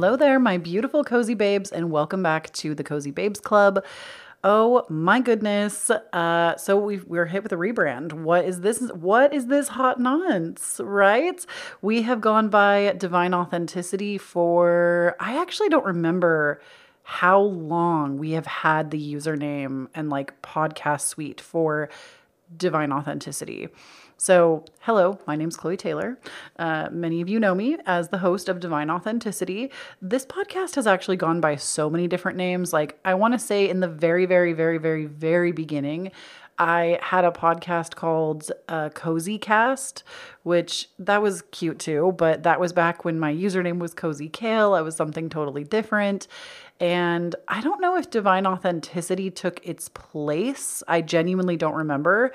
Hello 0.00 0.14
there, 0.14 0.38
my 0.38 0.58
beautiful 0.58 1.02
cozy 1.02 1.34
babes, 1.34 1.72
and 1.72 1.90
welcome 1.90 2.22
back 2.22 2.52
to 2.52 2.72
the 2.72 2.84
Cozy 2.84 3.10
Babes 3.10 3.40
Club. 3.40 3.84
Oh 4.44 4.86
my 4.88 5.18
goodness! 5.18 5.90
Uh, 5.90 6.56
so 6.56 6.78
we 6.78 6.98
we're 6.98 7.26
hit 7.26 7.42
with 7.42 7.50
a 7.50 7.56
rebrand. 7.56 8.12
What 8.12 8.44
is 8.44 8.60
this? 8.60 8.78
What 8.92 9.34
is 9.34 9.48
this 9.48 9.66
hot 9.66 9.98
nonce? 9.98 10.80
Right? 10.84 11.44
We 11.82 12.02
have 12.02 12.20
gone 12.20 12.48
by 12.48 12.94
Divine 12.96 13.34
Authenticity 13.34 14.18
for 14.18 15.16
I 15.18 15.42
actually 15.42 15.68
don't 15.68 15.84
remember 15.84 16.60
how 17.02 17.40
long 17.40 18.18
we 18.18 18.30
have 18.30 18.46
had 18.46 18.92
the 18.92 19.14
username 19.14 19.88
and 19.96 20.10
like 20.10 20.40
podcast 20.42 21.08
suite 21.08 21.40
for 21.40 21.88
Divine 22.56 22.92
Authenticity. 22.92 23.66
So, 24.20 24.64
hello, 24.80 25.20
my 25.28 25.36
name's 25.36 25.56
Kloee 25.56 25.78
Taylor. 25.78 26.18
Uh, 26.58 26.88
many 26.90 27.20
of 27.20 27.28
you 27.28 27.38
know 27.38 27.54
me 27.54 27.78
as 27.86 28.08
the 28.08 28.18
host 28.18 28.48
of 28.48 28.58
Divine 28.58 28.90
Authenticity. 28.90 29.70
This 30.02 30.26
podcast 30.26 30.74
has 30.74 30.88
actually 30.88 31.16
gone 31.16 31.40
by 31.40 31.54
so 31.54 31.88
many 31.88 32.08
different 32.08 32.36
names. 32.36 32.72
Like, 32.72 32.98
I 33.04 33.14
want 33.14 33.34
to 33.34 33.38
say 33.38 33.68
in 33.68 33.78
the 33.78 33.86
very, 33.86 34.26
very, 34.26 34.54
very, 34.54 34.76
very, 34.78 35.06
very 35.06 35.52
beginning, 35.52 36.10
I 36.58 36.98
had 37.00 37.24
a 37.24 37.30
podcast 37.30 37.94
called 37.94 38.50
uh, 38.68 38.88
Cozy 38.88 39.38
Cast, 39.38 40.02
which 40.42 40.88
that 40.98 41.22
was 41.22 41.42
cute 41.52 41.78
too, 41.78 42.12
but 42.18 42.42
that 42.42 42.58
was 42.58 42.72
back 42.72 43.04
when 43.04 43.20
my 43.20 43.32
username 43.32 43.78
was 43.78 43.94
Cozy 43.94 44.28
Kale. 44.28 44.74
I 44.74 44.80
was 44.80 44.96
something 44.96 45.28
totally 45.28 45.62
different. 45.62 46.26
And 46.80 47.34
I 47.48 47.60
don't 47.60 47.80
know 47.80 47.96
if 47.96 48.10
divine 48.10 48.46
authenticity 48.46 49.30
took 49.30 49.64
its 49.66 49.88
place. 49.88 50.82
I 50.86 51.00
genuinely 51.00 51.56
don't 51.56 51.74
remember. 51.74 52.32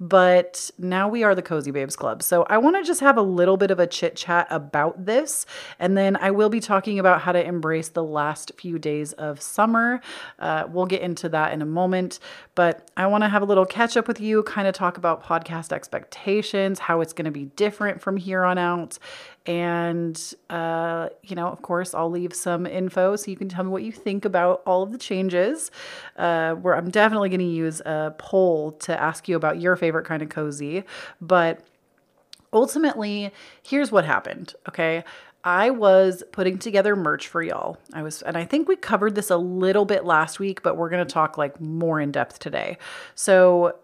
But 0.00 0.70
now 0.78 1.08
we 1.08 1.22
are 1.22 1.34
the 1.34 1.42
Cozy 1.42 1.70
Babes 1.70 1.96
Club. 1.96 2.22
So 2.22 2.44
I 2.44 2.58
want 2.58 2.76
to 2.76 2.82
just 2.82 3.00
have 3.00 3.16
a 3.16 3.22
little 3.22 3.56
bit 3.56 3.70
of 3.70 3.78
a 3.78 3.86
chit 3.86 4.16
chat 4.16 4.46
about 4.50 5.06
this. 5.06 5.46
And 5.78 5.96
then 5.96 6.16
I 6.16 6.30
will 6.30 6.48
be 6.48 6.60
talking 6.60 6.98
about 6.98 7.20
how 7.20 7.32
to 7.32 7.44
embrace 7.44 7.88
the 7.88 8.04
last 8.04 8.52
few 8.58 8.78
days 8.78 9.12
of 9.14 9.40
summer. 9.40 10.00
Uh, 10.38 10.64
we'll 10.68 10.86
get 10.86 11.02
into 11.02 11.28
that 11.30 11.52
in 11.52 11.62
a 11.62 11.66
moment. 11.66 12.18
But 12.54 12.90
I 12.96 13.06
want 13.06 13.24
to 13.24 13.28
have 13.28 13.42
a 13.42 13.46
little 13.46 13.66
catch 13.66 13.96
up 13.96 14.08
with 14.08 14.20
you, 14.20 14.42
kind 14.42 14.68
of 14.68 14.74
talk 14.74 14.96
about 14.96 15.24
podcast 15.24 15.72
expectations, 15.72 16.78
how 16.78 17.00
it's 17.00 17.12
going 17.12 17.24
to 17.24 17.30
be 17.30 17.46
different 17.56 18.00
from 18.00 18.16
here 18.16 18.44
on 18.44 18.58
out. 18.58 18.98
And, 19.46 20.18
uh, 20.48 21.10
you 21.22 21.36
know, 21.36 21.48
of 21.48 21.60
course, 21.60 21.92
I'll 21.94 22.10
leave 22.10 22.32
some 22.32 22.66
info 22.66 23.14
so 23.16 23.30
you 23.30 23.36
can 23.36 23.50
tell 23.50 23.62
me 23.62 23.70
what 23.70 23.82
you 23.82 23.92
think 23.92 24.24
about 24.24 24.62
all 24.64 24.82
of 24.82 24.90
the 24.90 24.96
changes. 24.96 25.70
Uh, 26.16 26.54
where 26.54 26.74
I'm 26.74 26.90
definitely 26.90 27.28
going 27.28 27.40
to 27.40 27.46
use 27.46 27.80
a 27.80 28.14
poll 28.16 28.72
to 28.72 28.98
ask 28.98 29.28
you 29.28 29.36
about 29.36 29.60
your 29.60 29.76
favorite 29.76 29.93
kind 30.02 30.22
of 30.22 30.28
cozy. 30.28 30.84
But 31.20 31.60
ultimately, 32.52 33.32
here's 33.62 33.92
what 33.92 34.04
happened. 34.04 34.54
Okay. 34.68 35.04
I 35.46 35.68
was 35.68 36.22
putting 36.32 36.58
together 36.58 36.96
merch 36.96 37.28
for 37.28 37.42
y'all. 37.42 37.76
I 37.92 38.02
was, 38.02 38.22
and 38.22 38.34
I 38.36 38.46
think 38.46 38.66
we 38.66 38.76
covered 38.76 39.14
this 39.14 39.28
a 39.28 39.36
little 39.36 39.84
bit 39.84 40.06
last 40.06 40.40
week, 40.40 40.62
but 40.62 40.78
we're 40.78 40.88
going 40.88 41.06
to 41.06 41.12
talk 41.12 41.36
like 41.36 41.60
more 41.60 42.00
in 42.00 42.10
depth 42.10 42.38
today. 42.38 42.78
So, 43.14 43.76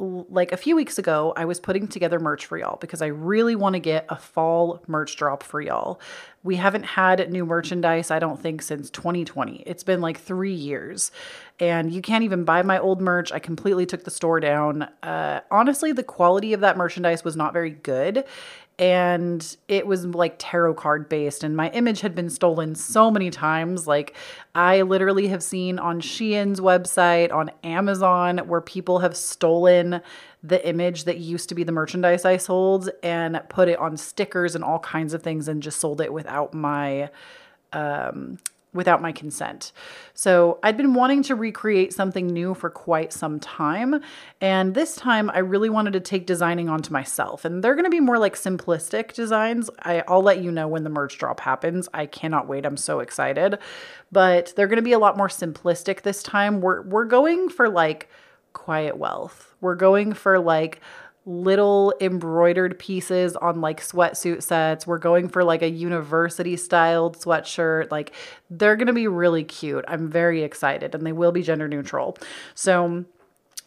like 0.00 0.50
a 0.50 0.56
few 0.56 0.74
weeks 0.76 0.98
ago, 0.98 1.34
I 1.36 1.44
was 1.44 1.60
putting 1.60 1.86
together 1.86 2.18
merch 2.18 2.46
for 2.46 2.56
y'all 2.56 2.78
because 2.78 3.02
I 3.02 3.06
really 3.06 3.54
want 3.54 3.74
to 3.74 3.80
get 3.80 4.06
a 4.08 4.16
fall 4.16 4.82
merch 4.86 5.16
drop 5.16 5.42
for 5.42 5.60
y'all. 5.60 6.00
We 6.42 6.56
haven't 6.56 6.84
had 6.84 7.30
new 7.30 7.44
merchandise, 7.44 8.10
I 8.10 8.18
don't 8.18 8.40
think, 8.40 8.62
since 8.62 8.88
2020. 8.88 9.62
It's 9.66 9.84
been 9.84 10.00
like 10.00 10.18
three 10.18 10.54
years, 10.54 11.12
and 11.58 11.92
you 11.92 12.00
can't 12.00 12.24
even 12.24 12.44
buy 12.44 12.62
my 12.62 12.78
old 12.78 13.02
merch. 13.02 13.30
I 13.30 13.38
completely 13.38 13.84
took 13.84 14.04
the 14.04 14.10
store 14.10 14.40
down. 14.40 14.88
Uh, 15.02 15.40
honestly, 15.50 15.92
the 15.92 16.02
quality 16.02 16.54
of 16.54 16.60
that 16.60 16.78
merchandise 16.78 17.22
was 17.22 17.36
not 17.36 17.52
very 17.52 17.70
good, 17.70 18.24
and 18.80 19.58
it 19.68 19.86
was 19.86 20.06
like 20.06 20.34
tarot 20.38 20.72
card 20.72 21.08
based 21.08 21.44
and 21.44 21.54
my 21.54 21.68
image 21.70 22.00
had 22.00 22.14
been 22.14 22.30
stolen 22.30 22.74
so 22.74 23.10
many 23.10 23.30
times. 23.30 23.86
Like 23.86 24.16
i 24.54 24.82
literally 24.82 25.28
have 25.28 25.42
seen 25.42 25.78
on 25.78 26.00
shein's 26.00 26.60
website 26.60 27.32
on 27.32 27.50
amazon 27.62 28.38
where 28.48 28.60
people 28.60 28.98
have 28.98 29.16
stolen 29.16 30.00
the 30.42 30.66
image 30.68 31.04
that 31.04 31.18
used 31.18 31.48
to 31.48 31.54
be 31.54 31.62
the 31.62 31.72
merchandise 31.72 32.24
i 32.24 32.36
sold 32.36 32.90
and 33.02 33.40
put 33.48 33.68
it 33.68 33.78
on 33.78 33.96
stickers 33.96 34.54
and 34.54 34.64
all 34.64 34.80
kinds 34.80 35.14
of 35.14 35.22
things 35.22 35.46
and 35.46 35.62
just 35.62 35.78
sold 35.78 36.00
it 36.00 36.12
without 36.12 36.52
my 36.52 37.08
um, 37.72 38.38
without 38.72 39.02
my 39.02 39.10
consent. 39.10 39.72
So 40.14 40.58
I'd 40.62 40.76
been 40.76 40.94
wanting 40.94 41.22
to 41.24 41.34
recreate 41.34 41.92
something 41.92 42.28
new 42.28 42.54
for 42.54 42.70
quite 42.70 43.12
some 43.12 43.40
time. 43.40 44.00
And 44.40 44.74
this 44.74 44.94
time 44.94 45.28
I 45.30 45.38
really 45.38 45.68
wanted 45.68 45.92
to 45.94 46.00
take 46.00 46.26
designing 46.26 46.68
onto 46.68 46.92
myself. 46.92 47.44
And 47.44 47.64
they're 47.64 47.74
going 47.74 47.84
to 47.84 47.90
be 47.90 48.00
more 48.00 48.18
like 48.18 48.36
simplistic 48.36 49.12
designs. 49.12 49.70
I, 49.80 50.04
will 50.08 50.22
let 50.22 50.42
you 50.42 50.52
know 50.52 50.68
when 50.68 50.84
the 50.84 50.90
merch 50.90 51.18
drop 51.18 51.40
happens. 51.40 51.88
I 51.92 52.06
cannot 52.06 52.46
wait. 52.46 52.64
I'm 52.64 52.76
so 52.76 53.00
excited. 53.00 53.58
But 54.12 54.52
they're 54.54 54.68
going 54.68 54.76
to 54.76 54.82
be 54.82 54.92
a 54.92 54.98
lot 54.98 55.16
more 55.16 55.28
simplistic 55.28 56.02
this 56.02 56.22
time. 56.22 56.60
We're, 56.60 56.82
we're 56.82 57.06
going 57.06 57.48
for 57.48 57.68
like 57.68 58.08
quiet 58.52 58.96
wealth. 58.96 59.54
We're 59.60 59.74
going 59.74 60.12
for 60.12 60.38
like 60.38 60.80
little 61.26 61.94
embroidered 62.00 62.78
pieces 62.78 63.36
on 63.36 63.60
like 63.60 63.80
sweatsuit 63.80 64.42
sets. 64.42 64.86
We're 64.86 64.98
going 64.98 65.28
for 65.28 65.44
like 65.44 65.62
a 65.62 65.70
university 65.70 66.56
styled 66.56 67.18
sweatshirt. 67.18 67.90
Like 67.90 68.12
they're 68.48 68.76
going 68.76 68.86
to 68.86 68.92
be 68.92 69.06
really 69.06 69.44
cute. 69.44 69.84
I'm 69.86 70.10
very 70.10 70.42
excited 70.42 70.94
and 70.94 71.06
they 71.06 71.12
will 71.12 71.32
be 71.32 71.42
gender 71.42 71.68
neutral. 71.68 72.16
So, 72.54 73.04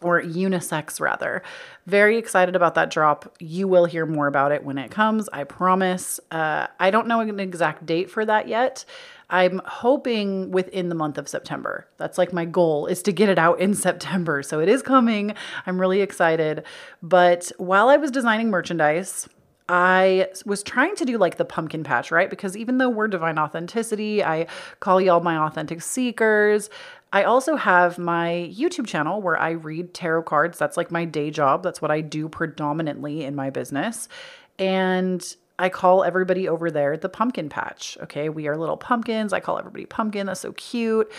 or 0.04 0.22
unisex 0.22 1.00
rather. 1.00 1.42
Very 1.86 2.18
excited 2.18 2.56
about 2.56 2.76
that 2.76 2.90
drop. 2.90 3.36
You 3.40 3.68
will 3.68 3.86
hear 3.86 4.06
more 4.06 4.28
about 4.28 4.52
it 4.52 4.64
when 4.64 4.78
it 4.78 4.92
comes, 4.92 5.30
I 5.34 5.44
promise. 5.44 6.20
Uh, 6.32 6.68
I 6.80 6.92
don't 6.92 7.08
know 7.08 7.20
an 7.20 7.40
exact 7.40 7.86
date 7.86 8.10
for 8.10 8.26
that 8.26 8.48
yet. 8.48 8.86
I'm 9.30 9.62
hoping 9.66 10.52
within 10.52 10.90
the 10.90 10.96
month 10.96 11.18
of 11.18 11.28
September. 11.28 11.88
That's 11.98 12.18
like 12.18 12.34
my 12.34 12.46
goal 12.46 12.86
is 12.86 13.02
to 13.04 13.12
get 13.12 13.30
it 13.30 13.40
out 13.40 13.60
in 13.60 13.74
September. 13.74 14.44
So 14.44 14.60
it 14.60 14.70
is 14.70 14.82
coming. 14.82 15.34
I'm 15.66 15.80
really 15.80 16.02
excited. 16.02 16.64
But 17.02 17.52
while 17.58 17.90
I 17.90 17.98
was 17.98 18.12
designing 18.12 18.50
merchandise, 18.50 19.28
I 19.70 20.28
was 20.46 20.62
trying 20.62 20.96
to 20.98 21.06
do 21.06 21.18
like 21.18 21.38
the 21.38 21.46
pumpkin 21.46 21.84
patch, 21.84 22.12
right? 22.12 22.30
Because 22.30 22.58
even 22.58 22.78
though 22.78 22.90
we're 22.90 23.08
divine 23.08 23.40
authenticity, 23.40 24.24
I 24.24 24.48
call 24.82 25.00
y'all 25.00 25.22
my 25.22 25.38
authentic 25.38 25.82
seekers. 25.82 26.70
I 27.14 27.24
also 27.24 27.56
have 27.56 28.00
my 28.00 28.52
YouTube 28.52 28.88
channel 28.88 29.22
where 29.22 29.40
I 29.40 29.52
read 29.52 29.94
tarot 29.94 30.24
cards. 30.24 30.58
That's 30.58 30.76
like 30.76 30.90
my 30.90 31.06
day 31.06 31.30
job. 31.30 31.62
That's 31.62 31.80
what 31.80 31.92
I 31.92 32.02
do 32.02 32.28
predominantly 32.28 33.24
in 33.24 33.36
my 33.36 33.52
business. 33.52 34.10
And 34.58 35.24
I 35.60 35.70
call 35.70 36.04
everybody 36.04 36.50
over 36.50 36.72
there 36.72 36.98
the 36.98 37.10
pumpkin 37.10 37.50
patch. 37.50 38.00
Okay, 38.02 38.30
we 38.30 38.48
are 38.48 38.58
little 38.58 38.78
pumpkins. 38.78 39.32
I 39.32 39.40
call 39.40 39.60
everybody 39.60 39.86
pumpkin. 39.86 40.26
That's 40.26 40.40
so 40.40 40.54
cute. 40.54 41.12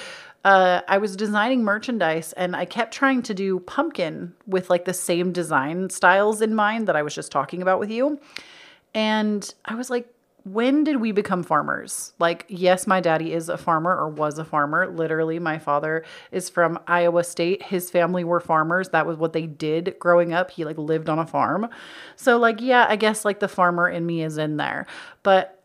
Uh, 0.44 0.80
I 0.88 0.98
was 0.98 1.14
designing 1.14 1.62
merchandise 1.62 2.32
and 2.34 2.56
I 2.56 2.64
kept 2.64 2.92
trying 2.92 3.22
to 3.22 3.32
do 3.32 3.60
pumpkin 3.60 4.34
with 4.46 4.68
like 4.70 4.86
the 4.86 4.92
same 4.92 5.32
design 5.32 5.90
styles 5.90 6.42
in 6.42 6.56
mind 6.56 6.88
that 6.88 6.96
I 6.96 7.02
was 7.02 7.14
just 7.14 7.30
talking 7.30 7.62
about 7.62 7.78
with 7.78 7.90
you. 7.90 8.18
And 8.94 9.54
I 9.64 9.76
was 9.76 9.90
like, 9.90 10.08
when 10.44 10.84
did 10.84 10.96
we 10.96 11.10
become 11.10 11.42
farmers? 11.42 12.12
Like, 12.18 12.44
yes, 12.48 12.86
my 12.86 13.00
daddy 13.00 13.32
is 13.32 13.48
a 13.48 13.56
farmer 13.56 13.96
or 13.96 14.10
was 14.10 14.38
a 14.38 14.44
farmer. 14.44 14.86
Literally, 14.86 15.38
my 15.38 15.58
father 15.58 16.04
is 16.32 16.50
from 16.50 16.78
Iowa 16.86 17.24
State. 17.24 17.62
His 17.62 17.90
family 17.90 18.24
were 18.24 18.40
farmers. 18.40 18.90
That 18.90 19.06
was 19.06 19.16
what 19.16 19.32
they 19.32 19.46
did 19.46 19.96
growing 19.98 20.34
up. 20.34 20.50
He 20.50 20.66
like 20.66 20.76
lived 20.76 21.08
on 21.08 21.18
a 21.18 21.26
farm. 21.26 21.68
So, 22.16 22.36
like, 22.36 22.60
yeah, 22.60 22.86
I 22.88 22.96
guess 22.96 23.24
like 23.24 23.40
the 23.40 23.48
farmer 23.48 23.88
in 23.88 24.04
me 24.04 24.22
is 24.22 24.36
in 24.36 24.58
there. 24.58 24.86
But 25.22 25.62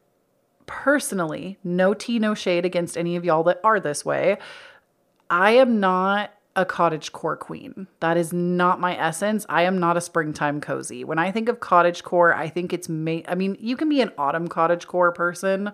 personally, 0.65 1.57
no 1.63 1.93
tea, 1.93 2.17
no 2.17 2.33
shade 2.33 2.65
against 2.65 2.97
any 2.97 3.17
of 3.17 3.25
y'all 3.25 3.43
that 3.43 3.59
are 3.65 3.81
this 3.81 4.05
way. 4.05 4.37
I 5.29 5.51
am 5.51 5.81
not 5.81 6.33
a 6.59 6.65
cottage 6.65 7.13
core 7.13 7.37
queen. 7.37 7.87
That 8.01 8.17
is 8.17 8.33
not 8.33 8.81
my 8.81 8.97
essence. 8.97 9.45
I 9.47 9.63
am 9.63 9.79
not 9.79 9.95
a 9.95 10.01
springtime 10.01 10.59
cozy. 10.59 11.05
When 11.05 11.17
I 11.17 11.31
think 11.31 11.47
of 11.47 11.61
cottage 11.61 12.03
core, 12.03 12.33
I 12.33 12.49
think 12.49 12.73
it's 12.73 12.89
ma- 12.89 13.21
I 13.29 13.35
mean, 13.35 13.55
you 13.61 13.77
can 13.77 13.87
be 13.87 14.01
an 14.01 14.11
autumn 14.17 14.49
cottage 14.49 14.85
core 14.85 15.13
person, 15.13 15.71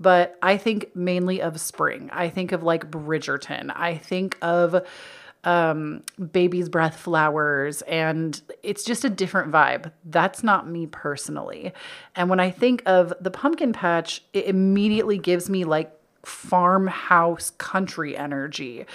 but 0.00 0.38
I 0.40 0.56
think 0.56 0.96
mainly 0.96 1.42
of 1.42 1.60
spring. 1.60 2.08
I 2.14 2.30
think 2.30 2.52
of 2.52 2.62
like 2.62 2.90
Bridgerton. 2.90 3.70
I 3.76 3.98
think 3.98 4.38
of 4.40 4.86
um 5.44 6.04
baby's 6.30 6.68
breath 6.68 6.96
flowers 6.96 7.82
and 7.82 8.40
it's 8.62 8.84
just 8.84 9.04
a 9.04 9.10
different 9.10 9.50
vibe 9.50 9.90
that's 10.04 10.44
not 10.44 10.68
me 10.68 10.86
personally 10.86 11.72
and 12.14 12.30
when 12.30 12.38
i 12.38 12.48
think 12.48 12.80
of 12.86 13.12
the 13.20 13.28
pumpkin 13.28 13.72
patch 13.72 14.22
it 14.32 14.44
immediately 14.44 15.18
gives 15.18 15.50
me 15.50 15.64
like 15.64 15.90
farmhouse 16.24 17.50
country 17.58 18.16
energy 18.16 18.86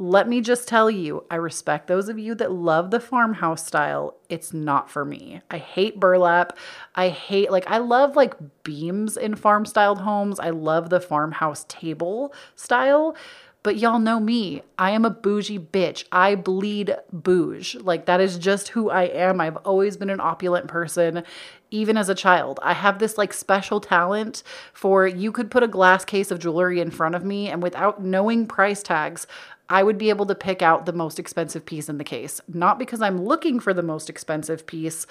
let 0.00 0.28
me 0.28 0.40
just 0.40 0.68
tell 0.68 0.88
you, 0.88 1.24
I 1.28 1.36
respect 1.36 1.88
those 1.88 2.08
of 2.08 2.18
you 2.18 2.36
that 2.36 2.52
love 2.52 2.92
the 2.92 3.00
farmhouse 3.00 3.66
style. 3.66 4.14
It's 4.28 4.52
not 4.52 4.88
for 4.88 5.04
me. 5.04 5.40
I 5.50 5.58
hate 5.58 5.98
burlap. 5.98 6.56
I 6.94 7.08
hate, 7.08 7.50
like, 7.50 7.68
I 7.68 7.78
love 7.78 8.14
like 8.14 8.34
beams 8.62 9.16
in 9.16 9.34
farm 9.34 9.66
styled 9.66 10.00
homes. 10.00 10.38
I 10.38 10.50
love 10.50 10.90
the 10.90 11.00
farmhouse 11.00 11.64
table 11.68 12.32
style, 12.54 13.16
But 13.62 13.76
y'all 13.76 13.98
know 13.98 14.20
me. 14.20 14.62
I 14.78 14.92
am 14.92 15.04
a 15.04 15.10
bougie 15.10 15.58
bitch. 15.58 16.04
I 16.12 16.36
bleed 16.36 16.96
bouge. 17.12 17.74
Like, 17.74 18.06
that 18.06 18.20
is 18.20 18.38
just 18.38 18.68
who 18.68 18.88
I 18.88 19.02
am. 19.02 19.40
I've 19.40 19.56
always 19.58 19.96
been 19.96 20.10
an 20.10 20.20
opulent 20.20 20.68
person, 20.68 21.24
even 21.70 21.96
as 21.96 22.08
a 22.08 22.14
child. 22.14 22.60
I 22.62 22.72
have 22.72 22.98
this 22.98 23.18
like 23.18 23.32
special 23.32 23.80
talent 23.80 24.42
for 24.72 25.06
you 25.06 25.32
could 25.32 25.50
put 25.50 25.64
a 25.64 25.68
glass 25.68 26.04
case 26.04 26.30
of 26.30 26.38
jewelry 26.38 26.80
in 26.80 26.90
front 26.90 27.16
of 27.16 27.24
me, 27.24 27.48
and 27.48 27.62
without 27.62 28.02
knowing 28.02 28.46
price 28.46 28.82
tags, 28.82 29.26
I 29.68 29.82
would 29.82 29.98
be 29.98 30.08
able 30.08 30.26
to 30.26 30.34
pick 30.34 30.62
out 30.62 30.86
the 30.86 30.92
most 30.92 31.18
expensive 31.18 31.66
piece 31.66 31.88
in 31.88 31.98
the 31.98 32.04
case. 32.04 32.40
Not 32.48 32.78
because 32.78 33.02
I'm 33.02 33.24
looking 33.24 33.60
for 33.60 33.74
the 33.74 33.82
most 33.82 34.08
expensive 34.08 34.66
piece. 34.66 35.06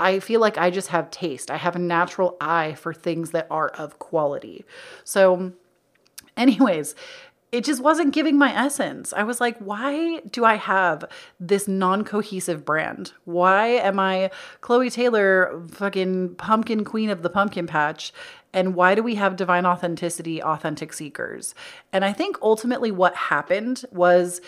I 0.00 0.18
feel 0.18 0.40
like 0.40 0.58
I 0.58 0.70
just 0.70 0.88
have 0.88 1.10
taste. 1.10 1.50
I 1.50 1.58
have 1.58 1.76
a 1.76 1.78
natural 1.78 2.36
eye 2.40 2.74
for 2.74 2.92
things 2.92 3.30
that 3.30 3.46
are 3.50 3.68
of 3.68 3.98
quality. 4.00 4.64
So, 5.04 5.52
anyways, 6.36 6.96
it 7.52 7.64
just 7.64 7.82
wasn't 7.82 8.14
giving 8.14 8.38
my 8.38 8.50
essence. 8.56 9.12
I 9.12 9.24
was 9.24 9.38
like, 9.38 9.58
why 9.58 10.20
do 10.20 10.44
I 10.44 10.54
have 10.54 11.04
this 11.38 11.68
non 11.68 12.02
cohesive 12.02 12.64
brand? 12.64 13.12
Why 13.26 13.66
am 13.66 14.00
I 14.00 14.30
Kloee 14.62 14.90
Taylor, 14.90 15.62
fucking 15.70 16.36
pumpkin 16.36 16.82
queen 16.82 17.10
of 17.10 17.22
the 17.22 17.28
pumpkin 17.28 17.66
patch? 17.66 18.12
And 18.54 18.74
why 18.74 18.94
do 18.94 19.02
we 19.02 19.14
have 19.16 19.36
divine 19.36 19.66
authenticity, 19.66 20.42
authentic 20.42 20.94
seekers? 20.94 21.54
And 21.92 22.04
I 22.06 22.12
think 22.14 22.38
ultimately 22.40 22.90
what 22.90 23.14
happened 23.14 23.84
was 23.92 24.40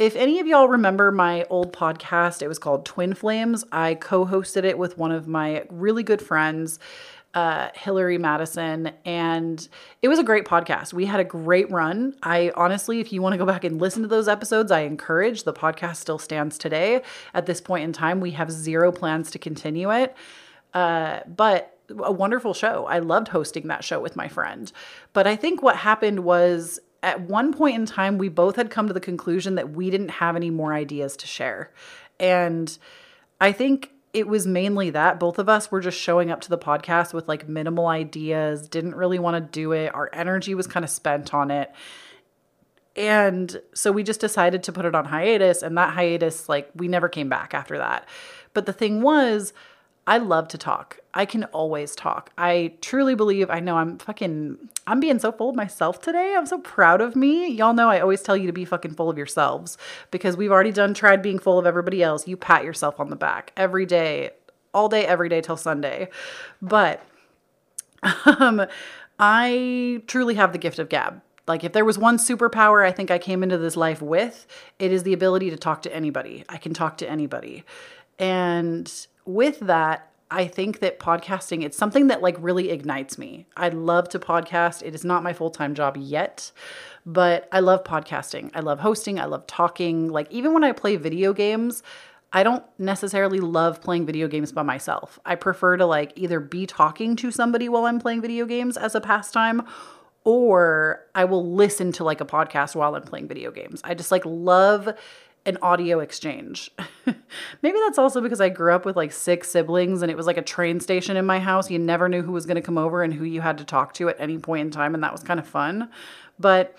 if 0.00 0.16
any 0.16 0.40
of 0.40 0.48
y'all 0.48 0.68
remember 0.68 1.12
my 1.12 1.44
old 1.44 1.72
podcast, 1.72 2.42
it 2.42 2.48
was 2.48 2.58
called 2.58 2.84
Twin 2.84 3.14
Flames. 3.14 3.64
I 3.70 3.94
co 3.94 4.26
hosted 4.26 4.64
it 4.64 4.78
with 4.78 4.98
one 4.98 5.12
of 5.12 5.28
my 5.28 5.64
really 5.70 6.02
good 6.02 6.20
friends 6.20 6.80
uh, 7.34 7.68
Hillary 7.74 8.18
Madison, 8.18 8.92
and 9.04 9.66
it 10.02 10.08
was 10.08 10.18
a 10.18 10.24
great 10.24 10.44
podcast. 10.44 10.92
We 10.92 11.06
had 11.06 11.20
a 11.20 11.24
great 11.24 11.70
run. 11.70 12.14
I 12.22 12.52
honestly, 12.56 13.00
if 13.00 13.12
you 13.12 13.22
want 13.22 13.32
to 13.32 13.38
go 13.38 13.46
back 13.46 13.64
and 13.64 13.80
listen 13.80 14.02
to 14.02 14.08
those 14.08 14.28
episodes, 14.28 14.70
I 14.70 14.80
encourage. 14.80 15.44
The 15.44 15.52
podcast 15.54 15.96
still 15.96 16.18
stands 16.18 16.58
today. 16.58 17.02
At 17.32 17.46
this 17.46 17.60
point 17.60 17.84
in 17.84 17.92
time, 17.92 18.20
we 18.20 18.32
have 18.32 18.50
zero 18.50 18.92
plans 18.92 19.30
to 19.30 19.38
continue 19.38 19.90
it. 19.90 20.14
Uh, 20.74 21.20
but 21.26 21.78
a 22.02 22.12
wonderful 22.12 22.54
show. 22.54 22.86
I 22.86 22.98
loved 22.98 23.28
hosting 23.28 23.68
that 23.68 23.84
show 23.84 24.00
with 24.00 24.16
my 24.16 24.28
friend. 24.28 24.70
But 25.12 25.26
I 25.26 25.36
think 25.36 25.62
what 25.62 25.76
happened 25.76 26.20
was 26.20 26.80
at 27.02 27.20
one 27.22 27.52
point 27.52 27.76
in 27.76 27.86
time, 27.86 28.18
we 28.18 28.28
both 28.28 28.56
had 28.56 28.70
come 28.70 28.86
to 28.88 28.94
the 28.94 29.00
conclusion 29.00 29.56
that 29.56 29.70
we 29.70 29.90
didn't 29.90 30.10
have 30.10 30.36
any 30.36 30.50
more 30.50 30.72
ideas 30.72 31.16
to 31.18 31.26
share. 31.26 31.72
And 32.20 32.76
I 33.40 33.52
think 33.52 33.90
it 34.12 34.28
was 34.28 34.46
mainly 34.46 34.90
that 34.90 35.18
both 35.18 35.38
of 35.38 35.48
us 35.48 35.70
were 35.70 35.80
just 35.80 35.98
showing 35.98 36.30
up 36.30 36.40
to 36.42 36.50
the 36.50 36.58
podcast 36.58 37.14
with 37.14 37.28
like 37.28 37.48
minimal 37.48 37.86
ideas, 37.86 38.68
didn't 38.68 38.94
really 38.94 39.18
want 39.18 39.36
to 39.36 39.52
do 39.52 39.72
it. 39.72 39.94
Our 39.94 40.10
energy 40.12 40.54
was 40.54 40.66
kind 40.66 40.84
of 40.84 40.90
spent 40.90 41.32
on 41.32 41.50
it. 41.50 41.72
And 42.94 43.60
so 43.72 43.90
we 43.90 44.02
just 44.02 44.20
decided 44.20 44.62
to 44.64 44.72
put 44.72 44.84
it 44.84 44.94
on 44.94 45.06
hiatus. 45.06 45.62
And 45.62 45.78
that 45.78 45.94
hiatus, 45.94 46.48
like, 46.48 46.70
we 46.74 46.88
never 46.88 47.08
came 47.08 47.30
back 47.30 47.54
after 47.54 47.78
that. 47.78 48.06
But 48.52 48.66
the 48.66 48.72
thing 48.74 49.00
was, 49.00 49.54
I 50.06 50.18
love 50.18 50.48
to 50.48 50.58
talk. 50.58 50.98
I 51.14 51.26
can 51.26 51.44
always 51.44 51.94
talk. 51.94 52.30
I 52.38 52.74
truly 52.80 53.14
believe, 53.14 53.50
I 53.50 53.60
know 53.60 53.76
I'm 53.76 53.98
fucking, 53.98 54.56
I'm 54.86 54.98
being 54.98 55.18
so 55.18 55.30
full 55.30 55.50
of 55.50 55.56
myself 55.56 56.00
today. 56.00 56.34
I'm 56.36 56.46
so 56.46 56.58
proud 56.58 57.02
of 57.02 57.14
me. 57.14 57.48
Y'all 57.48 57.74
know 57.74 57.90
I 57.90 58.00
always 58.00 58.22
tell 58.22 58.36
you 58.36 58.46
to 58.46 58.52
be 58.52 58.64
fucking 58.64 58.94
full 58.94 59.10
of 59.10 59.18
yourselves 59.18 59.76
because 60.10 60.36
we've 60.36 60.50
already 60.50 60.72
done, 60.72 60.94
tried 60.94 61.20
being 61.20 61.38
full 61.38 61.58
of 61.58 61.66
everybody 61.66 62.02
else. 62.02 62.26
You 62.26 62.38
pat 62.38 62.64
yourself 62.64 62.98
on 62.98 63.10
the 63.10 63.16
back 63.16 63.52
every 63.58 63.84
day, 63.84 64.30
all 64.72 64.88
day, 64.88 65.04
every 65.04 65.28
day 65.28 65.42
till 65.42 65.58
Sunday. 65.58 66.08
But 66.62 67.04
um, 68.24 68.64
I 69.18 70.02
truly 70.06 70.34
have 70.36 70.52
the 70.52 70.58
gift 70.58 70.78
of 70.78 70.88
gab. 70.88 71.20
Like, 71.46 71.64
if 71.64 71.72
there 71.72 71.84
was 71.84 71.98
one 71.98 72.18
superpower 72.18 72.86
I 72.86 72.92
think 72.92 73.10
I 73.10 73.18
came 73.18 73.42
into 73.42 73.58
this 73.58 73.76
life 73.76 74.00
with, 74.00 74.46
it 74.78 74.92
is 74.92 75.02
the 75.02 75.12
ability 75.12 75.50
to 75.50 75.56
talk 75.56 75.82
to 75.82 75.94
anybody. 75.94 76.44
I 76.48 76.56
can 76.56 76.72
talk 76.72 76.96
to 76.98 77.10
anybody. 77.10 77.64
And 78.18 78.90
with 79.26 79.58
that, 79.60 80.11
I 80.32 80.48
think 80.48 80.80
that 80.80 80.98
podcasting 80.98 81.62
it's 81.62 81.76
something 81.76 82.06
that 82.06 82.22
like 82.22 82.36
really 82.38 82.70
ignites 82.70 83.18
me. 83.18 83.46
I 83.54 83.68
love 83.68 84.08
to 84.10 84.18
podcast. 84.18 84.82
It 84.82 84.94
is 84.94 85.04
not 85.04 85.22
my 85.22 85.34
full-time 85.34 85.74
job 85.74 85.96
yet, 85.98 86.52
but 87.04 87.48
I 87.52 87.60
love 87.60 87.84
podcasting. 87.84 88.50
I 88.54 88.60
love 88.60 88.80
hosting, 88.80 89.20
I 89.20 89.26
love 89.26 89.46
talking. 89.46 90.08
Like 90.08 90.32
even 90.32 90.54
when 90.54 90.64
I 90.64 90.72
play 90.72 90.96
video 90.96 91.34
games, 91.34 91.82
I 92.32 92.44
don't 92.44 92.64
necessarily 92.78 93.40
love 93.40 93.82
playing 93.82 94.06
video 94.06 94.26
games 94.26 94.52
by 94.52 94.62
myself. 94.62 95.18
I 95.26 95.34
prefer 95.34 95.76
to 95.76 95.84
like 95.84 96.14
either 96.16 96.40
be 96.40 96.64
talking 96.64 97.14
to 97.16 97.30
somebody 97.30 97.68
while 97.68 97.84
I'm 97.84 98.00
playing 98.00 98.22
video 98.22 98.46
games 98.46 98.78
as 98.78 98.94
a 98.94 99.02
pastime 99.02 99.62
or 100.24 101.04
I 101.14 101.26
will 101.26 101.52
listen 101.52 101.92
to 101.92 102.04
like 102.04 102.22
a 102.22 102.24
podcast 102.24 102.74
while 102.74 102.94
I'm 102.94 103.02
playing 103.02 103.28
video 103.28 103.50
games. 103.50 103.82
I 103.84 103.92
just 103.92 104.10
like 104.10 104.24
love 104.24 104.88
an 105.44 105.58
audio 105.60 106.00
exchange. 106.00 106.70
Maybe 107.62 107.78
that's 107.84 107.98
also 107.98 108.20
because 108.20 108.40
I 108.40 108.48
grew 108.48 108.72
up 108.72 108.84
with 108.84 108.96
like 108.96 109.12
six 109.12 109.50
siblings 109.50 110.02
and 110.02 110.10
it 110.10 110.16
was 110.16 110.26
like 110.26 110.36
a 110.36 110.42
train 110.42 110.78
station 110.80 111.16
in 111.16 111.26
my 111.26 111.40
house. 111.40 111.70
You 111.70 111.78
never 111.78 112.08
knew 112.08 112.22
who 112.22 112.32
was 112.32 112.46
going 112.46 112.56
to 112.56 112.62
come 112.62 112.78
over 112.78 113.02
and 113.02 113.12
who 113.12 113.24
you 113.24 113.40
had 113.40 113.58
to 113.58 113.64
talk 113.64 113.94
to 113.94 114.08
at 114.08 114.20
any 114.20 114.38
point 114.38 114.60
in 114.60 114.70
time, 114.70 114.94
and 114.94 115.02
that 115.02 115.12
was 115.12 115.22
kind 115.22 115.40
of 115.40 115.46
fun. 115.46 115.90
But 116.38 116.76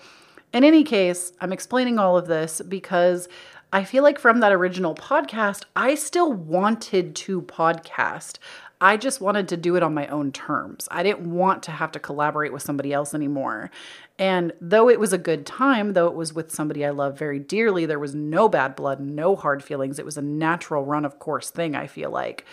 in 0.52 0.64
any 0.64 0.84
case, 0.84 1.32
I'm 1.40 1.52
explaining 1.52 1.98
all 1.98 2.16
of 2.16 2.26
this 2.26 2.62
because 2.66 3.28
I 3.72 3.82
feel 3.82 4.04
like 4.04 4.20
from 4.20 4.38
that 4.38 4.52
original 4.52 4.94
podcast, 4.94 5.64
I 5.74 5.96
still 5.96 6.32
wanted 6.32 7.16
to 7.16 7.42
podcast. 7.42 8.38
I 8.84 8.98
just 8.98 9.18
wanted 9.18 9.48
to 9.48 9.56
do 9.56 9.76
it 9.76 9.82
on 9.82 9.94
my 9.94 10.06
own 10.08 10.30
terms. 10.30 10.88
I 10.90 11.02
didn't 11.02 11.32
want 11.32 11.62
to 11.62 11.70
have 11.70 11.90
to 11.92 11.98
collaborate 11.98 12.52
with 12.52 12.60
somebody 12.60 12.92
else 12.92 13.14
anymore. 13.14 13.70
And 14.18 14.52
though 14.60 14.90
it 14.90 15.00
was 15.00 15.14
a 15.14 15.18
good 15.18 15.46
time, 15.46 15.94
though 15.94 16.06
it 16.08 16.14
was 16.14 16.34
with 16.34 16.52
somebody 16.52 16.84
I 16.84 16.90
love 16.90 17.18
very 17.18 17.38
dearly, 17.38 17.86
there 17.86 17.98
was 17.98 18.14
no 18.14 18.46
bad 18.46 18.76
blood, 18.76 19.00
no 19.00 19.36
hard 19.36 19.64
feelings. 19.64 19.98
It 19.98 20.04
was 20.04 20.18
a 20.18 20.22
natural 20.22 20.84
run 20.84 21.06
of 21.06 21.18
course 21.18 21.48
thing, 21.48 21.74
I 21.74 21.86
feel 21.86 22.10
like. 22.10 22.44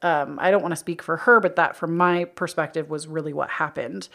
Um, 0.00 0.38
I 0.40 0.50
don't 0.50 0.62
want 0.62 0.72
to 0.72 0.76
speak 0.76 1.02
for 1.02 1.18
her, 1.18 1.40
but 1.40 1.56
that 1.56 1.76
from 1.76 1.94
my 1.94 2.24
perspective 2.24 2.88
was 2.88 3.06
really 3.06 3.34
what 3.34 3.50
happened 3.50 4.08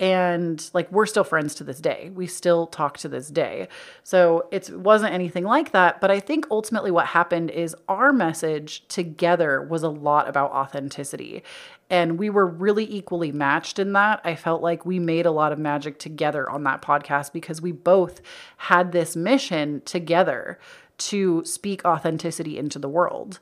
and 0.00 0.70
like 0.74 0.90
we're 0.92 1.06
still 1.06 1.24
friends 1.24 1.54
to 1.56 1.64
this 1.64 1.80
day. 1.80 2.10
We 2.14 2.26
still 2.26 2.66
talk 2.66 2.98
to 2.98 3.08
this 3.08 3.28
day. 3.28 3.68
So 4.04 4.48
it 4.50 4.70
wasn't 4.70 5.14
anything 5.14 5.44
like 5.44 5.72
that 5.72 6.00
but 6.00 6.10
i 6.10 6.20
think 6.20 6.46
ultimately 6.50 6.90
what 6.90 7.06
happened 7.06 7.50
is 7.50 7.74
our 7.88 8.12
message 8.12 8.86
together 8.88 9.62
was 9.62 9.82
a 9.82 9.88
lot 9.88 10.28
about 10.28 10.50
authenticity. 10.52 11.42
And 11.90 12.18
we 12.18 12.28
were 12.28 12.46
really 12.46 12.90
equally 12.92 13.32
matched 13.32 13.78
in 13.78 13.94
that. 13.94 14.20
I 14.22 14.34
felt 14.34 14.62
like 14.62 14.84
we 14.84 14.98
made 14.98 15.24
a 15.24 15.30
lot 15.30 15.52
of 15.52 15.58
magic 15.58 15.98
together 15.98 16.48
on 16.48 16.64
that 16.64 16.82
podcast 16.82 17.32
because 17.32 17.62
we 17.62 17.72
both 17.72 18.20
had 18.58 18.92
this 18.92 19.16
mission 19.16 19.80
together 19.86 20.58
to 20.98 21.42
speak 21.44 21.84
authenticity 21.84 22.58
into 22.58 22.78
the 22.78 22.88
world. 22.88 23.38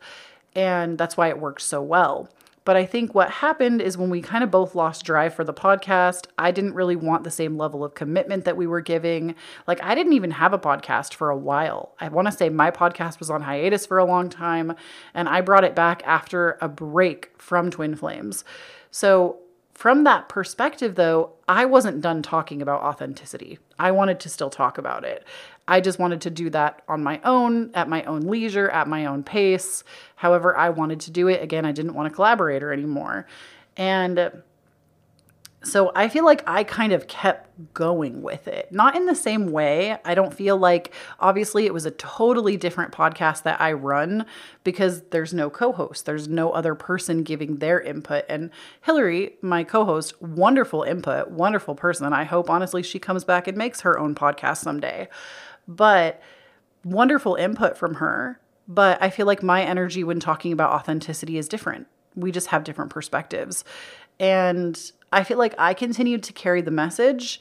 And 0.55 0.97
that's 0.97 1.17
why 1.17 1.29
it 1.29 1.41
worked 1.41 1.63
so 1.63 1.83
well 1.83 2.29
but 2.67 2.77
I 2.77 2.85
think 2.85 3.15
what 3.15 3.31
happened 3.31 3.81
is 3.81 3.97
when 3.97 4.11
we 4.11 4.21
kind 4.21 4.43
of 4.43 4.51
both 4.51 4.75
lost 4.75 5.05
drive 5.05 5.33
for 5.33 5.45
the 5.45 5.55
podcast, 5.55 6.27
I 6.37 6.51
didn't 6.51 6.75
really 6.75 6.97
want 6.97 7.23
the 7.23 7.31
same 7.31 7.57
level 7.57 7.85
of 7.85 7.95
commitment 7.95 8.45
that 8.45 8.57
we 8.57 8.67
were 8.67 8.81
giving. 8.81 9.37
Like, 9.69 9.81
I 9.85 9.95
didn't 9.95 10.15
even 10.15 10.33
have 10.33 10.53
a 10.53 10.59
podcast 10.59 11.15
for 11.15 11.31
a 11.31 11.37
while. 11.37 11.95
I 12.01 12.09
want 12.09 12.27
to 12.27 12.33
say 12.33 12.49
my 12.49 12.73
podcast 12.73 13.21
was 13.21 13.31
on 13.31 13.43
hiatus 13.43 13.87
for 13.87 13.99
a 13.99 14.05
long 14.05 14.29
time, 14.29 14.75
and 15.15 15.29
I 15.29 15.43
brought 15.43 15.63
it 15.63 15.77
back 15.77 16.03
after 16.05 16.59
a 16.61 16.69
break 16.69 17.31
from 17.39 17.71
Twin 17.71 17.95
Flames. 17.95 18.45
So, 18.91 19.39
from 19.73 20.05
that 20.05 20.29
perspective, 20.29 20.95
though, 20.95 21.35
I 21.47 21.67
wasn't 21.67 22.01
done 22.01 22.23
talking 22.23 22.63
about 22.63 22.81
authenticity. 22.81 23.59
I 23.79 23.93
wanted 23.93 24.19
to 24.21 24.29
still 24.29 24.51
talk 24.51 24.79
about 24.79 25.05
it. 25.05 25.23
I 25.69 25.81
just 25.81 25.99
wanted 25.99 26.21
to 26.23 26.31
do 26.31 26.51
that 26.51 26.83
on 26.89 27.03
my 27.03 27.21
own, 27.25 27.71
at 27.75 27.89
my 27.89 28.05
own 28.05 28.23
leisure, 28.23 28.69
at 28.69 28.89
my 28.89 29.07
own 29.07 29.23
pace, 29.23 29.83
however 30.15 30.57
I 30.57 30.71
wanted 30.71 31.01
to 31.01 31.11
do 31.11 31.29
it. 31.29 31.43
Again, 31.43 31.65
I 31.65 31.73
didn't 31.73 31.95
want 31.95 32.07
a 32.07 32.15
collaborator 32.15 32.73
anymore. 32.73 33.27
And 33.77 34.43
so 35.67 35.91
I 35.97 36.09
feel 36.09 36.25
like 36.25 36.45
I 36.47 36.63
kind 36.63 36.93
of 36.93 37.09
kept 37.09 37.51
going 37.75 38.23
with 38.23 38.47
it. 38.47 38.71
Not 38.71 38.95
in 38.95 39.07
the 39.07 39.17
same 39.17 39.51
way. 39.51 39.99
I 40.05 40.15
don't 40.15 40.33
feel 40.33 40.57
like, 40.57 40.95
obviously, 41.19 41.67
it 41.67 41.75
was 41.75 41.85
a 41.85 41.91
totally 41.91 42.57
different 42.57 42.93
podcast 42.93 43.43
that 43.43 43.61
I 43.61 43.73
run 43.73 44.27
because 44.63 45.03
there's 45.11 45.35
no 45.35 45.51
co 45.51 45.73
host, 45.73 46.07
there's 46.07 46.29
no 46.29 46.53
other 46.53 46.77
person 46.77 47.25
giving 47.25 47.57
their 47.57 47.81
input. 47.81 48.25
And 48.29 48.51
Hillary, 48.83 49.39
my 49.43 49.65
co 49.65 49.85
host, 49.85 50.21
wonderful 50.23 50.85
input, 50.85 51.31
wonderful 51.31 51.75
person. 51.75 52.13
I 52.13 52.23
hope, 52.23 52.49
honestly, 52.49 52.85
she 52.85 53.01
comes 53.01 53.25
back 53.25 53.49
and 53.49 53.59
makes 53.59 53.81
her 53.81 53.99
own 53.99 54.15
podcast 54.15 54.59
someday 54.59 55.09
but 55.67 56.21
wonderful 56.85 57.35
input 57.35 57.77
from 57.77 57.95
her. 57.95 58.41
But 58.69 59.01
I 59.03 59.11
feel 59.11 59.27
like 59.27 59.43
my 59.43 59.63
energy 59.63 60.03
when 60.05 60.21
talking 60.21 60.53
about 60.53 60.73
authenticity 60.73 61.39
is 61.39 61.49
different. 61.49 61.87
We 62.15 62.33
just 62.33 62.49
have 62.49 62.65
different 62.65 62.91
perspectives. 62.91 63.65
And 64.19 64.81
I 65.13 65.25
feel 65.25 65.39
like 65.39 65.55
I 65.59 65.75
continued 65.75 66.23
to 66.25 66.33
carry 66.33 66.63
the 66.63 66.71
message 66.71 67.41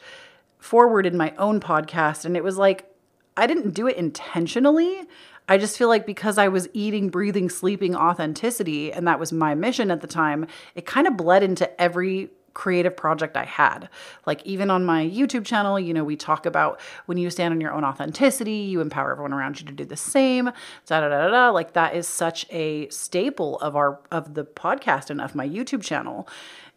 forward 0.60 1.05
in 1.05 1.17
my 1.17 1.34
own 1.38 1.60
podcast. 1.60 2.25
And 2.25 2.36
it 2.36 2.44
was 2.44 2.58
like, 2.58 2.91
I 3.38 3.48
didn't 3.48 3.72
do 3.72 3.88
it 3.88 3.98
intentionally. 3.98 5.03
I 5.48 5.58
just 5.58 5.77
feel 5.77 5.88
like 5.88 6.05
because 6.05 6.38
I 6.38 6.48
was 6.48 6.67
eating, 6.74 7.10
breathing, 7.10 7.50
sleeping 7.50 7.96
authenticity, 7.96 8.91
and 8.91 9.08
that 9.08 9.20
was 9.20 9.32
my 9.32 9.53
mission 9.53 9.91
at 9.91 10.01
the 10.01 10.08
time, 10.08 10.48
it 10.74 10.86
kind 10.86 11.05
of 11.05 11.17
bled 11.17 11.44
into 11.44 11.82
every 11.82 12.29
creative 12.55 12.97
project 12.97 13.38
I 13.38 13.45
had. 13.45 13.88
Like 14.25 14.43
even 14.43 14.71
on 14.71 14.83
my 14.83 15.05
YouTube 15.05 15.45
channel, 15.45 15.79
you 15.79 15.93
know, 15.93 16.03
we 16.03 16.15
talk 16.15 16.47
about 16.47 16.79
when 17.05 17.19
you 17.19 17.29
stand 17.29 17.53
on 17.53 17.62
your 17.62 17.71
own 17.71 17.83
authenticity, 17.83 18.53
you 18.53 18.81
empower 18.81 19.12
everyone 19.12 19.33
around 19.33 19.59
you 19.59 19.67
to 19.67 19.74
do 19.74 19.85
the 19.85 19.95
same. 19.95 20.50
Da 20.88 21.01
da 21.01 21.09
da 21.09 21.27
da. 21.27 21.50
Like 21.51 21.74
that 21.74 21.95
is 21.95 22.07
such 22.07 22.47
a 22.50 22.89
staple 22.89 23.59
of 23.59 23.75
our 23.75 24.00
of 24.12 24.33
the 24.33 24.43
podcast 24.43 25.12
and 25.12 25.21
of 25.21 25.35
my 25.35 25.47
YouTube 25.47 25.83
channel. 25.83 26.27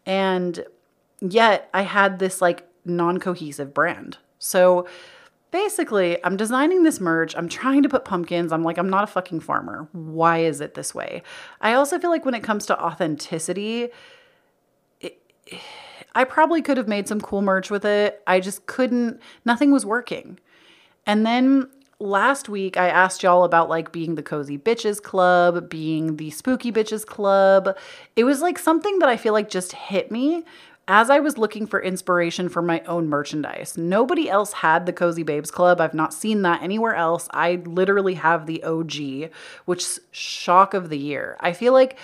And 0.05 0.63
yet 1.21 1.69
I 1.73 1.81
had 1.81 2.19
this 2.19 2.41
like 2.41 2.67
non-cohesive 2.85 3.73
brand. 3.73 4.17
So 4.37 4.87
basically, 5.51 6.23
I'm 6.23 6.37
designing 6.37 6.83
this 6.83 6.99
merch. 6.99 7.35
I'm 7.35 7.49
trying 7.49 7.83
to 7.83 7.89
put 7.89 8.05
pumpkins. 8.05 8.51
I'm 8.51 8.63
like, 8.63 8.77
I'm 8.77 8.89
not 8.89 9.03
a 9.03 9.07
fucking 9.07 9.39
farmer. 9.39 9.87
Why 9.91 10.39
is 10.39 10.61
it 10.61 10.75
this 10.75 10.93
way? 10.93 11.23
I 11.61 11.73
also 11.73 11.99
feel 11.99 12.09
like 12.09 12.25
when 12.25 12.35
it 12.35 12.43
comes 12.43 12.65
to 12.67 12.79
authenticity, 12.79 13.83
it, 13.83 13.93
I 16.15 16.23
probably 16.23 16.61
could 16.61 16.77
have 16.77 16.87
made 16.87 17.07
some 17.07 17.21
cool 17.21 17.41
merch 17.41 17.69
with 17.69 17.85
it. 17.85 18.21
I 18.25 18.39
just 18.39 18.65
couldn't, 18.65 19.21
nothing 19.45 19.71
was 19.71 19.85
working. 19.85 20.39
And 21.05 21.25
then 21.25 21.69
last 21.99 22.49
week 22.49 22.77
I 22.77 22.89
asked 22.89 23.23
y'all 23.23 23.43
about 23.43 23.69
like 23.69 23.91
being 23.91 24.15
the 24.15 24.23
cozy 24.23 24.57
bitches 24.57 25.01
club, 25.01 25.69
being 25.69 26.15
the 26.15 26.29
spooky 26.31 26.71
bitches 26.71 27.05
club. 27.05 27.77
It 28.15 28.23
was 28.23 28.41
like 28.41 28.57
something 28.57 28.99
that 28.99 29.09
I 29.09 29.17
feel 29.17 29.33
like 29.33 29.49
just 29.49 29.73
hit 29.73 30.11
me 30.11 30.43
as 30.87 31.11
I 31.11 31.19
was 31.19 31.37
looking 31.37 31.67
for 31.67 31.79
inspiration 31.79 32.49
for 32.49 32.63
my 32.63 32.81
own 32.87 33.09
merchandise. 33.09 33.77
Nobody 33.77 34.27
else 34.27 34.53
had 34.53 34.87
the 34.87 34.93
Cozy 34.93 35.21
Babes 35.21 35.51
Club. 35.51 35.79
I've 35.79 35.93
not 35.93 36.15
seen 36.15 36.41
that 36.41 36.63
anywhere 36.63 36.95
else. 36.95 37.29
I 37.31 37.61
literally 37.65 38.15
have 38.15 38.47
the 38.47 38.63
OG, 38.63 39.31
which 39.65 39.99
shock 40.11 40.73
of 40.73 40.89
the 40.89 40.97
year. 40.97 41.37
I 41.39 41.53
feel 41.53 41.73
like 41.73 41.95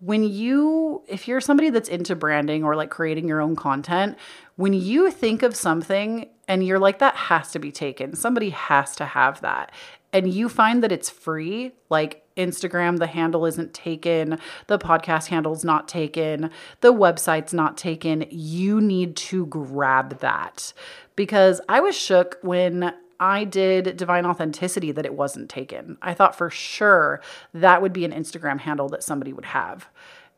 when 0.00 0.24
you 0.24 1.02
if 1.06 1.28
you're 1.28 1.40
somebody 1.40 1.70
that's 1.70 1.88
into 1.88 2.16
branding 2.16 2.64
or 2.64 2.74
like 2.74 2.90
creating 2.90 3.28
your 3.28 3.40
own 3.40 3.56
content, 3.56 4.18
when 4.56 4.72
you 4.72 5.10
think 5.10 5.42
of 5.42 5.54
something 5.54 6.28
and 6.48 6.66
you're 6.66 6.78
like 6.78 6.98
that 6.98 7.14
has 7.14 7.52
to 7.52 7.58
be 7.58 7.70
taken. 7.70 8.16
Somebody 8.16 8.50
has 8.50 8.96
to 8.96 9.04
have 9.04 9.40
that 9.42 9.70
and 10.12 10.32
you 10.32 10.48
find 10.48 10.82
that 10.82 10.92
it's 10.92 11.10
free, 11.10 11.72
like 11.88 12.24
Instagram, 12.36 12.98
the 12.98 13.06
handle 13.06 13.46
isn't 13.46 13.74
taken, 13.74 14.38
the 14.66 14.78
podcast 14.78 15.26
handle's 15.26 15.64
not 15.64 15.88
taken, 15.88 16.50
the 16.80 16.92
website's 16.92 17.52
not 17.52 17.76
taken, 17.76 18.24
you 18.30 18.80
need 18.80 19.16
to 19.16 19.46
grab 19.46 20.18
that. 20.20 20.72
Because 21.16 21.60
I 21.68 21.80
was 21.80 21.96
shook 21.96 22.38
when 22.42 22.92
I 23.20 23.44
did 23.44 23.98
Divine 23.98 24.24
Authenticity 24.24 24.90
that 24.92 25.04
it 25.04 25.14
wasn't 25.14 25.50
taken. 25.50 25.98
I 26.00 26.14
thought 26.14 26.34
for 26.34 26.48
sure 26.50 27.20
that 27.52 27.82
would 27.82 27.92
be 27.92 28.06
an 28.06 28.12
Instagram 28.12 28.60
handle 28.60 28.88
that 28.88 29.04
somebody 29.04 29.32
would 29.32 29.44
have. 29.44 29.88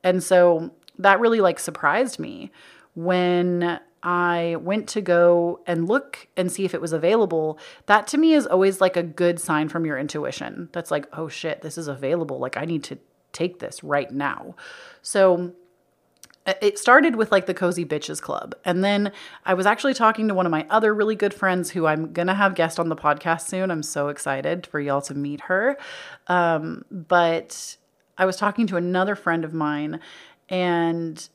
And 0.03 0.23
so 0.23 0.73
that 0.99 1.21
really 1.21 1.41
like 1.41 1.61
surprised 1.61 2.19
me 2.19 2.51
when 2.95 3.81
I 4.03 4.57
went 4.61 4.89
to 4.91 5.01
go 5.01 5.61
and 5.67 5.87
look 5.87 6.27
and 6.37 6.51
see 6.51 6.65
if 6.65 6.75
it 6.75 6.81
was 6.81 6.93
available, 6.93 7.59
that 7.87 8.09
to 8.09 8.19
me 8.19 8.35
is 8.35 8.47
always 8.47 8.81
like 8.81 8.97
a 8.97 9.03
good 9.03 9.41
sign 9.41 9.69
from 9.69 9.87
your 9.87 9.97
intuition. 9.97 10.69
That's 10.73 10.91
like, 10.91 11.07
oh 11.13 11.29
shit, 11.29 11.63
this 11.63 11.79
is 11.79 11.87
available. 11.87 12.39
Like, 12.39 12.57
I 12.57 12.65
need 12.65 12.83
to 12.85 12.99
take 13.33 13.61
this 13.61 13.85
right 13.85 14.11
now. 14.11 14.57
So, 15.03 15.55
it 16.47 16.79
started 16.79 17.17
with 17.17 17.31
like 17.31 17.47
the 17.47 17.55
Cozy 17.55 17.85
Bitches 17.85 18.21
Club. 18.21 18.55
And 18.65 18.83
then 18.83 19.13
I 19.47 19.55
was 19.55 19.65
actually 19.67 19.95
talking 19.95 20.27
to 20.29 20.35
one 20.35 20.47
of 20.47 20.51
my 20.51 20.67
other 20.71 20.93
really 20.93 21.15
good 21.15 21.33
friends 21.33 21.71
who 21.71 21.87
I'm 21.87 22.13
to 22.13 22.35
have 22.35 22.55
guest 22.55 22.81
on 22.81 22.89
the 22.89 22.97
podcast 22.97 23.43
soon. 23.43 23.71
I'm 23.71 23.83
so 23.83 24.09
excited 24.09 24.67
for 24.67 24.81
y'all 24.81 25.03
to 25.03 25.15
meet 25.15 25.43
her. 25.43 25.79
Um, 26.27 26.85
but 26.91 27.77
I 28.19 28.25
was 28.25 28.37
talking 28.37 28.67
to 28.69 28.77
another 28.77 29.15
friend 29.15 29.45
of 29.45 29.55
mine 29.55 30.01
and 30.49 31.29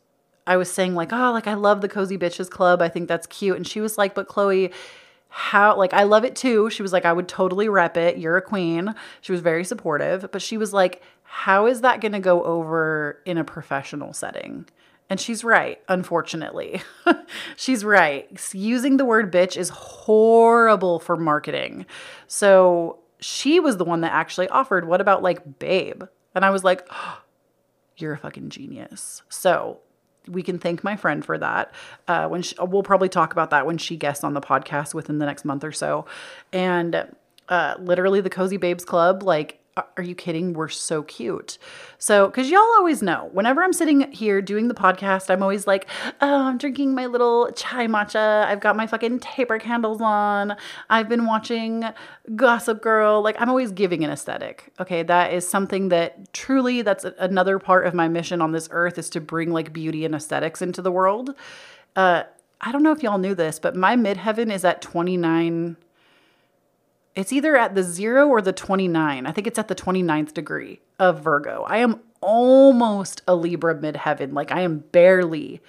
I 0.45 0.57
was 0.57 0.71
saying 0.71 0.93
like, 0.93 1.13
oh, 1.13 1.31
like 1.31 1.47
I 1.47 1.53
love 1.53 1.81
the 1.81 1.89
Cozy 1.89 2.17
Bitches 2.17 2.49
Club. 2.49 2.81
I 2.81 2.89
think 2.89 3.07
that's 3.07 3.27
cute. 3.27 3.55
And 3.57 3.67
she 3.67 3.79
was 3.79 3.97
like, 3.97 4.13
but 4.13 4.27
Kloee, 4.27 4.73
how 5.29 5.77
like 5.77 5.93
I 5.93 6.03
love 6.03 6.25
it 6.25 6.35
too. 6.35 6.69
She 6.69 6.81
was 6.81 6.91
like, 6.91 7.05
I 7.05 7.13
would 7.13 7.27
totally 7.27 7.69
rep 7.69 7.95
it. 7.97 8.17
You're 8.17 8.37
a 8.37 8.41
queen. 8.41 8.93
She 9.21 9.31
was 9.31 9.41
very 9.41 9.63
supportive, 9.63 10.29
but 10.31 10.41
she 10.41 10.57
was 10.57 10.73
like, 10.73 11.01
how 11.23 11.65
is 11.65 11.81
that 11.81 12.01
going 12.01 12.13
to 12.13 12.19
go 12.19 12.43
over 12.43 13.21
in 13.25 13.37
a 13.37 13.43
professional 13.43 14.13
setting? 14.13 14.65
And 15.09 15.19
she's 15.19 15.43
right, 15.43 15.81
unfortunately. 15.87 16.81
she's 17.55 17.85
right. 17.85 18.27
Using 18.53 18.97
the 18.97 19.05
word 19.05 19.31
bitch 19.31 19.55
is 19.55 19.69
horrible 19.69 20.99
for 20.99 21.15
marketing. 21.15 21.85
So 22.27 22.99
she 23.19 23.59
was 23.59 23.77
the 23.77 23.85
one 23.85 24.01
that 24.01 24.11
actually 24.11 24.49
offered, 24.49 24.85
what 24.85 25.01
about 25.01 25.23
like 25.23 25.59
babe? 25.59 26.03
And 26.35 26.43
I 26.43 26.49
was 26.49 26.63
like, 26.63 26.85
oh, 26.91 27.21
you're 27.95 28.13
a 28.13 28.17
fucking 28.17 28.49
genius. 28.49 29.23
So 29.29 29.79
we 30.27 30.43
can 30.43 30.59
thank 30.59 30.83
my 30.83 30.95
friend 30.95 31.23
for 31.23 31.37
that. 31.37 31.73
Uh, 32.07 32.27
when 32.27 32.41
she, 32.41 32.55
we'll 32.59 32.83
probably 32.83 33.09
talk 33.09 33.31
about 33.31 33.49
that 33.51 33.65
when 33.65 33.77
she 33.77 33.95
guests 33.95 34.23
on 34.23 34.33
the 34.33 34.41
podcast 34.41 34.93
within 34.93 35.19
the 35.19 35.25
next 35.25 35.45
month 35.45 35.63
or 35.63 35.71
so. 35.71 36.05
And 36.51 37.07
uh, 37.49 37.75
literally, 37.79 38.19
the 38.21 38.29
Cozy 38.29 38.57
Babes 38.57 38.83
Club, 38.83 39.23
like 39.23 39.59
are 39.97 40.03
you 40.03 40.15
kidding? 40.15 40.53
We're 40.53 40.69
so 40.69 41.03
cute. 41.03 41.57
So, 41.97 42.27
because 42.27 42.49
y'all 42.49 42.61
always 42.77 43.01
know, 43.01 43.29
whenever 43.33 43.63
I'm 43.63 43.73
sitting 43.73 44.11
here 44.11 44.41
doing 44.41 44.67
the 44.67 44.73
podcast, 44.73 45.29
I'm 45.29 45.41
always 45.41 45.67
like, 45.67 45.87
oh, 46.21 46.47
I'm 46.47 46.57
drinking 46.57 46.95
my 46.95 47.05
little 47.05 47.51
chai 47.51 47.87
matcha. 47.87 48.45
I've 48.45 48.59
got 48.59 48.75
my 48.75 48.87
fucking 48.87 49.19
taper 49.19 49.59
candles 49.59 50.01
on. 50.01 50.55
I've 50.89 51.09
been 51.09 51.25
watching 51.25 51.85
Gossip 52.35 52.81
Girl. 52.81 53.21
Like, 53.21 53.35
I'm 53.39 53.49
always 53.49 53.71
giving 53.71 54.03
an 54.03 54.11
aesthetic. 54.11 54.71
Okay. 54.79 55.03
That 55.03 55.33
is 55.33 55.47
something 55.47 55.89
that 55.89 56.33
truly, 56.33 56.81
that's 56.81 57.05
another 57.17 57.59
part 57.59 57.87
of 57.87 57.93
my 57.93 58.07
mission 58.07 58.41
on 58.41 58.51
this 58.51 58.67
earth 58.71 58.97
is 58.97 59.09
to 59.11 59.21
bring 59.21 59.51
like 59.51 59.73
beauty 59.73 60.05
and 60.05 60.15
aesthetics 60.15 60.61
into 60.61 60.81
the 60.81 60.91
world. 60.91 61.35
Uh, 61.95 62.23
I 62.61 62.71
don't 62.71 62.83
know 62.83 62.91
if 62.91 63.03
y'all 63.03 63.17
knew 63.17 63.35
this, 63.35 63.59
but 63.59 63.75
my 63.75 63.95
midheaven 63.95 64.51
is 64.51 64.65
at 64.65 64.81
29 64.81 65.77
it's 67.17 67.33
either 67.33 67.57
at 67.57 67.73
the 67.73 67.81
zero 67.81 68.27
or 68.27 68.41
the 68.41 68.53
29. 68.53 69.25
I 69.25 69.31
think 69.31 69.47
it's 69.47 69.57
at 69.57 69.67
the 69.67 69.75
29th 69.75 70.35
degree 70.35 70.79
of 70.99 71.23
Virgo. 71.23 71.63
I 71.67 71.77
am 71.77 71.99
almost 72.21 73.23
a 73.27 73.33
Libra 73.33 73.73
midheaven. 73.73 74.33
Like 74.33 74.51
I 74.51 74.61
am 74.61 74.83
barely 74.91 75.61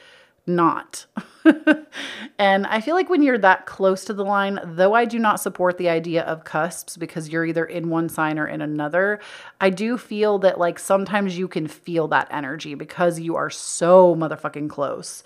not. 0.47 1.07
and 2.39 2.67
I 2.67 2.83
feel 2.83 2.95
like 2.95 3.09
when 3.09 3.23
you're 3.23 3.39
that 3.39 3.65
close 3.65 4.05
to 4.07 4.13
the 4.13 4.25
line, 4.25 4.61
though 4.63 4.93
I 4.93 5.07
do 5.07 5.19
not 5.19 5.41
support 5.41 5.79
the 5.79 5.89
idea 5.89 6.23
of 6.23 6.45
cusps 6.45 6.99
because 6.99 7.31
you're 7.31 7.47
either 7.47 7.65
in 7.65 7.89
one 7.89 8.11
sign 8.11 8.39
or 8.39 8.47
in 8.47 8.61
another, 8.61 9.19
I 9.59 9.71
do 9.71 9.97
feel 9.97 10.39
that 10.41 10.59
like 10.59 10.79
sometimes 10.79 11.39
you 11.39 11.49
can 11.49 11.67
feel 11.67 12.09
that 12.09 12.29
energy 12.31 12.75
because 12.75 13.21
you 13.21 13.37
are 13.37 13.51
so 13.51 14.15
motherfucking 14.17 14.69
close. 14.69 15.23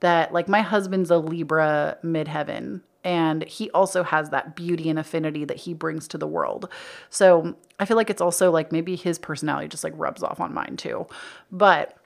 That 0.00 0.32
like 0.32 0.48
my 0.48 0.62
husband's 0.62 1.10
a 1.10 1.18
Libra 1.18 1.98
midheaven 2.04 2.82
and 3.06 3.44
he 3.44 3.70
also 3.70 4.02
has 4.02 4.30
that 4.30 4.56
beauty 4.56 4.90
and 4.90 4.98
affinity 4.98 5.44
that 5.44 5.58
he 5.58 5.74
brings 5.74 6.08
to 6.08 6.18
the 6.18 6.26
world. 6.26 6.68
So 7.08 7.54
I 7.78 7.84
feel 7.84 7.96
like 7.96 8.10
it's 8.10 8.20
also 8.20 8.50
like 8.50 8.72
maybe 8.72 8.96
his 8.96 9.16
personality 9.16 9.68
just 9.68 9.84
like 9.84 9.92
rubs 9.96 10.24
off 10.24 10.40
on 10.40 10.52
mine 10.52 10.76
too. 10.76 11.06
But 11.52 11.96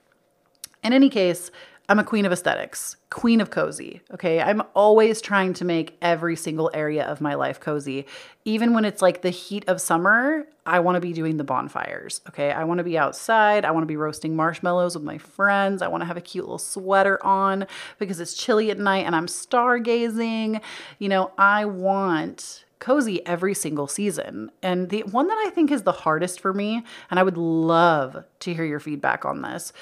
in 0.83 0.93
any 0.93 1.09
case, 1.09 1.49
I'm 1.91 1.99
a 1.99 2.05
queen 2.05 2.25
of 2.25 2.31
aesthetics, 2.31 2.95
queen 3.09 3.41
of 3.41 3.49
cozy. 3.49 3.99
Okay. 4.13 4.39
I'm 4.39 4.63
always 4.73 5.19
trying 5.19 5.53
to 5.55 5.65
make 5.65 5.97
every 6.01 6.37
single 6.37 6.71
area 6.73 7.03
of 7.03 7.19
my 7.19 7.33
life 7.33 7.59
cozy. 7.59 8.05
Even 8.45 8.73
when 8.73 8.85
it's 8.85 9.01
like 9.01 9.23
the 9.23 9.29
heat 9.29 9.65
of 9.67 9.81
summer, 9.81 10.47
I 10.65 10.79
want 10.79 10.95
to 10.95 11.01
be 11.01 11.11
doing 11.11 11.35
the 11.35 11.43
bonfires. 11.43 12.21
Okay. 12.29 12.49
I 12.49 12.63
want 12.63 12.77
to 12.77 12.85
be 12.85 12.97
outside. 12.97 13.65
I 13.65 13.71
want 13.71 13.83
to 13.83 13.87
be 13.87 13.97
roasting 13.97 14.37
marshmallows 14.37 14.95
with 14.95 15.03
my 15.03 15.17
friends. 15.17 15.81
I 15.81 15.89
want 15.89 15.99
to 15.99 16.05
have 16.05 16.15
a 16.15 16.21
cute 16.21 16.45
little 16.45 16.57
sweater 16.57 17.21
on 17.25 17.67
because 17.99 18.21
it's 18.21 18.35
chilly 18.35 18.71
at 18.71 18.79
night 18.79 19.05
and 19.05 19.13
I'm 19.13 19.27
stargazing. 19.27 20.61
You 20.97 21.09
know, 21.09 21.33
I 21.37 21.65
want 21.65 22.63
cozy 22.79 23.25
every 23.27 23.53
single 23.53 23.87
season. 23.87 24.49
And 24.63 24.89
the 24.89 25.01
one 25.03 25.27
that 25.27 25.37
I 25.45 25.49
think 25.49 25.71
is 25.71 25.83
the 25.83 25.91
hardest 25.91 26.39
for 26.39 26.53
me, 26.53 26.83
and 27.09 27.19
I 27.19 27.23
would 27.23 27.37
love 27.37 28.23
to 28.39 28.53
hear 28.53 28.63
your 28.63 28.79
feedback 28.79 29.25
on 29.25 29.41
this 29.41 29.73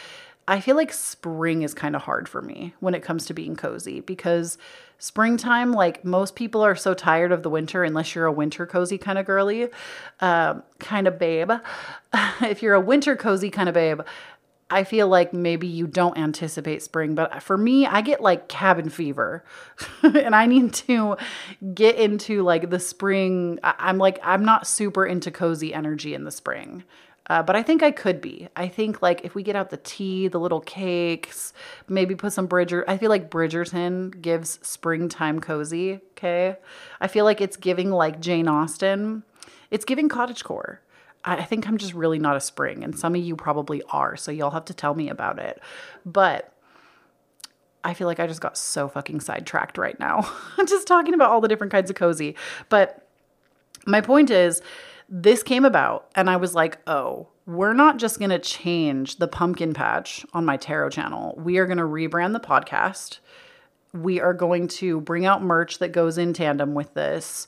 I 0.50 0.62
feel 0.62 0.75
like 0.75 0.91
spring 0.91 1.62
is 1.62 1.75
kind 1.75 1.96
of 1.96 2.01
hard 2.01 2.27
for 2.27 2.41
me 2.41 2.74
when 2.79 2.96
it 2.96 3.03
comes 3.03 3.27
to 3.27 3.36
being 3.36 3.56
cozy 3.56 4.00
because 4.00 4.58
springtime, 4.98 5.72
like 5.74 6.03
most 6.03 6.36
people 6.36 6.65
are 6.65 6.75
so 6.75 6.96
tired 6.96 7.32
of 7.32 7.44
the 7.44 7.51
winter 7.51 7.84
unless 7.84 8.15
you're 8.15 8.25
a 8.25 8.32
winter 8.32 8.65
cozy 8.65 8.98
kind 8.98 9.20
of 9.20 9.27
girly, 9.27 9.68
um, 10.22 10.63
kind 10.79 11.08
of 11.08 11.20
babe. 11.20 11.51
if 12.41 12.63
you're 12.63 12.74
a 12.74 12.82
winter 12.82 13.15
cozy 13.15 13.51
kind 13.51 13.70
of 13.70 13.75
babe, 13.75 14.01
I 14.72 14.84
feel 14.86 15.08
like 15.08 15.34
maybe 15.34 15.68
you 15.68 15.86
don't 15.86 16.18
anticipate 16.18 16.82
spring, 16.82 17.13
but 17.13 17.44
for 17.44 17.58
me, 17.58 17.86
I 17.86 18.01
get 18.01 18.20
like 18.20 18.48
cabin 18.48 18.89
fever 18.89 19.44
and 20.03 20.36
I 20.36 20.48
need 20.48 20.74
to 20.74 21.15
get 21.75 21.96
into 21.96 22.41
like 22.41 22.72
the 22.72 22.79
spring. 22.79 23.60
I'm 23.62 24.00
like, 24.00 24.18
I'm 24.24 24.44
not 24.44 24.65
super 24.65 25.06
into 25.06 25.29
cozy 25.29 25.75
energy 25.75 26.15
in 26.15 26.24
the 26.24 26.32
spring. 26.32 26.84
Uh, 27.29 27.43
but 27.43 27.55
I 27.55 27.62
think 27.62 27.83
I 27.83 27.91
could 27.91 28.21
be. 28.21 28.48
I 28.55 28.67
think 28.67 29.01
like 29.01 29.21
if 29.24 29.36
we 29.36 29.43
get 29.43 29.55
out 29.55 29.69
the 29.69 29.77
tea, 29.77 30.27
the 30.27 30.39
little 30.39 30.62
cakes, 30.62 31.53
maybe 31.88 32.15
put 32.15 32.33
some 32.33 32.48
Bridger. 32.48 32.83
I 32.88 32.98
feel 32.98 33.09
like 33.09 33.29
Bridgerton 33.29 34.19
gives 34.19 34.59
springtime 34.62 35.39
cozy. 35.39 36.01
Okay, 36.12 36.57
I 37.00 37.07
feel 37.07 37.25
like 37.25 37.39
it's 37.39 37.55
giving 37.55 37.91
like 37.91 38.19
Jane 38.19 38.48
Austen. 38.48 39.24
It's 39.69 39.86
giving 39.86 40.09
cottagecore. 40.09 40.79
I 41.25 41.43
think 41.43 41.67
I'm 41.67 41.77
just 41.77 41.93
really 41.93 42.17
not 42.17 42.38
a 42.38 42.39
spring, 42.39 42.83
and 42.83 42.98
some 42.98 43.13
of 43.13 43.21
you 43.21 43.36
probably 43.36 43.83
are. 43.89 44.15
So 44.15 44.31
y'all 44.31 44.51
have 44.51 44.65
to 44.65 44.74
tell 44.74 44.95
me 44.95 45.09
about 45.09 45.38
it. 45.38 45.62
But 46.05 46.53
I 47.83 47.93
feel 47.93 48.07
like 48.07 48.19
I 48.19 48.27
just 48.27 48.41
got 48.41 48.57
so 48.57 48.88
fucking 48.88 49.19
sidetracked 49.19 49.77
right 49.77 50.00
now. 50.00 50.29
I'm 50.57 50.67
just 50.67 50.88
talking 50.88 51.13
about 51.13 51.29
all 51.29 51.41
the 51.41 51.48
different 51.48 51.71
kinds 51.71 51.89
of 51.89 51.95
cozy. 51.95 52.36
But 52.69 53.05
my 53.86 54.01
point 54.01 54.29
is, 54.29 54.62
this 55.10 55.44
came 55.44 55.66
about, 55.66 56.10
and 56.16 56.30
I 56.30 56.38
was 56.38 56.54
like, 56.54 56.78
oh, 56.88 57.28
we're 57.46 57.74
not 57.74 57.98
just 57.98 58.20
going 58.20 58.30
to 58.30 58.39
change 58.39 59.18
the 59.18 59.28
pumpkin 59.28 59.74
patch 59.74 60.25
on 60.34 60.46
my 60.46 60.56
tarot 60.56 60.92
channel. 60.92 61.34
We 61.38 61.58
are 61.58 61.66
going 61.66 61.80
to 61.80 61.84
rebrand 61.84 62.34
the 62.34 62.39
podcast. 62.39 63.20
We 63.92 64.22
are 64.22 64.36
going 64.36 64.68
to 64.68 65.01
bring 65.01 65.25
out 65.25 65.42
merch 65.42 65.80
that 65.80 65.92
goes 65.92 66.20
in 66.20 66.34
tandem 66.34 66.75
with 66.75 66.94
this. 66.94 67.48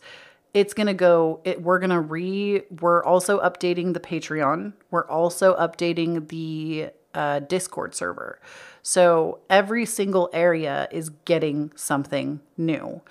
It's 0.55 0.73
going 0.73 0.87
to 0.87 0.93
go 0.93 1.39
it 1.45 1.61
we're 1.61 1.79
going 1.79 1.91
to 1.91 1.99
re 1.99 2.63
we're 2.81 3.03
also 3.05 3.39
updating 3.39 3.93
the 3.93 3.99
Patreon. 3.99 4.73
We're 4.89 5.07
also 5.07 5.55
updating 5.55 6.27
the 6.29 6.89
uh, 7.13 7.39
Discord 7.39 7.93
server. 7.93 8.39
So 8.81 9.39
every 9.49 9.85
single 9.85 10.29
area 10.33 10.87
is 10.91 11.09
getting 11.25 11.71
something 11.75 12.41
new. 12.57 13.01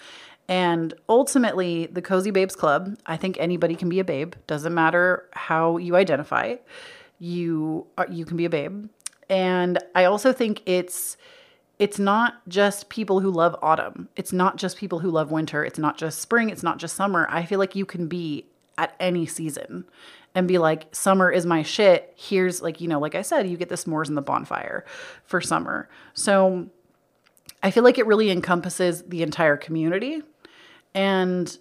And 0.51 0.93
ultimately, 1.09 1.87
the 1.87 2.03
Cozy 2.03 2.33
Babes 2.33 2.57
Club, 2.57 2.99
I 3.07 3.17
think 3.17 3.37
anybody 3.39 3.77
can 3.77 3.89
be 3.89 4.01
a 4.01 4.05
babe. 4.05 4.35
Doesn't 4.49 4.75
matter 4.75 5.29
how 5.33 5.77
you 5.77 5.95
identify. 5.95 6.57
You 7.21 7.87
are, 7.97 8.09
you 8.11 8.25
can 8.25 8.37
be 8.37 8.47
a 8.47 8.51
babe. 8.51 8.89
And 9.29 9.79
I 9.95 10.05
also 10.05 10.33
think 10.33 10.63
it's 10.67 11.17
it's 11.79 11.99
not 11.99 12.47
just 12.49 12.91
people 12.91 13.21
who 13.21 13.31
love 13.31 13.57
autumn. 13.63 14.09
It's 14.17 14.33
not 14.33 14.57
just 14.57 14.77
people 14.77 14.99
who 14.99 15.11
love 15.11 15.31
winter. 15.31 15.65
It's 15.65 15.79
not 15.79 15.97
just 15.97 16.21
spring, 16.21 16.51
it's 16.51 16.65
not 16.65 16.79
just 16.79 16.97
summer. 16.97 17.29
I 17.31 17.47
feel 17.47 17.61
like 17.61 17.77
you 17.77 17.87
can 17.87 18.09
be 18.09 18.45
at 18.77 18.95
any 18.99 19.27
season 19.27 19.85
and 20.35 20.49
be 20.49 20.59
like, 20.59 20.95
summer 20.95 21.31
is 21.31 21.47
my 21.47 21.63
shit. 21.63 22.13
Here's 22.17 22.61
like, 22.61 22.81
you 22.81 22.89
know, 22.89 22.99
like 22.99 23.15
I 23.15 23.23
said, 23.23 23.49
you 23.49 23.57
get 23.57 23.69
the 23.69 23.77
s'mores 23.77 24.09
and 24.09 24.17
the 24.17 24.23
bonfire 24.23 24.85
for 25.25 25.41
summer. 25.41 25.89
So 26.13 26.69
I 27.63 27.71
feel 27.71 27.85
like 27.85 27.99
it 27.99 28.07
really 28.07 28.31
encompasses 28.31 29.03
the 29.05 29.23
entire 29.23 29.57
community. 29.57 30.23
And 30.95 31.57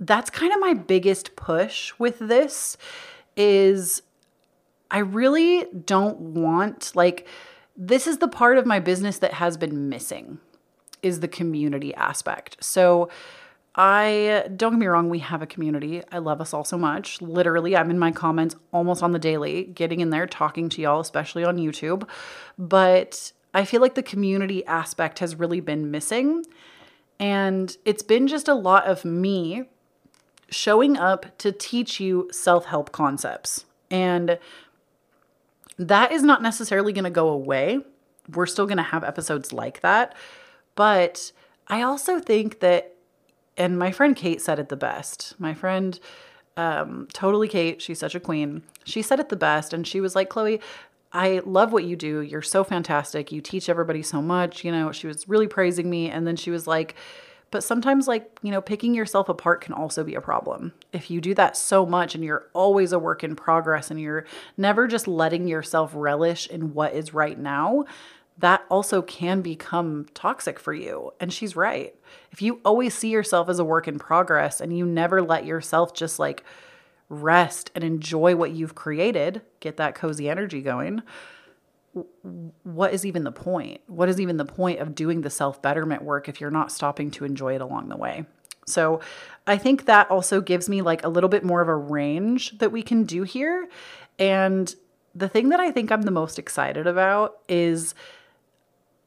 that's 0.00 0.30
kind 0.30 0.52
of 0.52 0.60
my 0.60 0.74
biggest 0.74 1.36
push 1.36 1.92
with 1.98 2.18
this 2.18 2.76
is 3.36 4.02
I 4.90 4.98
really 4.98 5.66
don't 5.86 6.18
want 6.20 6.94
like 6.94 7.26
this 7.76 8.06
is 8.06 8.18
the 8.18 8.28
part 8.28 8.58
of 8.58 8.66
my 8.66 8.78
business 8.78 9.18
that 9.18 9.34
has 9.34 9.56
been 9.56 9.88
missing 9.88 10.38
is 11.02 11.20
the 11.20 11.28
community 11.28 11.94
aspect. 11.94 12.62
So 12.62 13.08
I 13.74 14.44
don't 14.54 14.72
get 14.72 14.78
me 14.80 14.86
wrong, 14.86 15.08
we 15.08 15.20
have 15.20 15.40
a 15.40 15.46
community. 15.46 16.02
I 16.12 16.18
love 16.18 16.40
us 16.42 16.52
all 16.52 16.64
so 16.64 16.76
much. 16.76 17.22
Literally, 17.22 17.74
I'm 17.74 17.90
in 17.90 17.98
my 17.98 18.12
comments 18.12 18.54
almost 18.70 19.02
on 19.02 19.12
the 19.12 19.18
daily, 19.18 19.64
getting 19.64 20.00
in 20.00 20.10
there, 20.10 20.26
talking 20.26 20.68
to 20.70 20.82
y'all, 20.82 21.00
especially 21.00 21.42
on 21.42 21.56
YouTube. 21.56 22.06
But 22.58 23.32
I 23.54 23.64
feel 23.64 23.80
like 23.80 23.94
the 23.94 24.02
community 24.02 24.64
aspect 24.66 25.20
has 25.20 25.36
really 25.36 25.60
been 25.60 25.90
missing. 25.90 26.44
And 27.22 27.76
it's 27.84 28.02
been 28.02 28.26
just 28.26 28.48
a 28.48 28.54
lot 28.54 28.86
of 28.86 29.04
me 29.04 29.66
showing 30.50 30.96
up 30.96 31.38
to 31.38 31.52
teach 31.52 32.00
you 32.00 32.28
self 32.32 32.64
help 32.64 32.90
concepts. 32.90 33.64
And 33.92 34.40
that 35.78 36.10
is 36.10 36.24
not 36.24 36.42
necessarily 36.42 36.92
going 36.92 37.04
to 37.04 37.10
go 37.10 37.28
away. 37.28 37.78
We're 38.28 38.46
still 38.46 38.66
going 38.66 38.78
to 38.78 38.82
have 38.82 39.04
episodes 39.04 39.52
like 39.52 39.82
that. 39.82 40.16
But 40.74 41.30
I 41.68 41.82
also 41.82 42.18
think 42.18 42.58
that 42.58 42.92
and 43.56 43.78
my 43.78 43.92
friend 43.92 44.16
Kate 44.16 44.42
said 44.42 44.58
it 44.58 44.68
the 44.68 44.76
best. 44.76 45.34
My 45.38 45.54
friend, 45.54 46.00
um, 46.56 47.06
totally 47.12 47.46
Kate, 47.46 47.80
she's 47.80 48.00
such 48.00 48.16
a 48.16 48.20
queen. 48.20 48.62
She 48.82 49.00
said 49.00 49.20
it 49.20 49.28
the 49.28 49.36
best, 49.36 49.72
and 49.72 49.86
she 49.86 50.00
was 50.00 50.16
like, 50.16 50.28
Kloee, 50.28 50.60
I 51.12 51.42
love 51.44 51.72
what 51.72 51.84
you 51.84 51.94
do. 51.94 52.20
You're 52.20 52.42
so 52.42 52.64
fantastic. 52.64 53.30
You 53.30 53.40
teach 53.40 53.68
everybody 53.68 54.02
so 54.02 54.22
much. 54.22 54.64
You 54.64 54.72
know, 54.72 54.92
she 54.92 55.06
was 55.06 55.28
really 55.28 55.46
praising 55.46 55.90
me. 55.90 56.10
And 56.10 56.26
then 56.26 56.36
she 56.36 56.50
was 56.50 56.66
like, 56.66 56.94
but 57.50 57.62
sometimes, 57.62 58.08
like, 58.08 58.38
you 58.42 58.50
know, 58.50 58.62
picking 58.62 58.94
yourself 58.94 59.28
apart 59.28 59.60
can 59.60 59.74
also 59.74 60.02
be 60.02 60.14
a 60.14 60.22
problem. 60.22 60.72
If 60.90 61.10
you 61.10 61.20
do 61.20 61.34
that 61.34 61.54
so 61.54 61.84
much 61.84 62.14
and 62.14 62.24
you're 62.24 62.46
always 62.54 62.92
a 62.92 62.98
work 62.98 63.22
in 63.22 63.36
progress 63.36 63.90
and 63.90 64.00
you're 64.00 64.24
never 64.56 64.88
just 64.88 65.06
letting 65.06 65.46
yourself 65.46 65.92
relish 65.94 66.48
in 66.48 66.72
what 66.72 66.94
is 66.94 67.12
right 67.12 67.38
now, 67.38 67.84
that 68.38 68.64
also 68.70 69.02
can 69.02 69.42
become 69.42 70.06
toxic 70.14 70.58
for 70.58 70.72
you. 70.72 71.12
And 71.20 71.30
she's 71.30 71.54
right. 71.54 71.94
If 72.30 72.40
you 72.40 72.60
always 72.64 72.94
see 72.94 73.10
yourself 73.10 73.50
as 73.50 73.58
a 73.58 73.64
work 73.64 73.86
in 73.86 73.98
progress 73.98 74.58
and 74.58 74.76
you 74.76 74.86
never 74.86 75.20
let 75.20 75.44
yourself 75.44 75.92
just 75.92 76.18
like 76.18 76.42
rest 77.12 77.70
and 77.74 77.84
enjoy 77.84 78.34
what 78.34 78.52
you've 78.52 78.74
created, 78.74 79.42
get 79.60 79.76
that 79.76 79.94
cozy 79.94 80.28
energy 80.28 80.62
going, 80.62 81.02
what 82.62 82.94
is 82.94 83.04
even 83.04 83.24
the 83.24 83.32
point? 83.32 83.82
What 83.86 84.08
is 84.08 84.18
even 84.18 84.38
the 84.38 84.46
point 84.46 84.80
of 84.80 84.94
doing 84.94 85.20
the 85.20 85.30
self 85.30 85.60
betterment 85.60 86.02
work 86.02 86.28
if 86.28 86.40
you're 86.40 86.50
not 86.50 86.72
stopping 86.72 87.10
to 87.12 87.24
enjoy 87.24 87.54
it 87.54 87.60
along 87.60 87.90
the 87.90 87.96
way? 87.96 88.24
So 88.66 89.00
I 89.46 89.58
think 89.58 89.84
that 89.84 90.10
also 90.10 90.40
gives 90.40 90.68
me 90.68 90.80
like 90.80 91.04
a 91.04 91.08
little 91.08 91.28
bit 91.28 91.44
more 91.44 91.60
of 91.60 91.68
a 91.68 91.76
range 91.76 92.58
that 92.58 92.72
we 92.72 92.82
can 92.82 93.04
do 93.04 93.24
here. 93.24 93.68
And 94.18 94.74
the 95.14 95.28
thing 95.28 95.50
that 95.50 95.60
I 95.60 95.70
think 95.70 95.92
I'm 95.92 96.02
the 96.02 96.10
most 96.10 96.38
excited 96.38 96.86
about 96.86 97.38
is 97.48 97.94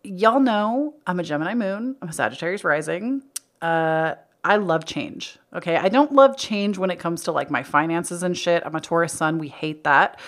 y'all 0.03 0.39
know 0.39 0.93
I'm 1.07 1.19
a 1.19 1.23
Gemini 1.23 1.55
moon, 1.55 1.95
I'm 2.01 2.09
a 2.09 2.13
Sagittarius 2.13 2.63
rising. 2.63 3.23
Uh, 3.61 4.15
I 4.45 4.57
love 4.57 4.85
change. 4.85 5.39
Okay. 5.55 5.75
I 5.75 5.89
don't 5.89 6.13
love 6.13 6.37
change 6.37 6.77
when 6.77 6.91
it 6.91 6.99
comes 6.99 7.23
to 7.23 7.31
like 7.31 7.49
my 7.49 7.63
finances 7.63 8.21
and 8.21 8.37
shit. 8.37 8.61
I'm 8.63 8.75
a 8.75 8.79
Taurus 8.79 9.11
sun. 9.11 9.39
We 9.39 9.47
hate 9.47 9.83
that. 9.85 10.19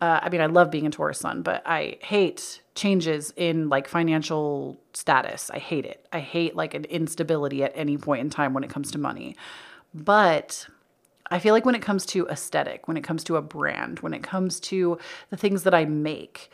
Uh, 0.00 0.18
I 0.22 0.28
mean, 0.28 0.40
I 0.40 0.46
love 0.46 0.72
being 0.72 0.86
a 0.86 0.90
Taurus 0.90 1.20
sun, 1.20 1.42
but 1.42 1.62
I 1.64 1.98
hate 2.00 2.62
changes 2.74 3.32
in 3.36 3.68
like 3.68 3.86
financial 3.86 4.80
status. 4.92 5.50
I 5.50 5.58
hate 5.58 5.86
it. 5.86 6.04
I 6.12 6.18
hate 6.18 6.56
like 6.56 6.74
an 6.74 6.84
instability 6.86 7.62
at 7.62 7.72
any 7.76 7.96
point 7.96 8.22
in 8.22 8.30
time 8.30 8.54
when 8.54 8.64
it 8.64 8.70
comes 8.70 8.90
to 8.90 8.98
money. 8.98 9.36
But 9.94 10.66
I 11.30 11.38
feel 11.38 11.54
like 11.54 11.64
when 11.64 11.76
it 11.76 11.82
comes 11.82 12.04
to 12.06 12.26
aesthetic, 12.26 12.88
when 12.88 12.96
it 12.96 13.04
comes 13.04 13.22
to 13.24 13.36
a 13.36 13.42
brand, 13.42 14.00
when 14.00 14.14
it 14.14 14.24
comes 14.24 14.58
to 14.60 14.98
the 15.30 15.36
things 15.36 15.62
that 15.62 15.74
I 15.74 15.84
make, 15.84 16.50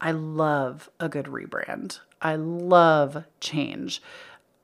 I 0.00 0.12
love 0.12 0.88
a 0.98 1.08
good 1.10 1.26
rebrand. 1.26 2.00
I 2.22 2.36
love 2.36 3.24
change. 3.40 4.00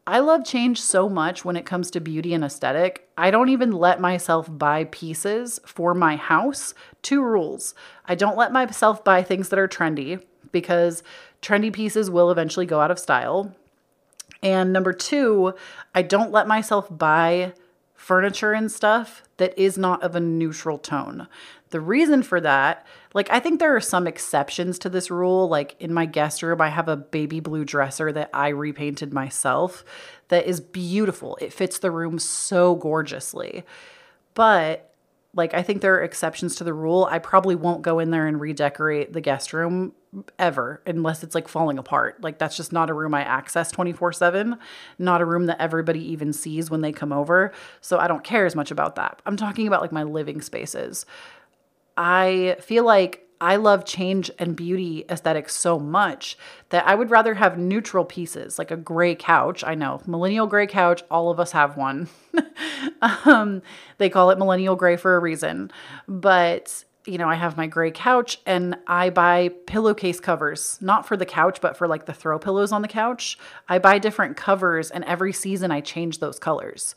I 0.08 0.20
love 0.20 0.44
change 0.44 0.80
so 0.80 1.08
much 1.08 1.44
when 1.44 1.56
it 1.56 1.66
comes 1.66 1.90
to 1.90 2.00
beauty 2.00 2.32
and 2.32 2.44
aesthetic. 2.44 3.08
I 3.18 3.32
don't 3.32 3.48
even 3.48 3.72
let 3.72 4.00
myself 4.00 4.46
buy 4.48 4.84
pieces 4.84 5.58
for 5.66 5.94
my 5.94 6.14
house. 6.14 6.74
Two 7.02 7.22
rules 7.22 7.74
I 8.04 8.14
don't 8.14 8.36
let 8.36 8.52
myself 8.52 9.02
buy 9.02 9.22
things 9.22 9.48
that 9.48 9.58
are 9.58 9.66
trendy 9.66 10.22
because 10.52 11.02
trendy 11.42 11.72
pieces 11.72 12.08
will 12.08 12.30
eventually 12.30 12.66
go 12.66 12.80
out 12.80 12.92
of 12.92 13.00
style. 13.00 13.54
And 14.42 14.72
number 14.72 14.92
two, 14.92 15.54
I 15.92 16.02
don't 16.02 16.30
let 16.30 16.46
myself 16.46 16.86
buy 16.96 17.54
furniture 17.94 18.52
and 18.52 18.70
stuff 18.70 19.24
that 19.38 19.58
is 19.58 19.76
not 19.76 20.02
of 20.02 20.14
a 20.14 20.20
neutral 20.20 20.78
tone. 20.78 21.26
The 21.70 21.80
reason 21.80 22.22
for 22.22 22.40
that, 22.40 22.86
like, 23.12 23.28
I 23.30 23.40
think 23.40 23.58
there 23.58 23.74
are 23.74 23.80
some 23.80 24.06
exceptions 24.06 24.78
to 24.80 24.88
this 24.88 25.10
rule. 25.10 25.48
Like, 25.48 25.74
in 25.80 25.92
my 25.92 26.06
guest 26.06 26.42
room, 26.42 26.60
I 26.60 26.68
have 26.68 26.88
a 26.88 26.96
baby 26.96 27.40
blue 27.40 27.64
dresser 27.64 28.12
that 28.12 28.30
I 28.32 28.48
repainted 28.48 29.12
myself 29.12 29.84
that 30.28 30.46
is 30.46 30.60
beautiful. 30.60 31.36
It 31.40 31.52
fits 31.52 31.78
the 31.78 31.90
room 31.90 32.18
so 32.18 32.76
gorgeously. 32.76 33.64
But 34.34 34.92
like 35.36 35.52
I 35.54 35.62
think 35.62 35.82
there 35.82 35.94
are 35.94 36.02
exceptions 36.02 36.56
to 36.56 36.64
the 36.64 36.72
rule. 36.72 37.06
I 37.10 37.18
probably 37.18 37.54
won't 37.54 37.82
go 37.82 37.98
in 37.98 38.10
there 38.10 38.26
and 38.26 38.40
redecorate 38.40 39.12
the 39.12 39.20
guest 39.20 39.52
room 39.52 39.92
ever 40.38 40.82
unless 40.86 41.22
it's 41.22 41.34
like 41.34 41.46
falling 41.46 41.78
apart. 41.78 42.22
Like 42.22 42.38
that's 42.38 42.56
just 42.56 42.72
not 42.72 42.88
a 42.88 42.94
room 42.94 43.14
I 43.14 43.22
access 43.22 43.70
24/7, 43.70 44.58
not 44.98 45.20
a 45.20 45.26
room 45.26 45.46
that 45.46 45.60
everybody 45.60 46.00
even 46.10 46.32
sees 46.32 46.70
when 46.70 46.80
they 46.80 46.90
come 46.90 47.12
over. 47.12 47.52
So 47.82 47.98
I 47.98 48.08
don't 48.08 48.24
care 48.24 48.46
as 48.46 48.56
much 48.56 48.70
about 48.70 48.96
that. 48.96 49.20
I'm 49.26 49.36
talking 49.36 49.68
about 49.68 49.82
like 49.82 49.92
my 49.92 50.04
living 50.04 50.40
spaces. 50.40 51.04
I 51.96 52.56
feel 52.60 52.84
like 52.84 53.26
I 53.40 53.56
love 53.56 53.84
change 53.84 54.30
and 54.38 54.56
beauty 54.56 55.04
aesthetics 55.10 55.54
so 55.54 55.78
much 55.78 56.38
that 56.70 56.86
I 56.86 56.94
would 56.94 57.10
rather 57.10 57.34
have 57.34 57.58
neutral 57.58 58.04
pieces, 58.04 58.58
like 58.58 58.70
a 58.70 58.76
gray 58.76 59.14
couch. 59.14 59.62
I 59.64 59.74
know, 59.74 60.00
millennial 60.06 60.46
gray 60.46 60.66
couch, 60.66 61.02
all 61.10 61.30
of 61.30 61.38
us 61.38 61.52
have 61.52 61.76
one. 61.76 62.08
um, 63.24 63.62
they 63.98 64.08
call 64.08 64.30
it 64.30 64.38
millennial 64.38 64.76
gray 64.76 64.96
for 64.96 65.16
a 65.16 65.20
reason. 65.20 65.70
But, 66.08 66.84
you 67.04 67.18
know, 67.18 67.28
I 67.28 67.34
have 67.34 67.58
my 67.58 67.66
gray 67.66 67.90
couch 67.90 68.40
and 68.46 68.76
I 68.86 69.10
buy 69.10 69.50
pillowcase 69.66 70.18
covers, 70.18 70.78
not 70.80 71.06
for 71.06 71.16
the 71.16 71.26
couch, 71.26 71.60
but 71.60 71.76
for 71.76 71.86
like 71.86 72.06
the 72.06 72.14
throw 72.14 72.38
pillows 72.38 72.72
on 72.72 72.80
the 72.80 72.88
couch. 72.88 73.38
I 73.68 73.78
buy 73.78 73.98
different 73.98 74.38
covers 74.38 74.90
and 74.90 75.04
every 75.04 75.34
season 75.34 75.70
I 75.70 75.82
change 75.82 76.20
those 76.20 76.38
colors. 76.38 76.94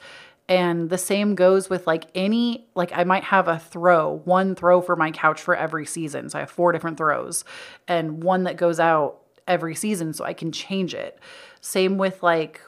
And 0.49 0.89
the 0.89 0.97
same 0.97 1.35
goes 1.35 1.69
with 1.69 1.85
like 1.85 2.05
any, 2.15 2.67
like 2.73 2.91
I 2.93 3.03
might 3.03 3.23
have 3.25 3.47
a 3.47 3.59
throw, 3.59 4.21
one 4.25 4.55
throw 4.55 4.81
for 4.81 4.95
my 4.95 5.11
couch 5.11 5.39
for 5.39 5.55
every 5.55 5.85
season. 5.85 6.27
So 6.27 6.39
I 6.39 6.41
have 6.41 6.49
four 6.49 6.71
different 6.71 6.97
throws 6.97 7.45
and 7.87 8.23
one 8.23 8.43
that 8.45 8.57
goes 8.57 8.79
out 8.79 9.19
every 9.47 9.75
season 9.75 10.11
so 10.11 10.25
I 10.25 10.33
can 10.33 10.51
change 10.51 10.95
it. 10.95 11.19
Same 11.61 11.99
with 11.99 12.23
like, 12.23 12.61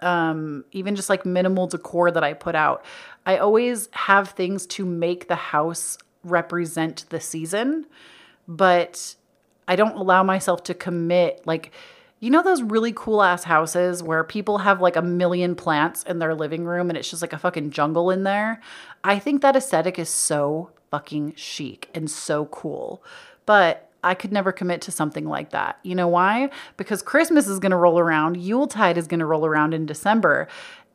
um, 0.00 0.64
even 0.72 0.96
just 0.96 1.08
like 1.08 1.24
minimal 1.24 1.68
decor 1.68 2.10
that 2.10 2.24
I 2.24 2.32
put 2.32 2.56
out. 2.56 2.84
I 3.24 3.36
always 3.36 3.88
have 3.92 4.30
things 4.30 4.66
to 4.66 4.84
make 4.84 5.28
the 5.28 5.36
house 5.36 5.98
represent 6.24 7.04
the 7.10 7.20
season, 7.20 7.86
but 8.48 9.14
I 9.68 9.76
don't 9.76 9.96
allow 9.96 10.24
myself 10.24 10.64
to 10.64 10.74
commit 10.74 11.46
like 11.46 11.70
you 12.22 12.30
know 12.30 12.40
those 12.40 12.62
really 12.62 12.92
cool 12.94 13.20
ass 13.20 13.42
houses 13.42 14.00
where 14.00 14.22
people 14.22 14.58
have 14.58 14.80
like 14.80 14.94
a 14.94 15.02
million 15.02 15.56
plants 15.56 16.04
in 16.04 16.20
their 16.20 16.36
living 16.36 16.64
room 16.64 16.88
and 16.88 16.96
it's 16.96 17.10
just 17.10 17.20
like 17.20 17.32
a 17.32 17.38
fucking 17.38 17.72
jungle 17.72 18.12
in 18.12 18.22
there? 18.22 18.60
I 19.02 19.18
think 19.18 19.42
that 19.42 19.56
aesthetic 19.56 19.98
is 19.98 20.08
so 20.08 20.70
fucking 20.92 21.34
chic 21.34 21.90
and 21.92 22.08
so 22.08 22.46
cool. 22.46 23.02
But 23.44 23.90
I 24.04 24.14
could 24.14 24.30
never 24.32 24.52
commit 24.52 24.82
to 24.82 24.92
something 24.92 25.24
like 25.24 25.50
that. 25.50 25.80
You 25.82 25.96
know 25.96 26.06
why? 26.06 26.50
Because 26.76 27.02
Christmas 27.02 27.48
is 27.48 27.58
going 27.58 27.70
to 27.70 27.76
roll 27.76 27.98
around, 27.98 28.36
Yuletide 28.36 28.98
is 28.98 29.08
going 29.08 29.18
to 29.18 29.26
roll 29.26 29.44
around 29.44 29.74
in 29.74 29.84
December, 29.84 30.46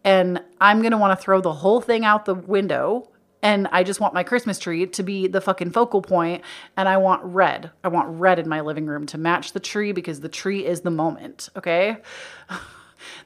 and 0.05 0.41
I'm 0.61 0.79
going 0.79 0.91
to 0.91 0.97
want 0.97 1.17
to 1.17 1.21
throw 1.21 1.41
the 1.41 1.51
whole 1.51 1.81
thing 1.81 2.05
out 2.05 2.23
the 2.23 2.35
window 2.35 3.09
and 3.47 3.65
I 3.71 3.83
just 3.83 4.01
want 4.01 4.13
my 4.13 4.23
Christmas 4.23 4.59
tree 4.59 4.85
to 4.85 5.03
be 5.03 5.27
the 5.27 5.39
fucking 5.39 5.71
focal 5.71 6.01
point 6.01 6.43
and 6.75 6.89
I 6.89 6.97
want 6.97 7.23
red. 7.23 7.71
I 7.81 7.87
want 7.87 8.09
red 8.19 8.39
in 8.39 8.49
my 8.49 8.59
living 8.59 8.87
room 8.87 9.05
to 9.05 9.17
match 9.17 9.53
the 9.53 9.61
tree 9.61 9.93
because 9.93 10.19
the 10.19 10.27
tree 10.27 10.65
is 10.65 10.81
the 10.81 10.91
moment, 10.91 11.47
okay? 11.55 11.97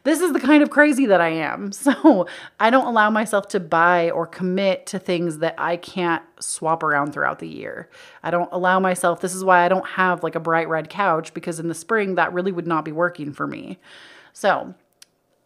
This 0.04 0.20
is 0.20 0.34
the 0.34 0.40
kind 0.40 0.62
of 0.62 0.70
crazy 0.70 1.06
that 1.08 1.22
I 1.22 1.30
am. 1.30 1.72
So, 1.82 2.28
I 2.60 2.70
don't 2.70 2.86
allow 2.86 3.10
myself 3.10 3.48
to 3.50 3.60
buy 3.60 4.12
or 4.12 4.28
commit 4.28 4.86
to 4.88 5.00
things 5.00 5.38
that 5.40 5.56
I 5.58 5.78
can't 5.78 6.24
swap 6.40 6.84
around 6.84 7.14
throughout 7.14 7.40
the 7.40 7.48
year. 7.48 7.90
I 8.22 8.32
don't 8.32 8.50
allow 8.52 8.80
myself, 8.80 9.22
this 9.22 9.34
is 9.34 9.44
why 9.44 9.64
I 9.64 9.70
don't 9.70 9.88
have 9.88 10.24
like 10.24 10.36
a 10.36 10.40
bright 10.40 10.68
red 10.68 10.90
couch 10.90 11.34
because 11.34 11.60
in 11.60 11.70
the 11.70 11.74
spring 11.74 12.16
that 12.16 12.34
really 12.34 12.52
would 12.52 12.68
not 12.68 12.84
be 12.84 12.92
working 12.92 13.32
for 13.32 13.48
me. 13.48 13.80
So, 14.34 14.76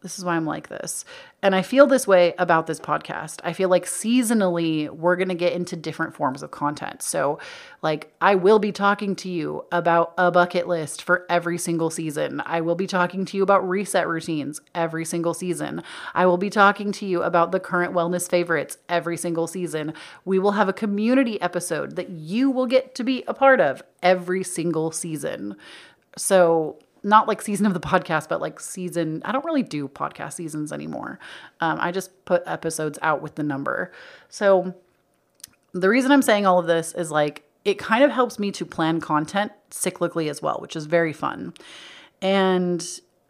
this 0.06 0.20
is 0.20 0.24
why 0.24 0.36
I'm 0.36 0.46
like 0.46 0.70
this. 0.70 1.04
And 1.42 1.56
I 1.56 1.64
feel 1.64 1.88
this 1.88 2.06
way 2.06 2.36
about 2.38 2.68
this 2.68 2.80
podcast. 2.80 3.40
I 3.44 3.54
feel 3.54 3.70
like 3.70 3.86
seasonally, 3.86 4.88
we're 4.88 5.16
going 5.16 5.30
to 5.30 5.34
get 5.34 5.54
into 5.54 5.76
different 5.76 6.14
forms 6.14 6.44
of 6.44 6.52
content. 6.52 7.02
So, 7.02 7.40
like, 7.82 8.14
I 8.22 8.36
will 8.36 8.60
be 8.60 8.72
talking 8.72 9.16
to 9.16 9.30
you 9.30 9.66
about 9.72 10.14
a 10.16 10.30
bucket 10.30 10.68
list 10.68 11.02
for 11.02 11.26
every 11.28 11.58
single 11.58 11.90
season. 11.90 12.40
I 12.46 12.62
will 12.62 12.76
be 12.76 12.86
talking 12.86 13.26
to 13.26 13.36
you 13.36 13.42
about 13.42 13.68
reset 13.68 14.08
routines 14.08 14.62
every 14.76 15.06
single 15.06 15.34
season. 15.34 15.82
I 16.14 16.28
will 16.28 16.38
be 16.38 16.52
talking 16.52 16.92
to 16.92 17.06
you 17.08 17.24
about 17.24 17.52
the 17.52 17.60
current 17.60 17.94
wellness 17.94 18.30
favorites 18.30 18.78
every 18.88 19.18
single 19.18 19.48
season. 19.48 19.96
We 20.24 20.38
will 20.38 20.52
have 20.52 20.70
a 20.70 20.74
community 20.74 21.42
episode 21.42 21.96
that 21.96 22.12
you 22.12 22.52
will 22.52 22.68
get 22.68 22.94
to 22.94 23.04
be 23.04 23.24
a 23.28 23.34
part 23.34 23.60
of 23.60 23.82
every 24.04 24.44
single 24.44 24.92
season. 24.92 25.56
So, 26.16 26.78
not 27.06 27.28
like 27.28 27.42
season 27.42 27.66
of 27.66 27.74
the 27.74 27.80
podcast, 27.80 28.28
but 28.28 28.42
like 28.42 28.60
season. 28.60 29.22
I 29.24 29.32
don't 29.32 29.46
really 29.46 29.64
do 29.64 29.88
podcast 29.88 30.34
seasons 30.34 30.74
anymore. 30.74 31.20
Um, 31.62 31.78
I 31.80 31.92
just 31.92 32.26
put 32.26 32.44
episodes 32.46 32.98
out 33.02 33.22
with 33.22 33.36
the 33.36 33.44
number. 33.44 33.92
So 34.28 34.74
the 35.72 35.88
reason 35.88 36.12
I'm 36.12 36.24
saying 36.24 36.46
all 36.46 36.58
of 36.58 36.66
this 36.66 36.94
is 36.94 37.12
like 37.12 37.44
it 37.64 37.78
kind 37.78 38.04
of 38.04 38.12
helps 38.12 38.40
me 38.40 38.52
to 38.52 38.66
plan 38.66 39.00
content 39.00 39.52
cyclically 39.72 40.30
as 40.30 40.42
well, 40.42 40.58
which 40.60 40.76
is 40.76 40.86
very 40.86 41.14
fun. 41.14 41.54
And 42.22 42.86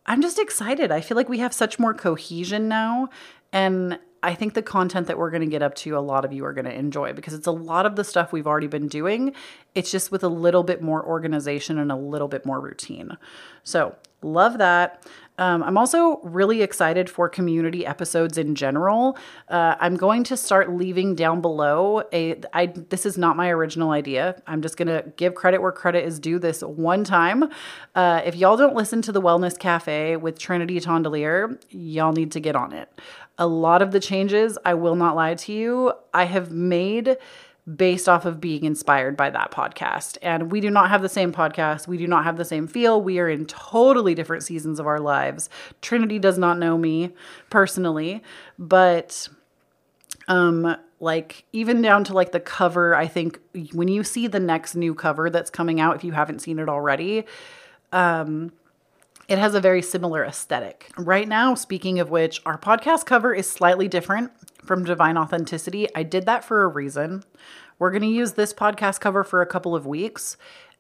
I'm 0.06 0.22
just 0.22 0.40
excited. 0.40 0.92
I 0.92 1.02
feel 1.02 1.18
like 1.18 1.30
we 1.30 1.40
have 1.40 1.54
such 1.54 1.78
more 1.78 1.94
cohesion 1.94 2.68
now. 2.68 3.10
And 3.52 4.00
I 4.26 4.34
think 4.34 4.56
the 4.56 4.64
content 4.64 5.06
that 5.08 5.20
we're 5.20 5.30
going 5.30 5.44
to 5.44 5.48
get 5.48 5.62
up 5.62 5.76
to, 5.76 5.96
a 5.96 6.00
lot 6.00 6.26
of 6.26 6.34
you 6.34 6.44
are 6.46 6.54
going 6.54 6.66
to 6.66 6.74
enjoy 6.74 7.14
because 7.14 7.36
it's 7.36 7.46
a 7.46 7.52
lot 7.52 7.86
of 7.86 7.96
the 7.96 8.04
stuff 8.04 8.34
we've 8.34 8.48
already 8.48 8.66
been 8.66 8.88
doing. 8.88 9.36
It's 9.76 9.92
just 9.92 10.12
with 10.12 10.24
a 10.24 10.30
little 10.30 10.64
bit 10.64 10.82
more 10.82 11.06
organization 11.06 11.78
and 11.78 11.92
a 11.92 11.96
little 11.96 12.28
bit 12.28 12.44
more 12.44 12.60
routine. 12.60 13.18
So, 13.64 13.96
love 14.24 14.58
that. 14.58 15.06
Um, 15.38 15.62
I'm 15.64 15.78
also 15.78 16.22
really 16.24 16.62
excited 16.62 17.10
for 17.10 17.28
community 17.28 17.86
episodes 17.86 18.38
in 18.38 18.56
general. 18.56 19.18
Uh, 19.50 19.76
I'm 19.80 19.98
going 19.98 20.24
to 20.24 20.38
start 20.38 20.72
leaving 20.72 21.14
down 21.14 21.42
below 21.42 22.04
a. 22.14 22.42
I 22.54 22.68
this 22.68 23.06
is 23.06 23.18
not 23.18 23.36
my 23.36 23.50
original 23.50 23.92
idea. 23.92 24.42
I'm 24.48 24.62
just 24.62 24.78
gonna 24.78 25.04
give 25.18 25.36
credit 25.36 25.62
where 25.62 25.74
credit 25.74 26.06
is 26.06 26.20
due. 26.20 26.40
This 26.40 26.62
one 26.62 27.04
time, 27.04 27.50
uh, 27.96 28.22
if 28.26 28.36
y'all 28.36 28.56
don't 28.56 28.76
listen 28.76 29.02
to 29.04 29.12
the 29.12 29.22
Wellness 29.22 29.60
Cafe 29.60 30.16
with 30.16 30.40
Trinity 30.40 30.80
Tondelier, 30.80 31.62
y'all 31.70 32.14
need 32.14 32.32
to 32.32 32.40
get 32.40 32.56
on 32.56 32.72
it 32.72 32.90
a 33.38 33.48
lot 33.48 33.82
of 33.82 33.92
the 33.92 34.00
changes, 34.00 34.58
I 34.66 34.74
will 34.76 34.96
not 34.96 35.16
lie 35.16 35.36
to 35.36 35.54
you, 35.54 35.94
I 36.14 36.26
have 36.26 36.52
made 36.52 37.18
based 37.76 38.08
off 38.08 38.26
of 38.26 38.40
being 38.40 38.64
inspired 38.64 39.18
by 39.18 39.30
that 39.32 39.52
podcast. 39.52 40.18
And 40.22 40.52
we 40.52 40.62
do 40.62 40.70
not 40.70 40.90
have 40.90 41.02
the 41.02 41.10
same 41.10 41.34
podcast. 41.34 41.88
We 41.88 41.98
do 41.98 42.06
not 42.06 42.24
have 42.24 42.38
the 42.38 42.46
same 42.46 42.68
feel. 42.68 43.02
We 43.02 43.18
are 43.20 43.28
in 43.28 43.46
totally 43.48 44.14
different 44.14 44.44
seasons 44.44 44.80
of 44.80 44.86
our 44.86 45.00
lives. 45.00 45.50
Trinity 45.82 46.20
does 46.20 46.38
not 46.38 46.60
know 46.60 46.78
me 46.78 47.14
personally, 47.50 48.22
but 48.60 49.28
um 50.28 50.76
like 51.00 51.44
even 51.54 51.82
down 51.82 52.04
to 52.06 52.14
like 52.14 52.32
the 52.32 52.40
cover, 52.40 52.96
I 52.96 53.08
think 53.08 53.40
when 53.74 53.88
you 53.88 54.04
see 54.04 54.28
the 54.28 54.40
next 54.40 54.76
new 54.76 54.96
cover 54.96 55.30
that's 55.30 55.50
coming 55.50 55.80
out 55.80 55.96
if 55.96 56.04
you 56.04 56.12
haven't 56.12 56.40
seen 56.40 56.60
it 56.60 56.70
already, 56.70 57.26
um 57.92 58.52
it 59.28 59.38
has 59.38 59.56
a 59.56 59.62
very 59.62 59.82
similar 59.82 60.24
aesthetic. 60.24 60.92
Right 60.98 61.28
now, 61.28 61.56
speaking 61.56 62.00
of 62.00 62.10
which, 62.10 62.42
our 62.46 62.58
podcast 62.58 63.06
cover 63.06 63.34
is 63.34 63.50
slightly 63.50 63.88
different 63.88 64.32
from 64.64 64.84
Divine 64.84 65.18
Authenticity. 65.18 65.88
I 65.96 66.04
did 66.04 66.26
that 66.26 66.44
for 66.44 66.64
a 66.64 66.68
reason. 66.68 67.24
We're 67.80 67.92
going 67.92 68.04
to 68.04 68.08
use 68.08 68.34
this 68.34 68.54
podcast 68.54 69.00
cover 69.00 69.24
for 69.24 69.42
a 69.42 69.48
couple 69.48 69.76
of 69.76 69.86
weeks, 69.86 70.38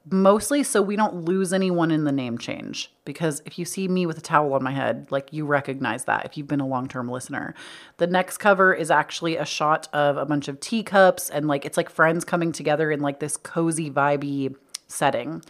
mostly 0.10 0.64
so 0.64 0.82
we 0.82 0.96
don't 0.96 1.26
lose 1.26 1.52
anyone 1.52 1.92
in 1.92 2.04
the 2.04 2.12
name 2.12 2.38
change. 2.38 2.92
Because 3.04 3.42
if 3.46 3.58
you 3.58 3.66
see 3.66 3.88
me 3.88 4.06
with 4.06 4.18
a 4.18 4.22
towel 4.22 4.54
on 4.54 4.64
my 4.64 4.72
head, 4.72 5.08
like 5.10 5.34
you 5.34 5.46
recognize 5.46 6.06
that 6.06 6.26
if 6.26 6.38
you've 6.38 6.48
been 6.48 6.62
a 6.62 6.68
long 6.68 6.88
term 6.88 7.10
listener. 7.10 7.56
The 7.98 8.08
next 8.08 8.38
cover 8.38 8.74
is 8.74 8.92
actually 8.92 9.38
a 9.38 9.46
shot 9.46 9.88
of 9.92 10.18
a 10.18 10.26
bunch 10.26 10.48
of 10.48 10.60
teacups 10.60 11.30
and 11.30 11.48
like 11.48 11.66
it's 11.66 11.78
like 11.78 11.90
friends 11.90 12.24
coming 12.24 12.52
together 12.52 12.92
in 12.92 13.00
like 13.00 13.20
this 13.20 13.38
cozy, 13.38 13.90
vibey 13.90 14.56
setting. 14.88 15.44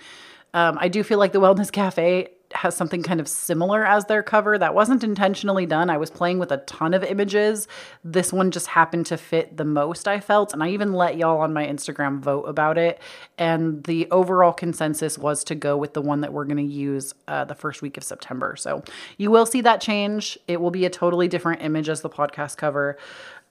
Um, 0.54 0.78
I 0.80 0.88
do 0.88 1.04
feel 1.04 1.20
like 1.20 1.34
the 1.34 1.42
Wellness 1.42 1.70
Cafe 1.70 2.30
has 2.56 2.76
something 2.76 3.04
kind 3.04 3.20
of 3.20 3.28
similar 3.28 3.86
as 3.86 4.06
their 4.06 4.24
cover. 4.24 4.58
That 4.58 4.74
wasn't 4.74 5.04
intentionally 5.04 5.66
done. 5.66 5.90
I 5.90 5.98
was 5.98 6.10
playing 6.10 6.40
with 6.40 6.52
a 6.52 6.58
ton 6.58 6.94
of 6.94 7.04
images. 7.04 7.68
This 8.04 8.34
one 8.34 8.52
just 8.52 8.68
happened 8.68 9.06
to 9.08 9.18
fit 9.18 9.58
the 9.58 9.66
most, 9.66 10.08
I 10.08 10.20
felt. 10.20 10.54
And 10.54 10.64
I 10.64 10.70
even 10.70 10.94
let 10.94 11.18
y'all 11.18 11.42
on 11.42 11.54
my 11.54 11.66
Instagram 11.66 12.20
vote 12.20 12.44
about 12.44 12.78
it. 12.78 13.00
And 13.38 13.84
the 13.84 14.10
overall 14.10 14.54
consensus 14.54 15.18
was 15.18 15.44
to 15.46 15.56
go 15.56 15.78
with 15.78 15.94
the 15.94 16.02
one 16.02 16.22
that 16.22 16.34
we're 16.34 16.46
going 16.46 16.58
to 16.58 16.64
use 16.64 17.14
uh, 17.28 17.46
the 17.46 17.56
first 17.56 17.82
week 17.82 17.98
of 17.98 18.04
September. 18.04 18.56
So 18.56 18.84
you 19.18 19.30
will 19.32 19.46
see 19.46 19.62
that 19.62 19.82
change. 19.82 20.38
It 20.48 20.62
will 20.62 20.72
be 20.72 20.86
a 20.86 20.90
totally 20.90 21.28
different 21.28 21.62
image 21.62 21.90
as 21.90 22.02
the 22.02 22.10
podcast 22.10 22.58
cover. 22.58 22.98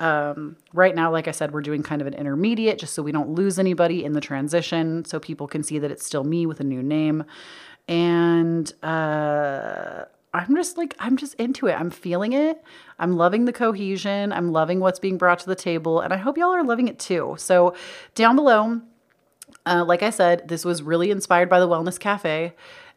Um, 0.00 0.56
right 0.72 0.94
now, 0.94 1.12
like 1.12 1.28
I 1.28 1.30
said, 1.30 1.52
we're 1.52 1.60
doing 1.60 1.84
kind 1.84 2.00
of 2.00 2.08
an 2.08 2.14
intermediate 2.14 2.78
just 2.78 2.94
so 2.94 3.02
we 3.02 3.12
don't 3.12 3.30
lose 3.30 3.60
anybody 3.60 4.04
in 4.04 4.12
the 4.12 4.20
transition, 4.20 5.04
so 5.04 5.20
people 5.20 5.46
can 5.46 5.62
see 5.62 5.78
that 5.78 5.90
it's 5.92 6.04
still 6.04 6.24
me 6.24 6.46
with 6.46 6.58
a 6.58 6.64
new 6.64 6.82
name 6.82 7.24
and 7.88 8.72
uh, 8.82 10.04
I'm 10.32 10.56
just 10.56 10.76
like, 10.76 10.94
I'm 10.98 11.16
just 11.16 11.34
into 11.34 11.66
it. 11.68 11.74
I'm 11.74 11.90
feeling 11.90 12.32
it. 12.32 12.62
I'm 12.98 13.16
loving 13.16 13.44
the 13.44 13.52
cohesion. 13.52 14.32
I'm 14.32 14.52
loving 14.52 14.80
what's 14.80 14.98
being 14.98 15.18
brought 15.18 15.38
to 15.40 15.46
the 15.46 15.54
table. 15.54 16.00
And 16.00 16.12
I 16.12 16.16
hope 16.16 16.36
y'all 16.36 16.54
are 16.54 16.64
loving 16.64 16.88
it 16.88 16.98
too. 16.98 17.36
So, 17.38 17.74
down 18.14 18.36
below, 18.36 18.80
uh, 19.66 19.84
like 19.84 20.02
I 20.02 20.10
said, 20.10 20.48
this 20.48 20.64
was 20.64 20.82
really 20.82 21.10
inspired 21.10 21.48
by 21.48 21.60
the 21.60 21.68
Wellness 21.68 21.98
Cafe. 21.98 22.54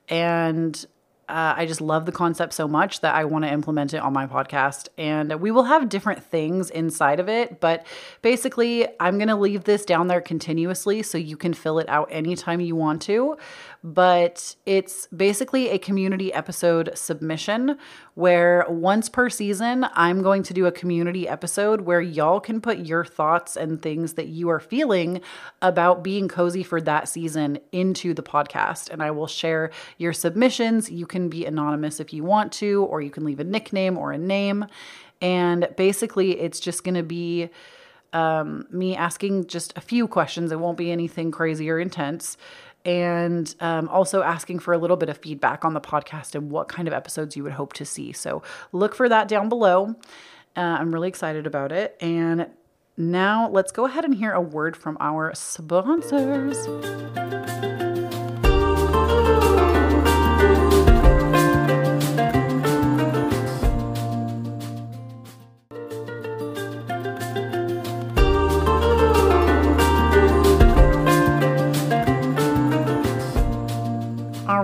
And 0.10 0.86
uh, 1.30 1.56
I 1.58 1.66
just 1.66 1.82
love 1.82 2.06
the 2.06 2.12
concept 2.14 2.54
so 2.54 2.70
much 2.70 3.02
that 3.02 3.14
I 3.14 3.26
want 3.26 3.44
to 3.44 3.52
implement 3.52 3.94
it 3.94 3.98
on 3.98 4.14
my 4.14 4.28
podcast. 4.28 4.88
And 4.98 5.42
we 5.42 5.52
will 5.52 5.66
have 5.66 5.90
different 5.90 6.24
things 6.24 6.70
inside 6.70 7.20
of 7.20 7.28
it, 7.28 7.60
but 7.60 7.86
basically, 8.22 8.88
I'm 9.00 9.18
going 9.18 9.28
to 9.28 9.36
leave 9.36 9.66
this 9.66 9.84
down 9.84 10.08
there 10.08 10.22
continuously 10.22 11.04
so 11.04 11.18
you 11.18 11.36
can 11.36 11.54
fill 11.54 11.80
it 11.80 11.90
out 11.90 12.08
anytime 12.12 12.62
you 12.62 12.78
want 12.78 13.02
to 13.04 13.38
but 13.88 14.54
it's 14.66 15.08
basically 15.16 15.70
a 15.70 15.80
community 15.80 16.34
episode 16.34 16.92
submission 16.94 17.78
where 18.16 18.66
once 18.68 19.08
per 19.08 19.30
season, 19.30 19.88
I'm 19.94 20.22
going 20.22 20.44
to 20.44 20.54
do 20.54 20.66
a 20.66 20.74
community 20.74 21.26
episode 21.26 21.82
where 21.82 22.02
y'all 22.02 22.42
can 22.42 22.60
put 22.60 22.80
your 22.80 23.06
thoughts 23.06 23.56
and 23.56 23.82
things 23.82 24.16
that 24.16 24.28
you 24.28 24.50
are 24.50 24.60
feeling 24.60 25.22
about 25.62 26.04
being 26.04 26.28
cozy 26.28 26.64
for 26.64 26.82
that 26.82 27.08
season 27.08 27.60
into 27.72 28.14
the 28.14 28.24
podcast. 28.24 28.90
And 28.90 29.02
I 29.02 29.12
will 29.12 29.26
share 29.26 29.72
your 29.98 30.12
submissions. 30.12 30.92
You 30.92 31.06
can 31.06 31.30
be 31.30 31.46
anonymous 31.46 32.02
if 32.02 32.12
you 32.12 32.26
want 32.26 32.52
to, 32.54 32.84
or 32.84 33.00
you 33.00 33.10
can 33.10 33.24
leave 33.24 33.40
a 33.40 33.46
nickname 33.46 33.98
or 33.98 34.12
a 34.12 34.18
name. 34.18 34.66
And 35.22 35.70
basically, 35.78 36.38
it's 36.42 36.60
just 36.60 36.84
going 36.84 36.96
to 36.96 37.04
be 37.04 37.50
um, 38.12 38.66
me 38.70 38.96
asking 38.96 39.48
just 39.48 39.78
a 39.78 39.82
few 39.82 40.08
questions. 40.08 40.52
It 40.52 40.60
won't 40.60 40.78
be 40.78 40.92
anything 40.92 41.32
crazy 41.32 41.70
or 41.70 41.80
intense 41.80 42.38
and 42.86 43.54
um, 43.60 43.90
also 43.90 44.22
asking 44.22 44.60
for 44.60 44.74
a 44.74 44.78
little 44.78 44.98
bit 44.98 45.10
of 45.10 45.18
feedback 45.18 45.66
on 45.66 45.74
the 45.74 45.82
podcast 45.82 46.36
and 46.36 46.50
what 46.50 46.68
kind 46.70 46.88
of 46.88 46.94
episodes 46.94 47.36
you 47.36 47.44
would 47.44 47.54
hope 47.54 47.74
to 47.74 47.86
see. 47.86 48.14
So 48.14 48.42
look 48.72 48.96
for 48.96 49.10
that 49.10 49.28
down 49.28 49.50
below. 49.50 49.96
Uh, 50.56 50.78
I'm 50.80 50.94
really 50.94 51.10
excited 51.10 51.46
about 51.46 51.72
it. 51.72 51.98
And 52.00 52.48
now 52.96 53.50
let's 53.50 53.72
go 53.72 53.86
ahead 53.86 54.06
and 54.06 54.16
hear 54.16 54.34
a 54.34 54.42
word 54.42 54.76
from 54.76 54.98
our 55.00 55.34
sponsors. 55.36 56.58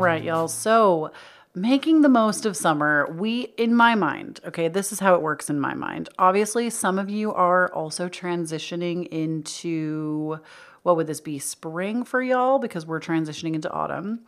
Right, 0.04 0.22
mm. 0.22 0.26
y'all. 0.26 0.48
So, 0.48 1.12
making 1.56 2.02
the 2.02 2.10
most 2.10 2.46
of 2.46 2.58
summer, 2.58 3.08
we, 3.12 3.54
in 3.58 3.76
my 3.76 3.96
mind, 3.96 4.40
okay, 4.46 4.68
this 4.68 4.92
is 4.92 5.00
how 5.00 5.16
it 5.16 5.22
works 5.22 5.50
in 5.50 5.60
my 5.60 5.74
mind. 5.74 6.10
Obviously, 6.18 6.70
some 6.70 6.98
of 7.00 7.10
you 7.10 7.34
are 7.34 7.72
also 7.74 8.10
transitioning 8.10 9.08
into 9.08 10.40
what 10.84 10.98
would 10.98 11.08
this 11.08 11.22
be, 11.22 11.40
spring 11.40 12.04
for 12.04 12.22
y'all, 12.22 12.60
because 12.60 12.86
we're 12.86 13.00
transitioning 13.00 13.56
into 13.56 13.72
autumn. 13.72 14.20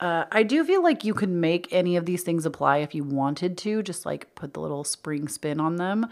Uh, 0.00 0.24
I 0.32 0.42
do 0.42 0.64
feel 0.64 0.82
like 0.82 1.04
you 1.04 1.12
could 1.12 1.28
make 1.28 1.68
any 1.70 1.94
of 1.96 2.06
these 2.06 2.22
things 2.22 2.46
apply 2.46 2.78
if 2.78 2.94
you 2.94 3.04
wanted 3.04 3.58
to, 3.58 3.82
just 3.82 4.06
like 4.06 4.34
put 4.34 4.54
the 4.54 4.60
little 4.60 4.82
spring 4.82 5.28
spin 5.28 5.60
on 5.60 5.76
them. 5.76 6.06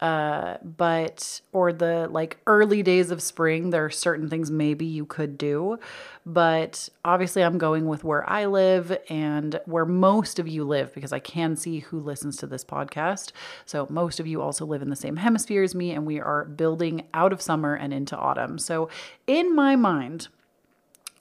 Uh, 0.00 0.56
but, 0.62 1.40
or 1.52 1.72
the 1.72 2.08
like 2.08 2.38
early 2.46 2.82
days 2.82 3.10
of 3.10 3.22
spring, 3.22 3.70
there 3.70 3.84
are 3.84 3.90
certain 3.90 4.28
things 4.28 4.50
maybe 4.50 4.86
you 4.86 5.04
could 5.04 5.38
do. 5.38 5.78
But 6.26 6.88
obviously, 7.04 7.42
I'm 7.42 7.58
going 7.58 7.86
with 7.86 8.04
where 8.04 8.28
I 8.28 8.46
live 8.46 8.96
and 9.08 9.60
where 9.66 9.84
most 9.84 10.38
of 10.38 10.46
you 10.46 10.64
live 10.64 10.92
because 10.92 11.12
I 11.12 11.18
can 11.20 11.56
see 11.56 11.80
who 11.80 12.00
listens 12.00 12.36
to 12.38 12.46
this 12.46 12.64
podcast. 12.64 13.32
So, 13.66 13.86
most 13.88 14.20
of 14.20 14.26
you 14.26 14.42
also 14.42 14.66
live 14.66 14.82
in 14.82 14.90
the 14.90 14.96
same 14.96 15.16
hemisphere 15.16 15.62
as 15.62 15.74
me, 15.74 15.92
and 15.92 16.06
we 16.06 16.20
are 16.20 16.44
building 16.44 17.04
out 17.14 17.32
of 17.32 17.42
summer 17.42 17.74
and 17.74 17.92
into 17.92 18.16
autumn. 18.16 18.58
So, 18.58 18.88
in 19.26 19.54
my 19.54 19.74
mind, 19.74 20.28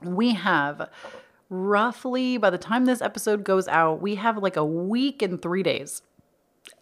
we 0.03 0.33
have 0.33 0.89
roughly 1.49 2.37
by 2.37 2.49
the 2.49 2.57
time 2.57 2.85
this 2.85 3.01
episode 3.01 3.43
goes 3.43 3.67
out, 3.67 4.01
we 4.01 4.15
have 4.15 4.37
like 4.37 4.57
a 4.57 4.65
week 4.65 5.21
and 5.21 5.41
three 5.41 5.63
days 5.63 6.01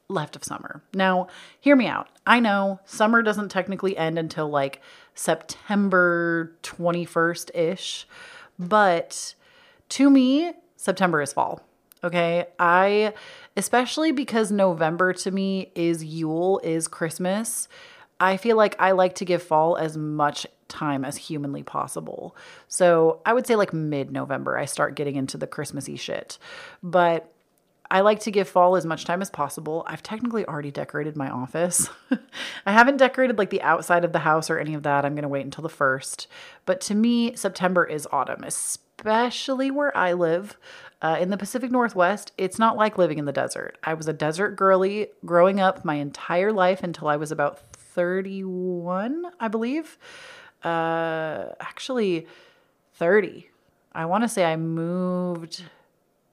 left 0.08 0.36
of 0.36 0.44
summer. 0.44 0.84
Now, 0.94 1.28
hear 1.60 1.76
me 1.76 1.88
out. 1.88 2.10
I 2.26 2.40
know 2.40 2.80
summer 2.86 3.22
doesn't 3.22 3.50
technically 3.50 3.98
end 3.98 4.20
until 4.20 4.50
like 4.50 4.82
September 5.14 6.56
21st 6.64 7.56
ish, 7.56 8.08
but 8.60 9.36
to 9.90 10.10
me, 10.10 10.54
September 10.76 11.22
is 11.22 11.34
fall. 11.34 11.62
Okay. 12.04 12.46
I, 12.60 13.14
especially 13.58 14.12
because 14.12 14.52
November 14.52 15.14
to 15.14 15.32
me 15.32 15.72
is 15.74 16.04
Yule, 16.04 16.60
is 16.64 16.88
Christmas. 16.88 17.68
I 18.20 18.38
feel 18.38 18.56
like 18.56 18.76
I 18.80 18.92
like 18.92 19.16
to 19.16 19.26
give 19.26 19.44
fall 19.44 19.78
as 19.78 19.98
much 19.98 20.48
time 20.68 21.06
as 21.06 21.18
humanly 21.18 21.64
possible. 21.64 22.36
So 22.68 23.22
I 23.26 23.34
would 23.34 23.46
say 23.46 23.56
like 23.56 23.74
mid 23.74 24.12
November, 24.12 24.58
I 24.58 24.66
start 24.66 24.96
getting 24.96 25.16
into 25.16 25.38
the 25.38 25.48
Christmassy 25.48 25.96
shit. 25.96 26.38
But 26.82 27.32
I 27.92 28.02
like 28.02 28.20
to 28.22 28.32
give 28.32 28.50
fall 28.50 28.76
as 28.76 28.86
much 28.86 29.06
time 29.06 29.22
as 29.22 29.30
possible. 29.30 29.84
I've 29.88 30.02
technically 30.02 30.46
already 30.46 30.72
decorated 30.72 31.16
my 31.16 31.30
office. 31.30 31.90
I 32.66 32.72
haven't 32.72 32.98
decorated 32.98 33.38
like 33.38 33.52
the 33.52 33.62
outside 33.62 34.04
of 34.04 34.12
the 34.12 34.20
house 34.20 34.50
or 34.50 34.58
any 34.58 34.74
of 34.74 34.84
that. 34.84 35.06
I'm 35.06 35.14
going 35.14 35.24
to 35.24 35.30
wait 35.30 35.46
until 35.46 35.62
the 35.62 35.70
first. 35.70 36.28
But 36.66 36.82
to 36.82 36.96
me, 36.96 37.36
September 37.36 37.84
is 37.86 38.08
autumn, 38.12 38.44
especially 38.44 39.70
where 39.70 39.96
I 39.96 40.14
live. 40.14 40.58
Uh, 41.02 41.18
in 41.20 41.30
the 41.30 41.38
Pacific 41.38 41.70
Northwest, 41.70 42.32
it's 42.38 42.58
not 42.58 42.78
like 42.78 42.98
living 42.98 43.20
in 43.20 43.26
the 43.26 43.32
desert. 43.32 43.78
I 43.84 43.94
was 43.94 44.08
a 44.08 44.14
desert 44.14 44.56
girly 44.56 45.10
growing 45.24 45.60
up 45.60 45.86
my 45.86 45.96
entire 45.96 46.52
life 46.52 46.82
until 46.82 47.08
I 47.08 47.18
was 47.18 47.32
about 47.32 47.60
31, 47.96 49.26
I 49.40 49.48
believe 49.48 49.98
uh, 50.64 51.46
actually 51.60 52.28
30. 52.96 53.50
I 53.94 54.06
want 54.06 54.24
to 54.24 54.28
say 54.28 54.44
I 54.44 54.58
moved 54.58 55.64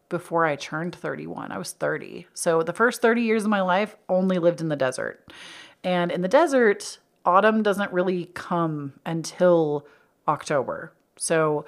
before 0.08 0.44
I 0.44 0.56
turned 0.56 0.94
31. 0.94 1.52
I 1.52 1.58
was 1.58 1.72
30. 1.72 2.26
So 2.34 2.62
the 2.62 2.72
first 2.72 3.00
30 3.00 3.22
years 3.22 3.44
of 3.44 3.50
my 3.50 3.62
life 3.62 3.96
only 4.08 4.38
lived 4.38 4.60
in 4.60 4.68
the 4.68 4.76
desert. 4.76 5.32
And 5.84 6.10
in 6.10 6.22
the 6.22 6.28
desert, 6.28 6.98
autumn 7.24 7.62
doesn't 7.62 7.92
really 7.92 8.26
come 8.34 8.94
until 9.06 9.86
October. 10.28 10.92
So 11.16 11.64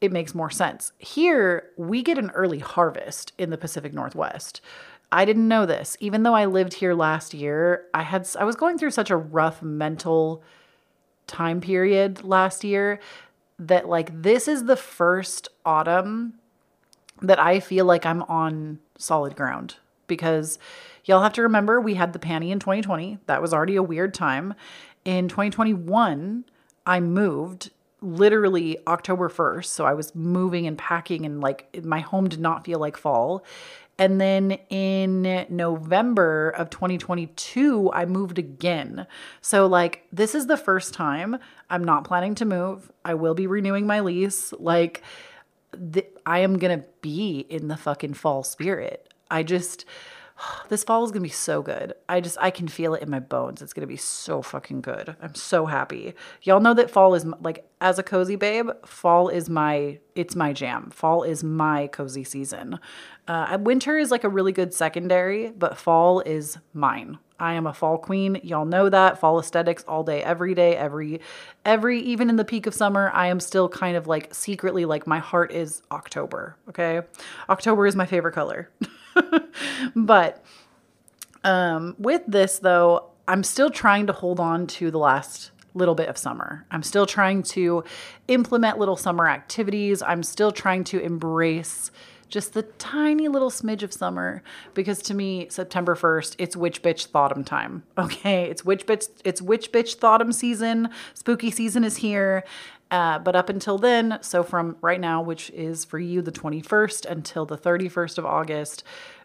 it 0.00 0.12
makes 0.12 0.34
more 0.34 0.50
sense. 0.50 0.92
Here, 0.98 1.70
we 1.76 2.02
get 2.02 2.18
an 2.18 2.30
early 2.30 2.60
harvest 2.60 3.32
in 3.38 3.50
the 3.50 3.58
Pacific 3.58 3.92
Northwest. 3.92 4.60
I 5.10 5.24
didn't 5.24 5.48
know 5.48 5.64
this. 5.66 5.96
Even 6.00 6.22
though 6.22 6.34
I 6.34 6.44
lived 6.44 6.74
here 6.74 6.94
last 6.94 7.32
year, 7.32 7.86
I 7.94 8.02
had 8.02 8.28
I 8.38 8.44
was 8.44 8.56
going 8.56 8.78
through 8.78 8.90
such 8.90 9.10
a 9.10 9.16
rough 9.16 9.62
mental 9.62 10.42
time 11.26 11.60
period 11.60 12.24
last 12.24 12.64
year 12.64 13.00
that 13.58 13.88
like 13.88 14.22
this 14.22 14.48
is 14.48 14.64
the 14.64 14.76
first 14.76 15.48
autumn 15.64 16.34
that 17.22 17.38
I 17.38 17.60
feel 17.60 17.84
like 17.84 18.06
I'm 18.06 18.22
on 18.24 18.78
solid 18.96 19.34
ground 19.34 19.76
because 20.06 20.58
y'all 21.04 21.22
have 21.22 21.32
to 21.34 21.42
remember 21.42 21.80
we 21.80 21.94
had 21.94 22.12
the 22.12 22.18
panty 22.18 22.50
in 22.50 22.58
2020. 22.58 23.18
That 23.26 23.42
was 23.42 23.52
already 23.52 23.76
a 23.76 23.82
weird 23.82 24.14
time. 24.14 24.54
In 25.04 25.28
2021, 25.28 26.44
I 26.86 27.00
moved 27.00 27.70
literally 28.00 28.78
October 28.86 29.28
1st. 29.28 29.66
So 29.66 29.84
I 29.84 29.94
was 29.94 30.14
moving 30.14 30.66
and 30.66 30.78
packing 30.78 31.26
and 31.26 31.40
like 31.40 31.84
my 31.84 32.00
home 32.00 32.28
did 32.28 32.40
not 32.40 32.64
feel 32.64 32.78
like 32.78 32.96
fall. 32.96 33.44
And 33.98 34.20
then 34.20 34.52
in 34.70 35.46
November 35.48 36.50
of 36.50 36.70
2022, 36.70 37.90
I 37.92 38.04
moved 38.06 38.38
again. 38.38 39.08
So, 39.40 39.66
like, 39.66 40.06
this 40.12 40.36
is 40.36 40.46
the 40.46 40.56
first 40.56 40.94
time 40.94 41.36
I'm 41.68 41.82
not 41.82 42.04
planning 42.04 42.36
to 42.36 42.44
move. 42.44 42.92
I 43.04 43.14
will 43.14 43.34
be 43.34 43.48
renewing 43.48 43.88
my 43.88 44.00
lease. 44.00 44.54
Like, 44.58 45.02
I 46.24 46.38
am 46.38 46.58
going 46.58 46.80
to 46.80 46.86
be 47.02 47.40
in 47.50 47.66
the 47.66 47.76
fucking 47.76 48.14
fall 48.14 48.44
spirit. 48.44 49.12
I 49.30 49.42
just, 49.42 49.84
this 50.68 50.84
fall 50.84 51.04
is 51.04 51.10
gonna 51.10 51.22
be 51.22 51.28
so 51.28 51.62
good. 51.62 51.94
I 52.08 52.20
just 52.20 52.36
I 52.40 52.50
can 52.50 52.68
feel 52.68 52.94
it 52.94 53.02
in 53.02 53.10
my 53.10 53.20
bones. 53.20 53.62
It's 53.62 53.72
gonna 53.72 53.86
be 53.86 53.96
so 53.96 54.42
fucking 54.42 54.80
good. 54.80 55.16
I'm 55.20 55.34
so 55.34 55.66
happy. 55.66 56.14
Y'all 56.42 56.60
know 56.60 56.74
that 56.74 56.90
fall 56.90 57.14
is 57.14 57.24
like 57.40 57.68
as 57.80 57.98
a 57.98 58.02
cozy 58.02 58.36
babe, 58.36 58.70
fall 58.84 59.28
is 59.28 59.48
my 59.48 59.98
it's 60.14 60.34
my 60.34 60.52
jam. 60.52 60.90
Fall 60.90 61.22
is 61.22 61.44
my 61.44 61.86
cozy 61.88 62.24
season. 62.24 62.78
Uh, 63.26 63.58
winter 63.60 63.98
is 63.98 64.10
like 64.10 64.24
a 64.24 64.28
really 64.28 64.52
good 64.52 64.72
secondary, 64.72 65.50
but 65.50 65.76
fall 65.76 66.20
is 66.20 66.58
mine. 66.72 67.18
I 67.40 67.52
am 67.52 67.68
a 67.68 67.72
fall 67.72 67.98
queen. 67.98 68.40
Y'all 68.42 68.64
know 68.64 68.88
that. 68.88 69.18
Fall 69.18 69.38
aesthetics 69.38 69.84
all 69.86 70.02
day, 70.02 70.22
every 70.24 70.54
day, 70.54 70.76
every, 70.76 71.20
every, 71.64 72.00
even 72.00 72.30
in 72.30 72.36
the 72.36 72.44
peak 72.44 72.66
of 72.66 72.74
summer, 72.74 73.12
I 73.14 73.28
am 73.28 73.38
still 73.38 73.68
kind 73.68 73.96
of 73.96 74.08
like 74.08 74.34
secretly 74.34 74.84
like 74.86 75.06
my 75.06 75.20
heart 75.20 75.52
is 75.52 75.82
October. 75.92 76.56
Okay. 76.68 77.02
October 77.48 77.86
is 77.86 77.94
my 77.94 78.06
favorite 78.06 78.32
color. 78.32 78.70
but 79.96 80.44
um, 81.44 81.94
with 81.98 82.22
this, 82.26 82.58
though, 82.58 83.10
I'm 83.26 83.42
still 83.42 83.70
trying 83.70 84.06
to 84.06 84.12
hold 84.12 84.40
on 84.40 84.66
to 84.68 84.90
the 84.90 84.98
last 84.98 85.50
little 85.74 85.94
bit 85.94 86.08
of 86.08 86.18
summer. 86.18 86.66
I'm 86.70 86.82
still 86.82 87.06
trying 87.06 87.42
to 87.44 87.84
implement 88.26 88.78
little 88.78 88.96
summer 88.96 89.28
activities. 89.28 90.02
I'm 90.02 90.22
still 90.22 90.50
trying 90.50 90.84
to 90.84 91.00
embrace 91.00 91.90
just 92.28 92.52
the 92.52 92.62
tiny 92.62 93.28
little 93.28 93.50
smidge 93.50 93.82
of 93.82 93.92
summer 93.92 94.42
because 94.74 95.00
to 95.00 95.14
me 95.14 95.46
September 95.48 95.94
1st 95.94 96.36
it's 96.38 96.56
witch 96.56 96.82
bitch 96.82 97.08
thoughtum 97.08 97.44
time. 97.44 97.82
Okay, 97.98 98.44
it's 98.44 98.64
witch 98.64 98.86
bitch 98.86 99.08
it's 99.24 99.42
witch 99.42 99.72
bitch 99.72 99.96
thoughtum 99.96 100.32
season. 100.32 100.90
Spooky 101.14 101.50
season 101.50 101.84
is 101.84 101.96
here. 101.96 102.44
Uh, 102.90 103.18
but 103.18 103.36
up 103.36 103.48
until 103.48 103.78
then, 103.78 104.18
so 104.22 104.42
from 104.42 104.76
right 104.80 105.00
now, 105.00 105.20
which 105.20 105.50
is 105.50 105.84
for 105.84 105.98
you 105.98 106.22
the 106.22 106.32
21st 106.32 107.04
until 107.06 107.44
the 107.44 107.58
31st 107.58 108.18
of 108.18 108.24
August, 108.26 108.82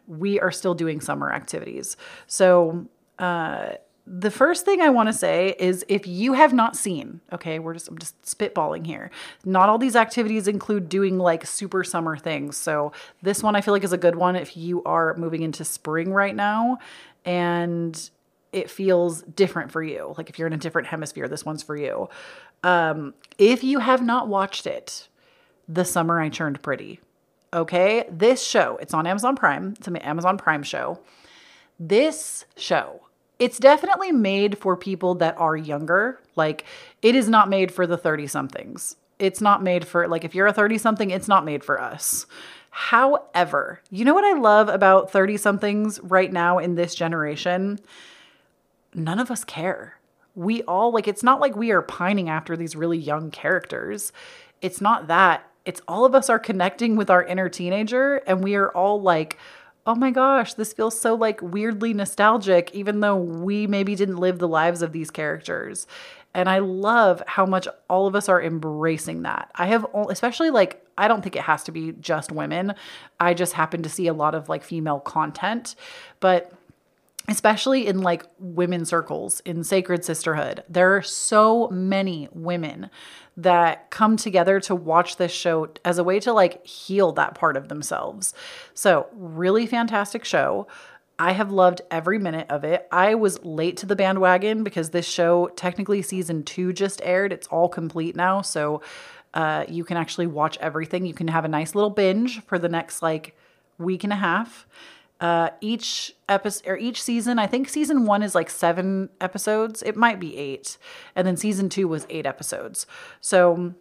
we 0.08 0.40
are 0.40 0.52
still 0.52 0.74
doing 0.74 1.00
summer 1.00 1.32
activities. 1.32 1.96
So, 2.28 2.88
uh, 3.20 3.74
the 4.06 4.32
first 4.32 4.66
thing 4.66 4.82
I 4.82 4.90
want 4.90 5.08
to 5.08 5.14
say 5.14 5.56
is 5.58 5.86
if 5.88 6.06
you 6.06 6.34
have 6.34 6.52
not 6.52 6.76
seen, 6.76 7.22
okay, 7.32 7.60
we're 7.60 7.74
just 7.74 7.88
I'm 7.88 7.98
just 7.98 8.22
spitballing 8.24 8.86
here. 8.86 9.12
Not 9.46 9.70
all 9.70 9.78
these 9.78 9.96
activities 9.96 10.48
include 10.48 10.90
doing 10.90 11.18
like 11.18 11.46
super 11.46 11.86
summer 11.86 12.18
things. 12.18 12.58
So 12.58 12.92
this 13.22 13.42
one 13.42 13.56
I 13.56 13.62
feel 13.62 13.74
like 13.74 13.84
is 13.86 13.94
a 13.94 13.98
good 13.98 14.16
one 14.16 14.36
if 14.36 14.58
you 14.58 14.84
are 14.84 15.16
moving 15.16 15.42
into 15.42 15.64
spring 15.64 16.12
right 16.12 16.36
now 16.36 16.80
and 17.24 18.10
it 18.52 18.70
feels 18.70 19.24
different 19.24 19.72
for 19.72 19.82
you. 19.82 20.14
Like 20.18 20.30
if 20.30 20.38
you're 20.38 20.48
in 20.48 20.54
a 20.54 20.58
different 20.58 20.88
hemisphere, 20.88 21.28
this 21.28 21.46
one's 21.46 21.64
for 21.64 21.76
you. 21.76 22.10
Um, 22.64 23.14
if 23.38 23.64
you 23.64 23.80
have 23.80 24.02
not 24.02 24.28
watched 24.28 24.66
it, 24.66 25.08
The 25.68 25.86
Summer 25.86 26.20
I 26.20 26.30
Turned 26.30 26.62
Pretty. 26.62 27.00
Okay, 27.54 28.06
this 28.10 28.44
show, 28.44 28.78
it's 28.82 28.94
on 28.94 29.06
Amazon 29.06 29.36
Prime. 29.36 29.76
It's 29.78 29.88
an 29.88 29.98
Amazon 29.98 30.38
Prime 30.38 30.64
show. 30.64 31.00
This 31.80 32.46
show, 32.56 33.02
it's 33.38 33.60
definitely 33.60 34.12
made 34.12 34.58
for 34.58 34.78
people 34.78 35.16
that 35.16 35.38
are 35.38 35.56
younger. 35.56 36.20
Like, 36.36 36.66
it 37.02 37.16
is 37.16 37.30
not 37.30 37.50
made 37.50 37.72
for 37.72 37.86
the 37.86 37.98
30 37.98 38.28
somethings. 38.28 38.96
It's 39.20 39.42
not 39.42 39.62
made 39.62 39.86
for, 39.86 40.08
like, 40.08 40.24
if 40.24 40.34
you're 40.34 40.48
a 40.48 40.54
30 40.54 40.78
something, 40.78 41.12
it's 41.12 41.28
not 41.28 41.46
made 41.46 41.64
for 41.64 41.80
us. 41.80 42.26
However, 42.72 43.82
you 43.92 44.04
know 44.04 44.16
what 44.16 44.26
I 44.26 44.40
love 44.40 44.68
about 44.68 45.12
30 45.12 45.38
somethings 45.38 46.00
right 46.02 46.32
now 46.32 46.58
in 46.58 46.74
this 46.74 46.96
generation? 46.96 47.80
None 48.96 49.20
of 49.20 49.30
us 49.30 49.44
care. 49.44 50.00
We 50.36 50.64
all, 50.64 50.92
like, 50.92 51.08
it's 51.08 51.24
not 51.24 51.40
like 51.40 51.56
we 51.56 51.72
are 51.72 51.82
pining 51.82 52.30
after 52.30 52.58
these 52.58 52.76
really 52.76 52.98
young 52.98 53.32
characters. 53.32 54.12
It's 54.62 54.82
not 54.82 55.08
that 55.08 55.50
it's 55.66 55.82
all 55.88 56.06
of 56.06 56.16
us 56.16 56.30
are 56.30 56.40
connecting 56.40 56.96
with 56.96 57.10
our 57.10 57.24
inner 57.24 57.50
teenager 57.50 58.18
and 58.28 58.44
we 58.44 58.56
are 58.56 58.70
all 58.72 59.02
like, 59.02 59.38
oh 59.86 59.96
my 59.96 60.12
gosh, 60.12 60.54
this 60.54 60.74
feels 60.74 61.00
so 61.00 61.14
like 61.14 61.42
weirdly 61.42 61.94
nostalgic, 61.94 62.72
even 62.74 63.02
though 63.02 63.18
we 63.18 63.68
maybe 63.68 63.96
didn't 63.96 64.18
live 64.18 64.40
the 64.40 64.48
lives 64.48 64.82
of 64.82 64.92
these 64.92 65.12
characters. 65.12 65.88
And 66.34 66.50
I 66.50 66.60
love 66.60 67.22
how 67.28 67.46
much 67.46 67.68
all 67.90 68.08
of 68.08 68.16
us 68.16 68.28
are 68.28 68.42
embracing 68.42 69.22
that. 69.24 69.52
I 69.56 69.68
have, 69.68 69.86
especially 70.10 70.50
like, 70.50 70.86
I 70.98 71.08
don't 71.08 71.22
think 71.22 71.36
it 71.36 71.44
has 71.44 71.64
to 71.66 71.72
be 71.72 71.92
just 72.00 72.32
women. 72.32 72.74
I 73.20 73.34
just 73.34 73.54
happen 73.54 73.84
to 73.84 73.90
see 73.90 74.08
a 74.08 74.14
lot 74.14 74.36
of 74.36 74.50
like 74.50 74.64
female 74.64 75.00
content, 75.00 75.76
but 76.20 76.52
especially 77.28 77.88
in 77.88 78.02
like 78.02 78.26
women 78.40 78.86
circles 78.86 79.40
in 79.42 79.64
sacred 79.64 80.04
sisterhood 80.04 80.64
there 80.70 80.96
are 80.96 81.02
so 81.02 81.68
many 81.70 82.28
women 82.34 82.90
that 83.36 83.90
come 83.90 84.16
together 84.16 84.60
to 84.60 84.76
watch 84.76 85.18
this 85.18 85.32
show 85.32 85.68
as 85.84 85.98
a 85.98 86.04
way 86.04 86.20
to 86.20 86.32
like 86.32 86.66
heal 86.66 87.12
that 87.12 87.36
part 87.36 87.58
of 87.58 87.70
themselves 87.70 88.34
so 88.74 89.08
really 89.14 89.66
fantastic 89.66 90.24
show 90.26 90.68
I 91.20 91.34
have 91.34 91.52
loved 91.52 91.82
every 91.92 92.18
minute 92.18 92.48
of 92.50 92.64
it. 92.64 92.88
I 92.92 93.16
was 93.16 93.44
late 93.46 93.78
to 93.78 93.86
the 93.86 93.96
bandwagon 93.96 94.64
because 94.64 94.90
this 94.90 95.06
show, 95.06 95.48
technically, 95.56 96.02
season 96.02 96.44
two 96.44 96.74
just 96.74 97.02
aired. 97.04 97.32
It's 97.32 97.48
all 97.48 97.70
complete 97.70 98.16
now. 98.16 98.42
So 98.42 98.82
uh, 99.34 99.66
you 99.68 99.84
can 99.84 99.98
actually 99.98 100.28
watch 100.28 100.58
everything. 100.60 101.06
You 101.06 101.14
can 101.14 101.28
have 101.28 101.46
a 101.46 101.48
nice 101.48 101.76
little 101.76 101.90
binge 101.90 102.44
for 102.46 102.58
the 102.58 102.70
next 102.70 103.02
like 103.02 103.36
week 103.78 104.04
and 104.04 104.14
a 104.14 104.18
half. 104.18 104.68
Uh, 105.24 105.52
each 105.62 106.14
episode 106.28 106.70
or 106.70 106.76
each 106.76 107.02
season, 107.02 107.40
I 107.40 107.48
think 107.48 107.70
season 107.70 108.06
one 108.06 108.24
is 108.24 108.36
like 108.36 108.50
seven 108.50 109.08
episodes. 109.22 109.82
It 109.82 109.96
might 109.96 110.20
be 110.20 110.36
eight, 110.36 110.78
and 111.16 111.26
then 111.26 111.38
season 111.38 111.70
two 111.70 111.88
was 111.88 112.06
eight 112.10 112.26
episodes. 112.26 112.86
So 113.22 113.74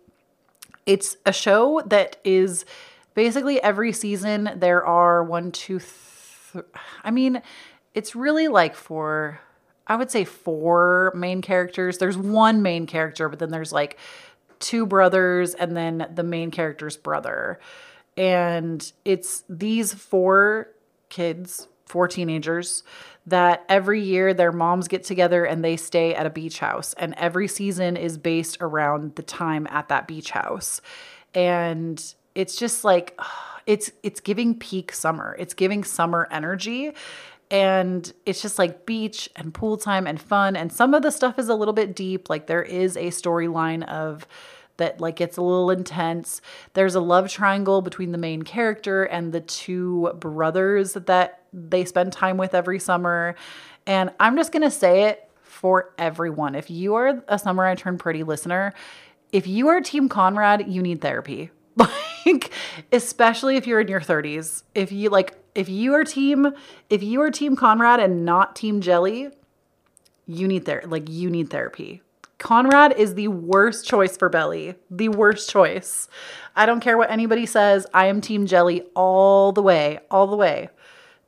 it's 0.86 1.16
a 1.26 1.32
show 1.32 1.82
that 1.86 2.16
is 2.22 2.64
basically 3.14 3.60
every 3.60 3.92
season 3.92 4.52
there 4.54 4.86
are 4.86 5.24
one, 5.24 5.50
two, 5.50 5.80
I 7.02 7.10
mean, 7.10 7.42
it's 7.92 8.14
really 8.14 8.46
like 8.46 8.76
for 8.76 9.40
I 9.88 9.96
would 9.96 10.12
say 10.12 10.24
four 10.24 11.12
main 11.16 11.42
characters. 11.42 11.98
There's 11.98 12.16
one 12.16 12.62
main 12.62 12.86
character, 12.86 13.28
but 13.28 13.40
then 13.40 13.50
there's 13.50 13.72
like 13.72 13.98
two 14.60 14.86
brothers 14.86 15.54
and 15.54 15.76
then 15.76 16.08
the 16.14 16.22
main 16.22 16.52
character's 16.52 16.96
brother. 16.96 17.58
And 18.16 18.92
it's 19.04 19.42
these 19.48 19.92
four 19.92 20.68
kids, 21.12 21.68
four 21.86 22.08
teenagers, 22.08 22.82
that 23.26 23.64
every 23.68 24.02
year 24.02 24.34
their 24.34 24.50
moms 24.50 24.88
get 24.88 25.04
together 25.04 25.44
and 25.44 25.62
they 25.62 25.76
stay 25.76 26.14
at 26.14 26.26
a 26.26 26.30
beach 26.30 26.58
house. 26.58 26.94
And 26.94 27.14
every 27.16 27.46
season 27.46 27.96
is 27.96 28.18
based 28.18 28.56
around 28.60 29.14
the 29.14 29.22
time 29.22 29.68
at 29.70 29.88
that 29.90 30.08
beach 30.08 30.30
house. 30.30 30.80
And 31.34 32.02
it's 32.34 32.56
just 32.56 32.82
like, 32.82 33.16
it's 33.66 33.92
it's 34.02 34.18
giving 34.18 34.58
peak 34.58 34.92
summer. 34.92 35.36
It's 35.38 35.54
giving 35.54 35.84
summer 35.84 36.26
energy 36.32 36.92
and 37.52 38.14
it's 38.24 38.40
just 38.40 38.58
like 38.58 38.86
beach 38.86 39.28
and 39.36 39.52
pool 39.52 39.76
time 39.76 40.06
and 40.06 40.20
fun 40.20 40.56
and 40.56 40.72
some 40.72 40.94
of 40.94 41.02
the 41.02 41.10
stuff 41.10 41.38
is 41.38 41.50
a 41.50 41.54
little 41.54 41.74
bit 41.74 41.94
deep 41.94 42.30
like 42.30 42.46
there 42.46 42.62
is 42.62 42.96
a 42.96 43.08
storyline 43.08 43.86
of 43.88 44.26
that 44.76 45.00
like 45.00 45.16
gets 45.16 45.36
a 45.36 45.42
little 45.42 45.70
intense. 45.70 46.40
There's 46.74 46.94
a 46.94 47.00
love 47.00 47.28
triangle 47.28 47.82
between 47.82 48.12
the 48.12 48.18
main 48.18 48.42
character 48.42 49.04
and 49.04 49.32
the 49.32 49.40
two 49.40 50.12
brothers 50.18 50.94
that 50.94 51.42
they 51.52 51.84
spend 51.84 52.12
time 52.12 52.36
with 52.36 52.54
every 52.54 52.78
summer. 52.78 53.34
And 53.86 54.10
I'm 54.20 54.36
just 54.36 54.52
going 54.52 54.62
to 54.62 54.70
say 54.70 55.04
it 55.04 55.28
for 55.42 55.92
everyone. 55.98 56.54
If 56.54 56.70
you 56.70 56.94
are 56.94 57.22
a 57.28 57.38
Summer 57.38 57.64
I 57.64 57.74
Turn 57.74 57.98
Pretty 57.98 58.22
listener, 58.22 58.72
if 59.32 59.46
you 59.46 59.68
are 59.68 59.80
Team 59.80 60.08
Conrad, 60.08 60.66
you 60.68 60.82
need 60.82 61.00
therapy. 61.00 61.50
Like, 62.24 62.52
especially 62.92 63.56
if 63.56 63.66
you're 63.66 63.80
in 63.80 63.88
your 63.88 64.00
30s. 64.00 64.62
If 64.76 64.92
you 64.92 65.10
like, 65.10 65.34
if 65.56 65.68
you 65.68 65.92
are 65.94 66.04
team, 66.04 66.52
if 66.88 67.02
you 67.02 67.20
are 67.20 67.32
Team 67.32 67.56
Conrad 67.56 67.98
and 67.98 68.24
not 68.24 68.54
Team 68.54 68.80
Jelly, 68.80 69.30
you 70.26 70.46
need 70.46 70.64
ther 70.64 70.82
like 70.86 71.08
you 71.08 71.30
need 71.30 71.50
therapy. 71.50 72.02
Conrad 72.42 72.98
is 72.98 73.14
the 73.14 73.28
worst 73.28 73.86
choice 73.86 74.16
for 74.16 74.28
Belly. 74.28 74.74
The 74.90 75.10
worst 75.10 75.48
choice. 75.48 76.08
I 76.56 76.66
don't 76.66 76.80
care 76.80 76.98
what 76.98 77.08
anybody 77.08 77.46
says. 77.46 77.86
I 77.94 78.06
am 78.06 78.20
Team 78.20 78.46
Jelly 78.46 78.82
all 78.96 79.52
the 79.52 79.62
way, 79.62 80.00
all 80.10 80.26
the 80.26 80.36
way. 80.36 80.68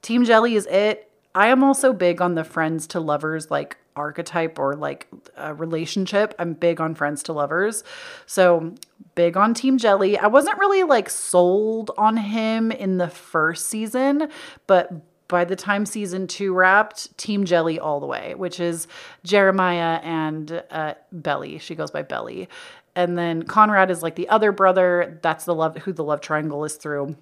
Team 0.03 0.24
Jelly 0.24 0.57
is 0.57 0.66
it. 0.66 1.09
I 1.33 1.46
am 1.46 1.62
also 1.62 1.92
big 1.92 2.20
on 2.20 2.35
the 2.35 2.42
friends 2.42 2.88
to 2.88 3.00
lovers 3.00 3.48
like 3.48 3.77
archetype 3.94 4.59
or 4.59 4.74
like 4.74 5.07
a 5.37 5.55
relationship. 5.55 6.35
I'm 6.40 6.55
big 6.55 6.81
on 6.81 6.96
friends 6.96 7.22
to 7.24 7.33
lovers. 7.33 7.85
So, 8.27 8.74
big 9.14 9.37
on 9.37 9.55
Team 9.55 9.79
Jelly. 9.79 10.18
I 10.18 10.27
wasn't 10.27 10.59
really 10.59 10.83
like 10.83 11.09
sold 11.09 11.92
on 11.96 12.16
him 12.16 12.72
in 12.72 12.98
the 12.98 13.09
first 13.09 13.66
season, 13.66 14.31
but 14.66 14.90
by 15.29 15.45
the 15.45 15.57
time 15.57 15.87
season 15.87 16.27
two 16.27 16.53
wrapped, 16.53 17.17
Team 17.17 17.45
Jelly 17.45 17.79
all 17.79 18.01
the 18.01 18.07
way, 18.07 18.35
which 18.35 18.61
is 18.61 18.87
Jeremiah 19.23 20.01
and 20.03 20.63
uh, 20.71 20.95
Belly. 21.13 21.59
She 21.59 21.75
goes 21.75 21.91
by 21.91 22.03
Belly. 22.03 22.49
And 22.97 23.19
then 23.19 23.43
Conrad 23.43 23.91
is 23.91 24.03
like 24.03 24.15
the 24.15 24.29
other 24.29 24.53
brother. 24.53 25.19
That's 25.23 25.45
the 25.45 25.55
love 25.55 25.77
who 25.79 25.93
the 25.93 26.05
love 26.05 26.21
triangle 26.21 26.65
is 26.65 26.77
through. 26.77 27.17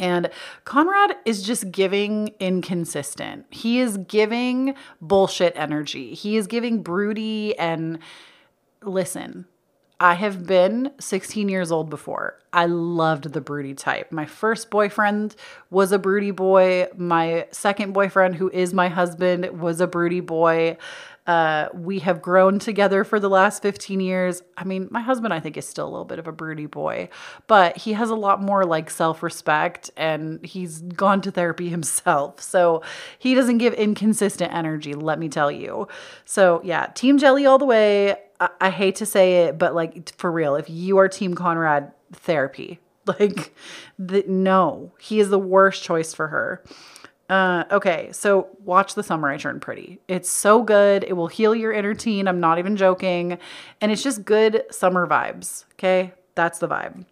And 0.00 0.30
Conrad 0.64 1.16
is 1.24 1.42
just 1.42 1.70
giving 1.72 2.34
inconsistent. 2.38 3.46
He 3.50 3.80
is 3.80 3.96
giving 3.96 4.74
bullshit 5.00 5.52
energy. 5.56 6.14
He 6.14 6.36
is 6.36 6.46
giving 6.46 6.82
broody 6.82 7.58
and 7.58 7.98
listen, 8.82 9.46
I 10.00 10.14
have 10.14 10.46
been 10.46 10.92
16 11.00 11.48
years 11.48 11.72
old 11.72 11.90
before. 11.90 12.38
I 12.52 12.66
loved 12.66 13.32
the 13.32 13.40
broody 13.40 13.74
type. 13.74 14.12
My 14.12 14.26
first 14.26 14.70
boyfriend 14.70 15.34
was 15.70 15.90
a 15.90 15.98
broody 15.98 16.30
boy. 16.30 16.86
My 16.96 17.46
second 17.50 17.92
boyfriend, 17.92 18.36
who 18.36 18.48
is 18.50 18.72
my 18.72 18.88
husband, 18.88 19.60
was 19.60 19.80
a 19.80 19.88
broody 19.88 20.20
boy. 20.20 20.76
Uh, 21.26 21.68
we 21.74 21.98
have 21.98 22.22
grown 22.22 22.58
together 22.58 23.04
for 23.04 23.20
the 23.20 23.28
last 23.28 23.60
15 23.60 24.00
years. 24.00 24.42
I 24.56 24.64
mean, 24.64 24.88
my 24.90 25.00
husband, 25.00 25.34
I 25.34 25.40
think, 25.40 25.58
is 25.58 25.68
still 25.68 25.86
a 25.86 25.90
little 25.90 26.06
bit 26.06 26.18
of 26.18 26.26
a 26.26 26.32
broody 26.32 26.64
boy, 26.64 27.10
but 27.48 27.76
he 27.76 27.92
has 27.92 28.08
a 28.08 28.14
lot 28.14 28.40
more 28.40 28.64
like 28.64 28.88
self 28.88 29.22
respect 29.22 29.90
and 29.94 30.42
he's 30.46 30.80
gone 30.80 31.20
to 31.22 31.30
therapy 31.30 31.68
himself. 31.70 32.40
So 32.40 32.82
he 33.18 33.34
doesn't 33.34 33.58
give 33.58 33.74
inconsistent 33.74 34.54
energy, 34.54 34.94
let 34.94 35.18
me 35.18 35.28
tell 35.28 35.50
you. 35.50 35.88
So, 36.24 36.62
yeah, 36.64 36.86
Team 36.94 37.18
Jelly 37.18 37.44
all 37.44 37.58
the 37.58 37.66
way. 37.66 38.16
I, 38.40 38.48
I 38.60 38.70
hate 38.70 38.96
to 38.96 39.06
say 39.06 39.44
it, 39.44 39.58
but 39.58 39.74
like 39.74 40.14
for 40.16 40.30
real, 40.30 40.56
if 40.56 40.68
you 40.68 40.98
are 40.98 41.08
Team 41.08 41.34
Conrad, 41.34 41.92
therapy. 42.12 42.80
Like, 43.18 43.54
the, 43.98 44.22
no, 44.28 44.92
he 45.00 45.18
is 45.18 45.30
the 45.30 45.38
worst 45.38 45.82
choice 45.82 46.12
for 46.12 46.28
her. 46.28 46.62
Uh, 47.30 47.64
okay, 47.70 48.10
so 48.12 48.48
watch 48.62 48.94
The 48.94 49.02
Summer 49.02 49.28
I 49.30 49.38
Turned 49.38 49.62
Pretty. 49.62 49.98
It's 50.08 50.28
so 50.28 50.62
good. 50.62 51.04
It 51.04 51.14
will 51.14 51.26
heal 51.26 51.54
your 51.54 51.72
inner 51.72 51.94
teen. 51.94 52.28
I'm 52.28 52.38
not 52.38 52.58
even 52.58 52.76
joking. 52.76 53.38
And 53.80 53.90
it's 53.90 54.02
just 54.02 54.26
good 54.26 54.64
summer 54.70 55.06
vibes. 55.06 55.64
Okay, 55.72 56.12
that's 56.34 56.58
the 56.58 56.68
vibe. 56.68 57.06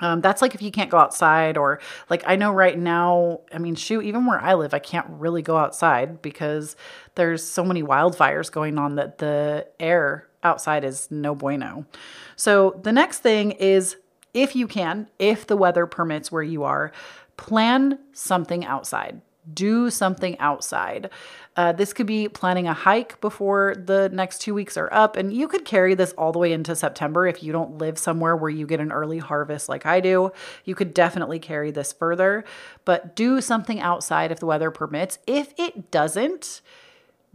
Um, 0.00 0.20
that's 0.20 0.42
like 0.42 0.54
if 0.54 0.62
you 0.62 0.70
can't 0.70 0.90
go 0.90 0.98
outside, 0.98 1.56
or 1.56 1.80
like 2.10 2.22
I 2.26 2.36
know 2.36 2.52
right 2.52 2.78
now, 2.78 3.40
I 3.52 3.58
mean, 3.58 3.74
shoot, 3.74 4.02
even 4.02 4.26
where 4.26 4.40
I 4.40 4.54
live, 4.54 4.74
I 4.74 4.78
can't 4.78 5.06
really 5.08 5.42
go 5.42 5.56
outside 5.56 6.20
because 6.20 6.76
there's 7.14 7.42
so 7.42 7.64
many 7.64 7.82
wildfires 7.82 8.52
going 8.52 8.78
on 8.78 8.96
that 8.96 9.18
the 9.18 9.66
air 9.80 10.28
outside 10.46 10.84
is 10.84 11.08
no 11.10 11.34
bueno. 11.34 11.84
So 12.36 12.80
the 12.82 12.92
next 12.92 13.18
thing 13.18 13.52
is 13.52 13.96
if 14.32 14.56
you 14.56 14.66
can, 14.66 15.08
if 15.18 15.46
the 15.46 15.56
weather 15.56 15.86
permits 15.86 16.30
where 16.32 16.42
you 16.42 16.64
are, 16.64 16.92
plan 17.36 17.98
something 18.12 18.64
outside 18.64 19.20
do 19.52 19.90
something 19.90 20.38
outside. 20.38 21.10
Uh, 21.56 21.72
this 21.72 21.92
could 21.92 22.06
be 22.06 22.28
planning 22.28 22.66
a 22.66 22.74
hike 22.74 23.20
before 23.20 23.74
the 23.76 24.10
next 24.10 24.40
two 24.40 24.52
weeks 24.52 24.76
are 24.76 24.92
up, 24.92 25.16
and 25.16 25.32
you 25.32 25.48
could 25.48 25.64
carry 25.64 25.94
this 25.94 26.12
all 26.12 26.32
the 26.32 26.38
way 26.38 26.52
into 26.52 26.76
September 26.76 27.26
if 27.26 27.42
you 27.42 27.52
don't 27.52 27.78
live 27.78 27.98
somewhere 27.98 28.36
where 28.36 28.50
you 28.50 28.66
get 28.66 28.80
an 28.80 28.92
early 28.92 29.18
harvest 29.18 29.68
like 29.68 29.86
I 29.86 30.00
do. 30.00 30.32
You 30.64 30.74
could 30.74 30.92
definitely 30.92 31.38
carry 31.38 31.70
this 31.70 31.92
further, 31.92 32.44
but 32.84 33.16
do 33.16 33.40
something 33.40 33.80
outside 33.80 34.32
if 34.32 34.40
the 34.40 34.46
weather 34.46 34.70
permits. 34.70 35.18
If 35.26 35.54
it 35.56 35.90
doesn't, 35.90 36.60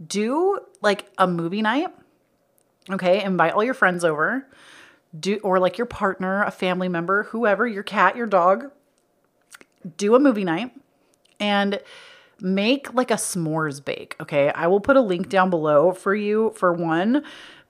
do 0.04 0.58
like 0.80 1.10
a 1.18 1.26
movie 1.26 1.62
night. 1.62 1.88
Okay, 2.90 3.22
invite 3.22 3.52
all 3.52 3.64
your 3.64 3.74
friends 3.74 4.04
over. 4.04 4.46
Do 5.18 5.38
or 5.42 5.58
like 5.58 5.78
your 5.78 5.86
partner, 5.86 6.42
a 6.42 6.50
family 6.50 6.88
member, 6.88 7.24
whoever, 7.24 7.66
your 7.66 7.82
cat, 7.82 8.16
your 8.16 8.26
dog. 8.26 8.70
Do 9.96 10.14
a 10.14 10.20
movie 10.20 10.44
night 10.44 10.72
and 11.38 11.80
make 12.40 12.92
like 12.94 13.10
a 13.10 13.14
s'mores 13.14 13.84
bake. 13.84 14.16
Okay. 14.20 14.50
I 14.50 14.66
will 14.66 14.80
put 14.80 14.96
a 14.96 15.00
link 15.00 15.28
down 15.28 15.50
below 15.50 15.92
for 15.92 16.14
you 16.14 16.52
for 16.56 16.72
one. 16.72 17.24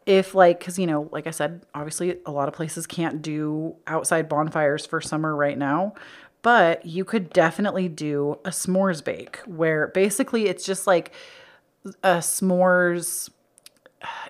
If 0.06 0.34
like, 0.34 0.60
cause 0.60 0.78
you 0.78 0.86
know, 0.86 1.08
like 1.12 1.26
I 1.26 1.30
said, 1.30 1.62
obviously 1.74 2.18
a 2.26 2.32
lot 2.32 2.48
of 2.48 2.54
places 2.54 2.86
can't 2.86 3.22
do 3.22 3.76
outside 3.86 4.28
bonfires 4.28 4.84
for 4.84 5.00
summer 5.00 5.36
right 5.36 5.56
now, 5.56 5.94
but 6.42 6.84
you 6.84 7.04
could 7.04 7.30
definitely 7.30 7.88
do 7.88 8.38
a 8.44 8.50
s'mores 8.50 9.04
bake 9.04 9.38
where 9.46 9.88
basically 9.88 10.46
it's 10.46 10.64
just 10.64 10.86
like 10.86 11.12
a 12.02 12.16
s'mores 12.18 13.30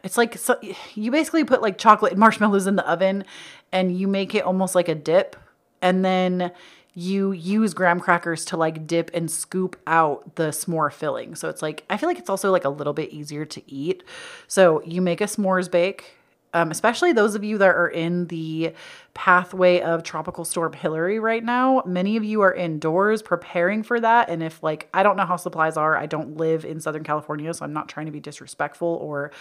it's 0.03 0.17
like 0.17 0.37
so, 0.37 0.59
you 0.95 1.11
basically 1.11 1.45
put 1.45 1.63
like 1.63 1.79
chocolate 1.79 2.13
and 2.13 2.21
marshmallows 2.21 2.67
in 2.67 2.77
the 2.77 2.89
oven 2.89 3.25
and 3.73 3.97
you 3.99 4.07
make 4.09 4.35
it 4.35 4.45
almost 4.45 4.75
like 4.75 4.89
a 4.89 4.95
dip 4.95 5.37
and 5.81 6.05
then 6.05 6.53
you 6.95 7.33
use 7.33 7.73
graham 7.73 8.01
crackers 8.01 8.45
to 8.45 8.57
like 8.57 8.87
dip 8.87 9.11
and 9.15 9.31
scoop 9.31 9.81
out 9.87 10.37
the 10.37 10.49
s'more 10.49 10.93
filling. 10.93 11.35
So 11.35 11.49
it's 11.49 11.63
like, 11.63 11.85
I 11.89 11.97
feel 11.97 12.09
like 12.09 12.19
it's 12.19 12.29
also 12.31 12.51
like 12.51 12.65
a 12.65 12.69
little 12.69 12.93
bit 12.93 13.11
easier 13.11 13.45
to 13.47 13.63
eat. 13.71 14.03
So 14.47 14.83
you 14.85 15.01
make 15.01 15.21
a 15.21 15.25
s'mores 15.25 15.71
bake, 15.71 16.17
um, 16.55 16.71
especially 16.71 17.13
those 17.13 17.35
of 17.35 17.45
you 17.45 17.59
that 17.59 17.75
are 17.75 17.89
in 17.89 18.27
the 18.27 18.75
pathway 19.15 19.81
of 19.81 20.03
Tropical 20.03 20.45
Storm 20.45 20.73
Hilary 20.73 21.19
right 21.19 21.43
now. 21.43 21.83
Many 21.87 22.17
of 22.17 22.25
you 22.25 22.43
are 22.43 22.53
indoors 22.53 23.23
preparing 23.23 23.83
for 23.83 23.99
that. 24.01 24.29
And 24.29 24.43
if, 24.43 24.63
like, 24.63 24.89
I 24.93 25.03
don't 25.03 25.17
know 25.17 25.27
how 25.27 25.37
supplies 25.37 25.77
are, 25.77 25.97
I 25.97 26.07
don't 26.07 26.37
live 26.37 26.65
in 26.65 26.81
Southern 26.81 27.05
California, 27.05 27.53
so 27.55 27.65
I'm 27.65 27.73
not 27.73 27.89
trying 27.89 28.07
to 28.07 28.13
be 28.13 28.21
disrespectful 28.21 28.89
or 28.89 29.33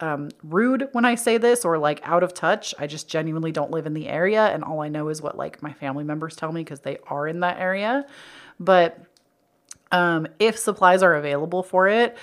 um, 0.00 0.28
rude 0.42 0.88
when 0.92 1.04
I 1.04 1.14
say 1.14 1.38
this 1.38 1.64
or 1.64 1.78
like 1.78 2.00
out 2.02 2.22
of 2.22 2.34
touch. 2.34 2.74
I 2.78 2.86
just 2.86 3.08
genuinely 3.08 3.52
don't 3.52 3.70
live 3.70 3.86
in 3.86 3.94
the 3.94 4.08
area. 4.08 4.46
And 4.46 4.62
all 4.62 4.80
I 4.80 4.88
know 4.88 5.08
is 5.08 5.22
what 5.22 5.36
like 5.36 5.62
my 5.62 5.72
family 5.72 6.04
members 6.04 6.36
tell 6.36 6.52
me 6.52 6.62
because 6.62 6.80
they 6.80 6.98
are 7.06 7.26
in 7.26 7.40
that 7.40 7.58
area. 7.58 8.06
But 8.60 8.98
um, 9.92 10.26
if 10.38 10.58
supplies 10.58 11.02
are 11.02 11.14
available 11.14 11.62
for 11.62 11.88
it, 11.88 12.16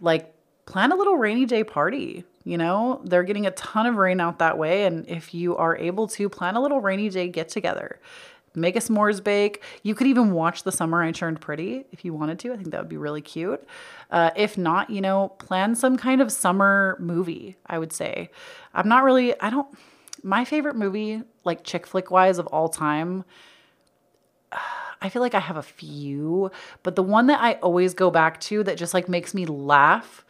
like 0.00 0.32
plan 0.66 0.92
a 0.92 0.96
little 0.96 1.16
rainy 1.16 1.46
day 1.46 1.64
party. 1.64 2.24
You 2.46 2.56
know, 2.56 3.00
they're 3.04 3.24
getting 3.24 3.44
a 3.44 3.50
ton 3.50 3.86
of 3.86 3.96
rain 3.96 4.20
out 4.20 4.38
that 4.38 4.56
way. 4.56 4.84
And 4.84 5.04
if 5.08 5.34
you 5.34 5.56
are 5.56 5.76
able 5.76 6.06
to 6.06 6.28
plan 6.28 6.54
a 6.54 6.62
little 6.62 6.80
rainy 6.80 7.08
day 7.08 7.26
get 7.26 7.48
together, 7.48 7.98
make 8.54 8.76
a 8.76 8.78
s'mores 8.78 9.22
bake. 9.22 9.64
You 9.82 9.96
could 9.96 10.06
even 10.06 10.30
watch 10.30 10.62
The 10.62 10.70
Summer 10.70 11.02
I 11.02 11.10
Turned 11.10 11.40
Pretty 11.40 11.86
if 11.90 12.04
you 12.04 12.14
wanted 12.14 12.38
to. 12.38 12.52
I 12.52 12.56
think 12.56 12.70
that 12.70 12.80
would 12.80 12.88
be 12.88 12.98
really 12.98 13.20
cute. 13.20 13.66
Uh, 14.12 14.30
if 14.36 14.56
not, 14.56 14.90
you 14.90 15.00
know, 15.00 15.30
plan 15.40 15.74
some 15.74 15.96
kind 15.96 16.20
of 16.20 16.30
summer 16.30 16.96
movie, 17.00 17.56
I 17.66 17.80
would 17.80 17.92
say. 17.92 18.30
I'm 18.72 18.86
not 18.88 19.02
really, 19.02 19.38
I 19.40 19.50
don't, 19.50 19.66
my 20.22 20.44
favorite 20.44 20.76
movie, 20.76 21.22
like 21.42 21.64
chick 21.64 21.84
flick 21.84 22.12
wise 22.12 22.38
of 22.38 22.46
all 22.46 22.68
time, 22.68 23.24
I 25.02 25.08
feel 25.08 25.20
like 25.20 25.34
I 25.34 25.40
have 25.40 25.56
a 25.56 25.62
few, 25.62 26.52
but 26.84 26.94
the 26.94 27.02
one 27.02 27.26
that 27.26 27.40
I 27.40 27.54
always 27.54 27.92
go 27.92 28.08
back 28.12 28.40
to 28.42 28.62
that 28.62 28.78
just 28.78 28.94
like 28.94 29.08
makes 29.08 29.34
me 29.34 29.46
laugh 29.46 30.24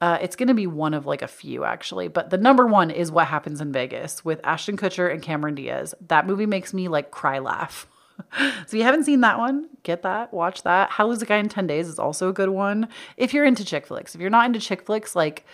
uh, 0.00 0.18
it's 0.20 0.36
going 0.36 0.48
to 0.48 0.54
be 0.54 0.66
one 0.66 0.94
of 0.94 1.06
like 1.06 1.22
a 1.22 1.28
few 1.28 1.64
actually, 1.64 2.08
but 2.08 2.30
the 2.30 2.38
number 2.38 2.66
one 2.66 2.90
is 2.90 3.10
What 3.10 3.28
Happens 3.28 3.60
in 3.60 3.72
Vegas 3.72 4.24
with 4.24 4.40
Ashton 4.44 4.76
Kutcher 4.76 5.10
and 5.10 5.22
Cameron 5.22 5.54
Diaz. 5.54 5.94
That 6.08 6.26
movie 6.26 6.46
makes 6.46 6.74
me 6.74 6.88
like 6.88 7.10
cry 7.10 7.38
laugh. 7.38 7.86
so 8.38 8.44
if 8.66 8.74
you 8.74 8.82
haven't 8.82 9.04
seen 9.04 9.20
that 9.22 9.38
one, 9.38 9.68
get 9.82 10.02
that, 10.02 10.34
watch 10.34 10.62
that. 10.64 10.90
How 10.90 11.06
Lose 11.06 11.22
a 11.22 11.26
Guy 11.26 11.36
in 11.36 11.48
10 11.48 11.66
Days 11.66 11.88
is 11.88 11.98
also 11.98 12.28
a 12.28 12.34
good 12.34 12.50
one. 12.50 12.88
If 13.16 13.32
you're 13.32 13.44
into 13.44 13.64
chick 13.64 13.86
flicks, 13.86 14.14
if 14.14 14.20
you're 14.20 14.30
not 14.30 14.46
into 14.46 14.60
chick 14.60 14.84
flicks, 14.84 15.16
like 15.16 15.46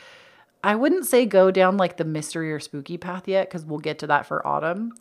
I 0.64 0.74
wouldn't 0.74 1.06
say 1.06 1.26
go 1.26 1.50
down 1.50 1.76
like 1.76 1.96
the 1.96 2.04
mystery 2.04 2.52
or 2.52 2.60
spooky 2.60 2.96
path 2.96 3.26
yet 3.28 3.48
because 3.48 3.64
we'll 3.64 3.80
get 3.80 3.98
to 4.00 4.06
that 4.08 4.26
for 4.26 4.46
autumn 4.46 4.94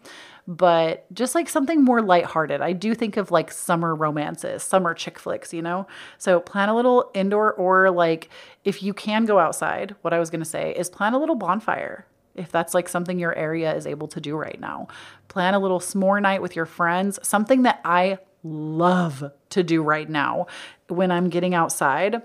but 0.48 1.12
just 1.14 1.36
like 1.36 1.50
something 1.50 1.84
more 1.84 2.02
lighthearted. 2.02 2.62
I 2.62 2.74
do 2.74 2.94
think 2.96 3.18
of 3.18 3.32
like 3.32 3.52
summer 3.52 3.96
romances, 3.96 4.64
summer 4.64 4.94
chick 4.94 5.20
flicks, 5.20 5.54
you 5.54 5.62
know? 5.62 5.88
So 6.18 6.40
plan 6.40 6.70
a 6.70 6.76
little 6.76 7.12
indoor 7.14 7.54
or 7.54 7.92
like 7.92 8.30
if 8.64 8.84
you 8.84 8.94
can 8.94 9.26
go 9.26 9.40
outside, 9.40 9.96
what 10.02 10.14
I 10.14 10.20
was 10.20 10.30
going 10.30 10.42
to 10.42 10.50
say 10.50 10.74
is 10.74 10.90
plan 10.90 11.14
a 11.14 11.20
little 11.20 11.36
bonfire. 11.36 12.06
If 12.36 12.52
that's 12.52 12.74
like 12.74 12.88
something 12.88 13.20
your 13.20 13.36
area 13.36 13.76
is 13.76 13.86
able 13.86 14.08
to 14.10 14.22
do 14.22 14.36
right 14.36 14.60
now, 14.60 14.88
plan 15.28 15.54
a 15.54 15.60
little 15.60 15.80
s'more 15.80 16.22
night 16.22 16.42
with 16.42 16.56
your 16.56 16.66
friends, 16.66 17.20
something 17.24 17.64
that 17.64 17.82
I 17.84 18.20
love 18.44 19.32
to 19.50 19.64
do 19.64 19.84
right 19.84 20.10
now 20.10 20.48
when 20.88 21.12
I'm 21.12 21.30
getting 21.30 21.54
outside 21.54 22.22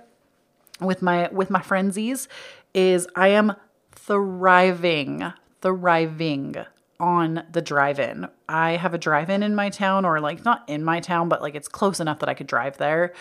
with 0.81 1.03
my 1.03 1.29
with 1.33 1.51
my 1.51 1.61
frenzies 1.61 2.29
is 2.75 3.09
I 3.17 3.29
am 3.29 3.55
thriving, 3.93 5.33
thriving 5.61 6.57
on 6.99 7.45
the 7.51 7.63
drive-in. 7.63 8.29
I 8.49 8.73
have 8.73 8.95
a 8.95 8.99
drive-in 8.99 9.43
in 9.43 9.55
my 9.55 9.71
town 9.71 10.05
or 10.05 10.21
like 10.21 10.45
not 10.45 10.65
in 10.69 10.85
my 10.85 11.01
town, 11.01 11.29
but 11.29 11.43
like 11.43 11.55
it's 11.55 11.69
close 11.69 12.01
enough 12.01 12.21
that 12.21 12.29
I 12.29 12.35
could 12.35 12.47
drive 12.47 12.79
there. 12.79 13.13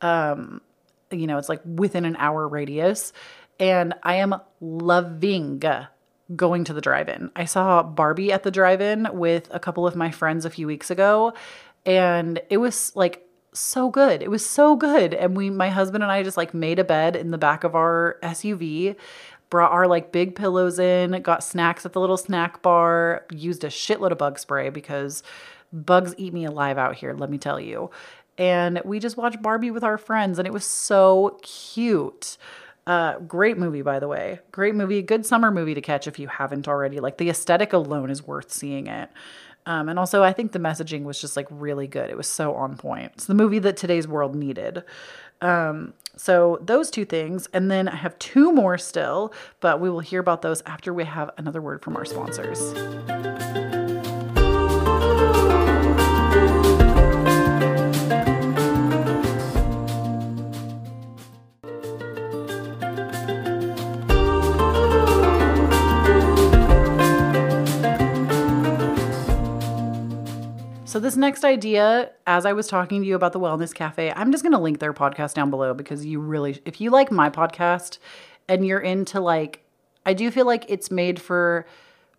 Um, 0.00 0.60
you 1.10 1.26
know, 1.26 1.38
it's 1.38 1.48
like 1.48 1.60
within 1.64 2.04
an 2.04 2.16
hour 2.16 2.46
radius. 2.46 3.12
And 3.60 3.94
I 4.02 4.16
am 4.16 4.34
loving 4.60 5.62
going 6.34 6.64
to 6.64 6.72
the 6.72 6.80
drive-in. 6.80 7.30
I 7.36 7.44
saw 7.44 7.82
Barbie 7.82 8.32
at 8.32 8.42
the 8.42 8.50
drive-in 8.50 9.08
with 9.12 9.48
a 9.50 9.60
couple 9.60 9.86
of 9.86 9.94
my 9.94 10.10
friends 10.10 10.44
a 10.44 10.50
few 10.50 10.66
weeks 10.66 10.90
ago, 10.90 11.34
and 11.86 12.40
it 12.50 12.56
was 12.56 12.94
like 12.96 13.24
so 13.52 13.88
good. 13.88 14.22
It 14.22 14.30
was 14.30 14.44
so 14.44 14.76
good. 14.76 15.14
And 15.14 15.36
we 15.36 15.50
my 15.50 15.70
husband 15.70 16.02
and 16.02 16.10
I 16.10 16.22
just 16.22 16.36
like 16.36 16.54
made 16.54 16.78
a 16.78 16.84
bed 16.84 17.16
in 17.16 17.30
the 17.30 17.38
back 17.38 17.64
of 17.64 17.74
our 17.74 18.18
SUV 18.22 18.96
brought 19.50 19.72
our 19.72 19.86
like 19.86 20.12
big 20.12 20.34
pillows 20.34 20.78
in, 20.78 21.20
got 21.22 21.44
snacks 21.44 21.86
at 21.86 21.92
the 21.92 22.00
little 22.00 22.16
snack 22.16 22.62
bar, 22.62 23.24
used 23.30 23.64
a 23.64 23.68
shitload 23.68 24.10
of 24.10 24.18
bug 24.18 24.38
spray 24.38 24.70
because 24.70 25.22
bugs 25.72 26.14
eat 26.18 26.32
me 26.32 26.44
alive 26.44 26.78
out 26.78 26.96
here, 26.96 27.14
let 27.14 27.30
me 27.30 27.38
tell 27.38 27.60
you. 27.60 27.90
And 28.36 28.80
we 28.84 28.98
just 28.98 29.16
watched 29.16 29.42
Barbie 29.42 29.70
with 29.70 29.84
our 29.84 29.98
friends, 29.98 30.38
and 30.38 30.46
it 30.46 30.52
was 30.52 30.64
so 30.64 31.38
cute. 31.42 32.36
Uh, 32.86 33.18
great 33.20 33.56
movie, 33.56 33.82
by 33.82 33.98
the 33.98 34.08
way. 34.08 34.40
Great 34.52 34.74
movie. 34.74 35.00
Good 35.02 35.24
summer 35.24 35.50
movie 35.50 35.74
to 35.74 35.80
catch 35.80 36.06
if 36.06 36.18
you 36.18 36.28
haven't 36.28 36.68
already. 36.68 37.00
Like 37.00 37.18
the 37.18 37.30
aesthetic 37.30 37.72
alone 37.72 38.10
is 38.10 38.26
worth 38.26 38.50
seeing 38.52 38.88
it. 38.88 39.08
Um, 39.66 39.88
and 39.88 39.98
also, 39.98 40.22
I 40.22 40.32
think 40.32 40.52
the 40.52 40.58
messaging 40.58 41.04
was 41.04 41.18
just 41.20 41.36
like 41.36 41.46
really 41.50 41.86
good. 41.86 42.10
It 42.10 42.16
was 42.16 42.26
so 42.26 42.54
on 42.54 42.76
point. 42.76 43.12
It's 43.14 43.26
the 43.26 43.34
movie 43.34 43.58
that 43.60 43.76
today's 43.76 44.06
world 44.06 44.34
needed. 44.34 44.84
Um, 45.40 45.94
so 46.16 46.58
those 46.60 46.90
two 46.90 47.04
things. 47.04 47.48
And 47.52 47.70
then 47.70 47.88
I 47.88 47.96
have 47.96 48.18
two 48.18 48.52
more 48.52 48.78
still, 48.78 49.32
but 49.60 49.80
we 49.80 49.90
will 49.90 50.00
hear 50.00 50.20
about 50.20 50.42
those 50.42 50.62
after 50.66 50.92
we 50.92 51.04
have 51.04 51.30
another 51.36 51.60
word 51.60 51.82
from 51.82 51.96
our 51.96 52.04
sponsors. 52.04 52.74
So, 70.94 71.00
this 71.00 71.16
next 71.16 71.42
idea, 71.42 72.12
as 72.24 72.46
I 72.46 72.52
was 72.52 72.68
talking 72.68 73.02
to 73.02 73.08
you 73.08 73.16
about 73.16 73.32
the 73.32 73.40
Wellness 73.40 73.74
Cafe, 73.74 74.12
I'm 74.14 74.30
just 74.30 74.44
going 74.44 74.52
to 74.52 74.60
link 74.60 74.78
their 74.78 74.92
podcast 74.92 75.34
down 75.34 75.50
below 75.50 75.74
because 75.74 76.06
you 76.06 76.20
really, 76.20 76.62
if 76.64 76.80
you 76.80 76.90
like 76.90 77.10
my 77.10 77.30
podcast 77.30 77.98
and 78.46 78.64
you're 78.64 78.78
into 78.78 79.18
like, 79.18 79.64
I 80.06 80.14
do 80.14 80.30
feel 80.30 80.46
like 80.46 80.66
it's 80.68 80.92
made 80.92 81.20
for 81.20 81.66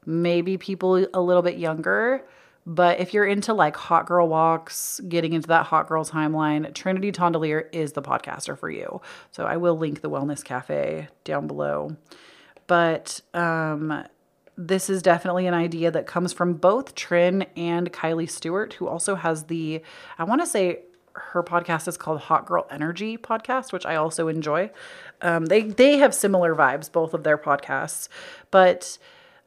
maybe 0.06 0.58
people 0.58 1.08
a 1.14 1.22
little 1.22 1.42
bit 1.42 1.58
younger. 1.58 2.28
But 2.66 3.00
if 3.00 3.14
you're 3.14 3.26
into 3.26 3.54
like 3.54 3.78
hot 3.78 4.08
girl 4.08 4.28
walks, 4.28 5.00
getting 5.08 5.32
into 5.32 5.48
that 5.48 5.68
hot 5.68 5.88
girl 5.88 6.04
timeline, 6.04 6.74
Trinity 6.74 7.14
Tondelier 7.14 7.74
is 7.74 7.94
the 7.94 8.02
podcaster 8.02 8.60
for 8.60 8.70
you. 8.70 9.00
So 9.32 9.46
I 9.46 9.56
will 9.56 9.78
link 9.78 10.02
the 10.02 10.10
Wellness 10.10 10.44
Cafe 10.44 11.08
down 11.24 11.48
below. 11.48 11.96
But 12.68 13.22
um, 13.34 14.04
this 14.58 14.90
is 14.90 15.02
definitely 15.02 15.48
an 15.48 15.54
idea 15.54 15.92
that 15.92 16.08
comes 16.08 16.34
from 16.34 16.54
both 16.54 16.96
Trin 16.96 17.44
and 17.56 17.92
Kylie 17.92 18.30
Stewart, 18.30 18.74
who 18.74 18.88
also 18.88 19.16
has 19.16 19.46
the, 19.46 19.82
I 20.18 20.24
want 20.24 20.42
to 20.42 20.48
say 20.48 20.80
her 21.16 21.44
podcast 21.44 21.88
is 21.88 21.98
called 21.98 22.20
Hot 22.22 22.46
Girl 22.46 22.68
Energy 22.70 23.18
podcast, 23.18 23.72
which 23.72 23.86
I 23.86 23.96
also 23.96 24.28
enjoy. 24.28 24.70
Um, 25.22 25.46
they 25.46 25.62
they 25.62 25.98
have 25.98 26.14
similar 26.14 26.56
vibes, 26.56 26.92
both 26.92 27.14
of 27.14 27.24
their 27.24 27.38
podcasts, 27.38 28.10
but 28.52 28.98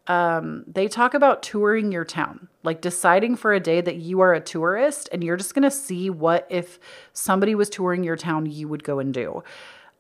um, 0.07 0.65
they 0.67 0.89
talk 0.89 1.13
about 1.13 1.43
touring 1.43 1.93
your 1.93 2.05
town, 2.05 2.49
like 2.63 2.81
deciding 2.81 3.37
for 3.37 3.53
a 3.53 3.61
day 3.61 3.81
that 3.83 3.97
you 3.97 4.21
are 4.21 4.33
a 4.33 4.41
tourist 4.41 5.09
and 5.13 5.23
you're 5.23 5.37
just 5.37 5.55
gonna 5.55 5.71
see 5.71 6.09
what 6.09 6.47
if 6.49 6.79
somebody 7.13 7.55
was 7.55 7.69
touring 7.69 8.03
your 8.03 8.17
town, 8.17 8.47
you 8.47 8.69
would 8.69 8.85
go 8.85 8.99
and 8.99 9.13
do. 9.13 9.43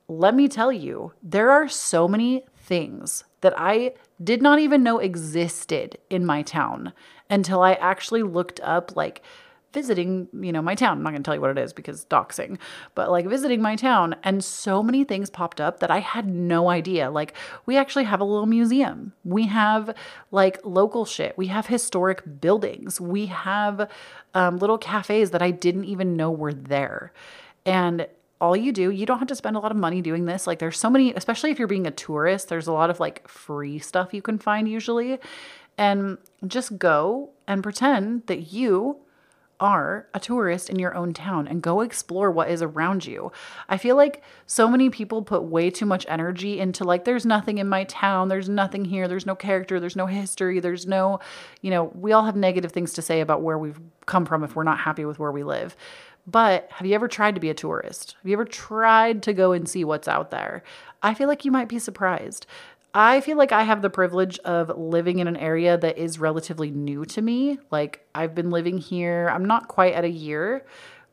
Let 0.09 0.35
me 0.35 0.49
tell 0.49 0.73
you, 0.73 1.13
there 1.23 1.51
are 1.51 1.69
so 1.69 2.09
many 2.09 2.47
things 2.69 3.25
that 3.41 3.55
I 3.57 3.95
did 4.23 4.43
not 4.43 4.59
even 4.59 4.83
know 4.83 4.99
existed 4.99 5.99
in 6.11 6.25
my 6.25 6.43
town 6.43 6.93
until 7.31 7.63
I 7.63 7.73
actually 7.73 8.23
looked 8.23 8.61
up 8.61 8.95
like 8.95 9.23
visiting, 9.73 10.29
you 10.33 10.53
know, 10.53 10.63
my 10.63 10.75
town. 10.75 10.99
I'm 10.99 11.03
not 11.03 11.11
going 11.11 11.23
to 11.23 11.27
tell 11.27 11.35
you 11.35 11.41
what 11.41 11.51
it 11.51 11.59
is 11.59 11.73
because 11.73 12.05
doxing, 12.07 12.59
but 12.95 13.11
like 13.11 13.27
visiting 13.27 13.61
my 13.61 13.77
town 13.77 14.17
and 14.23 14.43
so 14.45 14.83
many 14.83 15.05
things 15.05 15.31
popped 15.31 15.61
up 15.61 15.81
that 15.81 15.91
I 15.91 16.01
had 16.01 16.27
no 16.27 16.69
idea. 16.69 17.11
Like 17.11 17.35
we 17.67 17.77
actually 17.77 18.05
have 18.05 18.21
a 18.21 18.25
little 18.25 18.47
museum. 18.47 19.13
We 19.25 19.47
have 19.47 19.95
like 20.31 20.59
local 20.65 21.05
shit. 21.05 21.37
We 21.37 21.49
have 21.49 21.67
historic 21.67 22.41
buildings. 22.41 23.01
We 23.01 23.27
have 23.27 23.91
um, 24.35 24.59
little 24.59 24.79
cafes 24.79 25.31
that 25.31 25.43
I 25.43 25.51
didn't 25.51 25.85
even 25.85 26.17
know 26.17 26.31
were 26.31 26.53
there. 26.55 27.13
And 27.67 28.07
all 28.41 28.57
you 28.57 28.73
do, 28.73 28.91
you 28.91 29.07
don't 29.07 29.19
have 29.19 29.29
to 29.29 29.35
spend 29.35 29.57
a 29.57 29.61
lot 29.61 29.73
of 29.73 29.77
money 29.77 30.01
doing 30.01 30.27
this. 30.27 30.47
Like 30.47 30.59
there's 30.59 30.79
so 30.79 30.91
many, 30.91 31.13
especially 31.15 31.51
if 31.51 31.59
you're 31.59 31.69
being 31.69 31.87
a 31.87 31.91
tourist, 31.91 32.49
there's 32.49 32.67
a 32.67 32.73
lot 32.73 32.91
of 32.91 33.01
like 33.01 33.27
free 33.27 33.79
stuff 33.79 34.15
you 34.15 34.23
can 34.23 34.39
find 34.39 34.69
usually. 34.69 35.19
And 35.77 36.19
just 36.47 36.79
go 36.79 37.31
and 37.47 37.63
pretend 37.63 38.27
that 38.27 38.53
you 38.53 38.99
are 39.61 40.07
a 40.15 40.21
tourist 40.21 40.71
in 40.71 40.79
your 40.79 40.95
own 40.95 41.13
town 41.13 41.49
and 41.49 41.63
go 41.63 41.81
explore 41.81 42.31
what 42.31 42.49
is 42.49 42.63
around 42.63 43.05
you. 43.05 43.33
I 43.69 43.77
feel 43.77 43.97
like 43.97 44.23
so 44.47 44.69
many 44.69 44.89
people 44.91 45.23
put 45.23 45.43
way 45.43 45.71
too 45.71 45.87
much 45.87 46.07
energy 46.09 46.61
into 46.61 46.85
like 46.85 47.05
there's 47.05 47.27
nothing 47.27 47.59
in 47.59 47.69
my 47.69 47.85
town, 47.85 48.29
there's 48.29 48.49
nothing 48.49 48.85
here, 48.85 49.09
there's 49.09 49.27
no 49.27 49.35
character, 49.35 49.81
there's 49.81 49.97
no 49.97 50.07
history, 50.07 50.61
there's 50.61 50.87
no, 50.87 51.19
you 51.61 51.71
know, 51.71 51.85
we 51.95 52.13
all 52.13 52.25
have 52.25 52.37
negative 52.37 52.73
things 52.73 52.93
to 52.95 53.03
say 53.03 53.21
about 53.21 53.43
where 53.43 53.59
we've 53.59 53.81
come 54.07 54.25
from 54.25 54.45
if 54.45 54.55
we're 54.55 54.65
not 54.65 54.79
happy 54.79 55.05
with 55.05 55.19
where 55.19 55.33
we 55.33 55.43
live. 55.43 55.77
But 56.31 56.69
have 56.73 56.87
you 56.87 56.95
ever 56.95 57.09
tried 57.09 57.37
to 57.37 57.41
be 57.41 57.49
a 57.49 57.55
tourist? 57.55 58.15
Have 58.21 58.29
you 58.29 58.35
ever 58.35 58.45
tried 58.45 59.23
to 59.23 59.33
go 59.33 59.53
and 59.53 59.67
see 59.67 59.83
what's 59.83 60.07
out 60.07 60.31
there? 60.31 60.63
I 61.03 61.15
feel 61.15 61.27
like 61.27 61.47
you 61.47 61.51
might 61.51 61.69
be 61.69 61.79
surprised. 61.79 62.47
I 62.93 63.23
feel 63.23 63.39
like 63.39 63.51
I 63.51 63.63
have 63.63 63.81
the 63.81 63.89
privilege 63.89 64.39
of 64.41 64.77
living 64.77 65.21
in 65.21 65.29
an 65.29 65.39
area 65.39 65.79
that 65.79 65.97
is 65.97 66.19
relatively 66.19 66.71
new 66.71 67.07
to 67.07 67.23
me. 67.23 67.59
Like, 67.71 68.07
I've 68.15 68.35
been 68.35 68.51
living 68.51 68.77
here, 68.77 69.31
I'm 69.33 69.47
not 69.47 69.69
quite 69.69 69.95
at 69.95 70.05
a 70.05 70.11
year. 70.11 70.67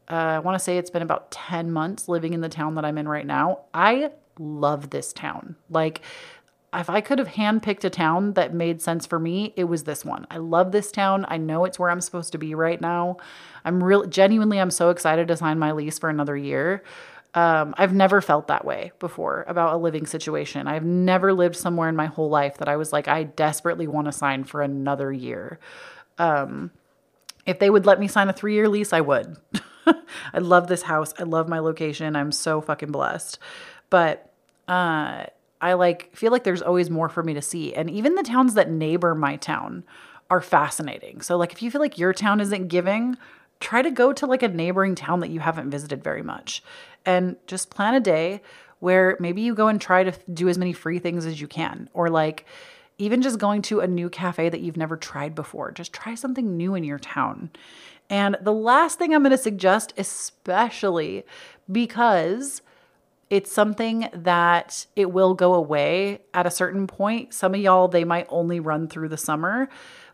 Uh, 0.09 0.15
I 0.15 0.39
want 0.39 0.55
to 0.55 0.63
say 0.63 0.77
it's 0.77 0.89
been 0.89 1.01
about 1.01 1.31
10 1.31 1.71
months 1.71 2.09
living 2.09 2.33
in 2.33 2.41
the 2.41 2.49
town 2.49 2.75
that 2.75 2.83
I'm 2.83 2.97
in 2.97 3.07
right 3.07 3.25
now. 3.25 3.59
I 3.73 4.11
love 4.37 4.89
this 4.89 5.13
town. 5.13 5.55
Like, 5.69 6.01
if 6.73 6.89
I 6.89 7.01
could 7.01 7.19
have 7.19 7.29
handpicked 7.29 7.83
a 7.83 7.89
town 7.89 8.33
that 8.33 8.53
made 8.53 8.81
sense 8.81 9.05
for 9.05 9.19
me, 9.19 9.53
it 9.55 9.65
was 9.65 9.83
this 9.83 10.03
one. 10.03 10.27
I 10.29 10.37
love 10.37 10.71
this 10.71 10.91
town. 10.91 11.25
I 11.29 11.37
know 11.37 11.65
it's 11.65 11.79
where 11.79 11.89
I'm 11.89 12.01
supposed 12.01 12.31
to 12.33 12.37
be 12.37 12.53
right 12.55 12.81
now. 12.81 13.17
I'm 13.63 13.83
real 13.83 14.05
genuinely 14.05 14.59
I'm 14.59 14.71
so 14.71 14.89
excited 14.89 15.27
to 15.27 15.37
sign 15.37 15.59
my 15.59 15.71
lease 15.71 15.99
for 15.99 16.09
another 16.09 16.35
year. 16.35 16.83
Um, 17.33 17.75
I've 17.77 17.93
never 17.93 18.21
felt 18.21 18.47
that 18.47 18.63
way 18.63 18.93
before 18.99 19.43
about 19.47 19.73
a 19.73 19.77
living 19.77 20.05
situation. 20.05 20.67
I've 20.67 20.85
never 20.85 21.33
lived 21.33 21.57
somewhere 21.57 21.89
in 21.89 21.95
my 21.95 22.05
whole 22.05 22.29
life 22.29 22.57
that 22.59 22.69
I 22.69 22.77
was 22.77 22.93
like, 22.93 23.09
I 23.09 23.23
desperately 23.23 23.87
want 23.87 24.05
to 24.05 24.13
sign 24.13 24.45
for 24.45 24.61
another 24.61 25.11
year. 25.11 25.59
Um, 26.17 26.71
if 27.45 27.59
they 27.59 27.69
would 27.69 27.85
let 27.85 27.99
me 27.99 28.07
sign 28.07 28.29
a 28.29 28.33
three 28.33 28.53
year 28.53 28.69
lease, 28.69 28.93
I 28.93 29.01
would. 29.01 29.37
I 29.85 30.39
love 30.39 30.67
this 30.67 30.83
house. 30.83 31.13
I 31.19 31.23
love 31.23 31.47
my 31.47 31.59
location. 31.59 32.15
I'm 32.15 32.31
so 32.31 32.61
fucking 32.61 32.91
blessed. 32.91 33.37
But 33.89 34.31
uh, 34.67 35.25
I 35.61 35.73
like 35.73 36.15
feel 36.15 36.31
like 36.31 36.43
there's 36.43 36.61
always 36.61 36.89
more 36.89 37.09
for 37.09 37.23
me 37.23 37.33
to 37.33 37.41
see. 37.41 37.73
And 37.73 37.89
even 37.89 38.15
the 38.15 38.23
towns 38.23 38.53
that 38.55 38.69
neighbor 38.69 39.15
my 39.15 39.37
town 39.37 39.83
are 40.29 40.41
fascinating. 40.41 41.21
So 41.21 41.37
like 41.37 41.51
if 41.51 41.61
you 41.61 41.71
feel 41.71 41.81
like 41.81 41.97
your 41.97 42.13
town 42.13 42.41
isn't 42.41 42.67
giving, 42.67 43.17
try 43.59 43.81
to 43.81 43.91
go 43.91 44.11
to 44.13 44.25
like 44.25 44.43
a 44.43 44.47
neighboring 44.47 44.95
town 44.95 45.19
that 45.21 45.29
you 45.29 45.39
haven't 45.39 45.69
visited 45.69 46.03
very 46.03 46.23
much 46.23 46.61
and 47.05 47.35
just 47.47 47.69
plan 47.69 47.93
a 47.93 47.99
day 47.99 48.41
where 48.79 49.17
maybe 49.19 49.41
you 49.41 49.55
go 49.55 49.67
and 49.67 49.79
try 49.79 50.03
to 50.03 50.13
do 50.33 50.49
as 50.49 50.57
many 50.57 50.73
free 50.73 50.99
things 50.99 51.25
as 51.25 51.39
you 51.39 51.47
can 51.47 51.89
or 51.93 52.09
like 52.09 52.45
even 52.97 53.21
just 53.21 53.39
going 53.39 53.61
to 53.61 53.79
a 53.79 53.87
new 53.87 54.09
cafe 54.09 54.49
that 54.49 54.61
you've 54.61 54.77
never 54.77 54.95
tried 54.95 55.35
before. 55.35 55.71
Just 55.71 55.93
try 55.93 56.15
something 56.15 56.55
new 56.55 56.75
in 56.75 56.83
your 56.83 56.99
town. 56.99 57.49
And 58.09 58.37
the 58.41 58.53
last 58.53 58.97
thing 58.97 59.13
I'm 59.13 59.23
going 59.23 59.31
to 59.31 59.37
suggest, 59.37 59.93
especially 59.97 61.25
because 61.71 62.61
it's 63.29 63.51
something 63.51 64.07
that 64.13 64.85
it 64.95 65.11
will 65.11 65.33
go 65.33 65.53
away 65.53 66.21
at 66.33 66.45
a 66.45 66.51
certain 66.51 66.87
point. 66.87 67.33
Some 67.33 67.55
of 67.55 67.59
y'all, 67.59 67.87
they 67.87 68.03
might 68.03 68.27
only 68.29 68.59
run 68.59 68.87
through 68.87 69.09
the 69.09 69.17
summer. 69.17 69.69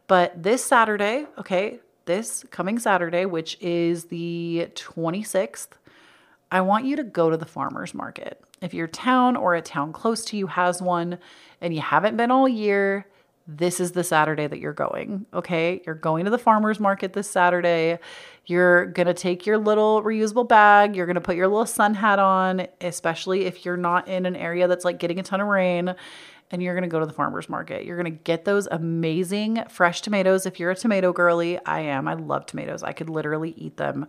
But 0.08 0.42
this 0.42 0.64
Saturday, 0.64 1.28
okay, 1.38 1.80
this 2.06 2.46
coming 2.52 2.80
Saturday, 2.80 3.26
which 3.26 3.58
is 3.62 4.06
the 4.06 4.68
26th, 4.76 5.70
I 6.52 6.62
want 6.62 6.86
you 6.86 6.96
to 6.98 7.04
go 7.04 7.30
to 7.30 7.38
the 7.38 7.46
farmer's 7.46 7.94
market. 7.94 8.42
If 8.62 8.74
your 8.74 8.88
town 8.88 9.36
or 9.36 9.56
a 9.56 9.62
town 9.62 9.94
close 9.94 10.26
to 10.26 10.38
you 10.38 10.48
has 10.48 10.82
one 10.82 11.18
and 11.62 11.74
you 11.74 11.82
haven't 11.82 12.18
been 12.18 12.32
all 12.32 12.48
year, 12.48 13.08
this 13.48 13.80
is 13.80 13.92
the 13.92 14.04
Saturday 14.04 14.48
that 14.48 14.60
you're 14.60 14.74
going. 14.74 15.26
Okay. 15.34 15.82
You're 15.86 15.96
going 15.96 16.26
to 16.26 16.32
the 16.32 16.38
farmer's 16.38 16.80
market 16.80 17.14
this 17.14 17.30
Saturday. 17.30 18.00
You're 18.46 18.86
going 18.88 19.08
to 19.08 19.14
take 19.14 19.46
your 19.46 19.58
little 19.58 20.02
reusable 20.04 20.48
bag. 20.48 20.96
You're 20.96 21.06
going 21.06 21.16
to 21.16 21.22
put 21.22 21.36
your 21.36 21.48
little 21.48 21.66
sun 21.66 21.94
hat 21.94 22.20
on, 22.20 22.68
especially 22.82 23.46
if 23.46 23.66
you're 23.66 23.78
not 23.78 24.08
in 24.08 24.26
an 24.26 24.36
area 24.36 24.68
that's 24.68 24.86
like 24.86 25.00
getting 25.00 25.20
a 25.20 25.24
ton 25.24 25.42
of 25.42 25.48
rain. 25.48 25.96
And 26.52 26.62
you're 26.62 26.74
going 26.74 26.84
to 26.84 26.90
go 26.90 27.00
to 27.00 27.06
the 27.06 27.14
farmer's 27.14 27.48
market. 27.48 27.86
You're 27.86 27.96
going 27.98 28.12
to 28.12 28.20
get 28.24 28.44
those 28.44 28.68
amazing 28.68 29.64
fresh 29.70 30.02
tomatoes. 30.02 30.46
If 30.46 30.60
you're 30.60 30.72
a 30.72 30.76
tomato 30.76 31.14
girly, 31.14 31.58
I 31.66 31.82
am. 31.82 32.08
I 32.08 32.14
love 32.14 32.46
tomatoes. 32.46 32.84
I 32.84 32.92
could 32.92 33.10
literally 33.10 33.54
eat 33.58 33.78
them 33.78 34.06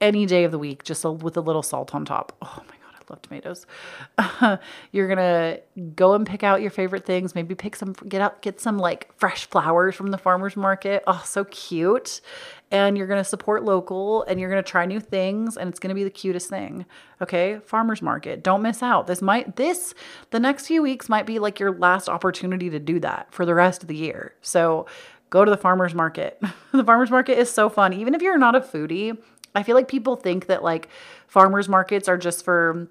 any 0.00 0.26
day 0.26 0.44
of 0.44 0.52
the 0.52 0.58
week 0.58 0.84
just 0.84 1.04
with 1.04 1.36
a 1.36 1.40
little 1.40 1.62
salt 1.62 1.94
on 1.94 2.04
top. 2.04 2.36
Oh 2.42 2.62
my 2.68 2.74
love 3.10 3.22
tomatoes. 3.22 3.66
you're 4.92 5.08
gonna 5.08 5.58
go 5.94 6.14
and 6.14 6.26
pick 6.26 6.42
out 6.42 6.60
your 6.60 6.70
favorite 6.70 7.04
things. 7.04 7.34
Maybe 7.34 7.54
pick 7.54 7.76
some, 7.76 7.92
get 8.08 8.20
out, 8.20 8.42
get 8.42 8.60
some 8.60 8.78
like 8.78 9.10
fresh 9.16 9.46
flowers 9.46 9.94
from 9.94 10.08
the 10.08 10.18
farmers 10.18 10.56
market. 10.56 11.02
Oh, 11.06 11.22
so 11.24 11.44
cute. 11.44 12.20
And 12.70 12.98
you're 12.98 13.06
gonna 13.06 13.24
support 13.24 13.64
local, 13.64 14.24
and 14.24 14.38
you're 14.38 14.50
gonna 14.50 14.62
try 14.62 14.84
new 14.84 15.00
things, 15.00 15.56
and 15.56 15.70
it's 15.70 15.78
gonna 15.78 15.94
be 15.94 16.04
the 16.04 16.10
cutest 16.10 16.48
thing. 16.50 16.84
Okay, 17.22 17.60
farmers 17.64 18.02
market. 18.02 18.42
Don't 18.42 18.62
miss 18.62 18.82
out. 18.82 19.06
This 19.06 19.22
might 19.22 19.56
this 19.56 19.94
the 20.30 20.40
next 20.40 20.66
few 20.66 20.82
weeks 20.82 21.08
might 21.08 21.26
be 21.26 21.38
like 21.38 21.58
your 21.58 21.72
last 21.72 22.08
opportunity 22.08 22.70
to 22.70 22.78
do 22.78 23.00
that 23.00 23.28
for 23.32 23.46
the 23.46 23.54
rest 23.54 23.82
of 23.82 23.88
the 23.88 23.96
year. 23.96 24.34
So 24.42 24.86
go 25.30 25.44
to 25.44 25.50
the 25.50 25.56
farmers 25.56 25.94
market. 25.94 26.40
the 26.72 26.84
farmers 26.84 27.10
market 27.10 27.38
is 27.38 27.50
so 27.50 27.68
fun. 27.68 27.92
Even 27.92 28.14
if 28.14 28.22
you're 28.22 28.38
not 28.38 28.54
a 28.54 28.60
foodie, 28.60 29.16
I 29.54 29.62
feel 29.62 29.74
like 29.74 29.88
people 29.88 30.16
think 30.16 30.46
that 30.46 30.62
like 30.62 30.88
farmers 31.26 31.68
markets 31.68 32.08
are 32.08 32.18
just 32.18 32.44
for 32.44 32.88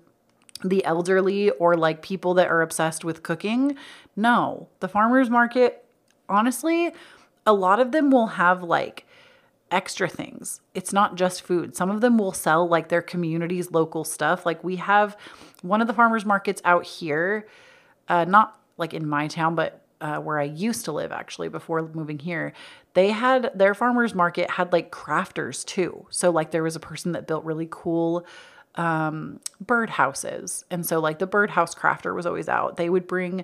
the 0.64 0.84
elderly 0.86 1.50
or 1.52 1.76
like 1.76 2.02
people 2.02 2.34
that 2.36 2.48
are 2.48 2.62
obsessed 2.62 3.04
with 3.04 3.24
cooking. 3.24 3.76
No, 4.16 4.70
the 4.80 4.88
farmers 4.88 5.30
market, 5.30 5.86
honestly, 6.28 6.92
a 7.46 7.54
lot 7.54 7.80
of 7.80 7.92
them 7.92 8.12
will 8.12 8.28
have 8.28 8.64
like 8.64 9.06
extra 9.72 10.08
things. 10.08 10.62
It's 10.74 10.94
not 10.94 11.16
just 11.16 11.42
food. 11.42 11.76
Some 11.76 11.90
of 11.90 12.02
them 12.02 12.18
will 12.18 12.32
sell 12.32 12.68
like 12.68 12.90
their 12.90 13.02
community's 13.02 13.72
local 13.72 14.04
stuff. 14.04 14.46
Like 14.46 14.64
we 14.64 14.78
have 14.78 15.18
one 15.62 15.82
of 15.82 15.88
the 15.88 15.94
farmers 15.94 16.26
markets 16.26 16.62
out 16.66 16.86
here, 16.86 17.48
uh, 18.08 18.26
not 18.26 18.60
like 18.78 18.94
in 18.94 19.08
my 19.08 19.28
town, 19.28 19.56
but 19.56 19.82
uh, 20.00 20.18
where 20.18 20.40
I 20.40 20.44
used 20.44 20.86
to 20.86 20.92
live 20.92 21.12
actually 21.12 21.50
before 21.50 21.82
moving 21.94 22.20
here, 22.20 22.54
they 22.94 23.10
had 23.10 23.52
their 23.56 23.74
farmers 23.74 24.14
market 24.14 24.50
had 24.52 24.72
like 24.72 24.92
crafters 24.92 25.66
too. 25.66 26.06
So 26.10 26.30
like 26.30 26.52
there 26.52 26.64
was 26.64 26.76
a 26.76 26.80
person 26.80 27.14
that 27.14 27.28
built 27.28 27.44
really 27.44 27.68
cool 27.70 28.26
um, 28.78 29.40
bird 29.60 29.90
houses. 29.90 30.64
And 30.72 30.86
so, 30.86 31.00
like, 31.00 31.20
the 31.20 31.28
birdhouse 31.28 31.76
crafter 31.76 32.16
was 32.16 32.26
always 32.26 32.48
out. 32.48 32.78
They 32.78 32.90
would 32.90 33.08
bring 33.08 33.44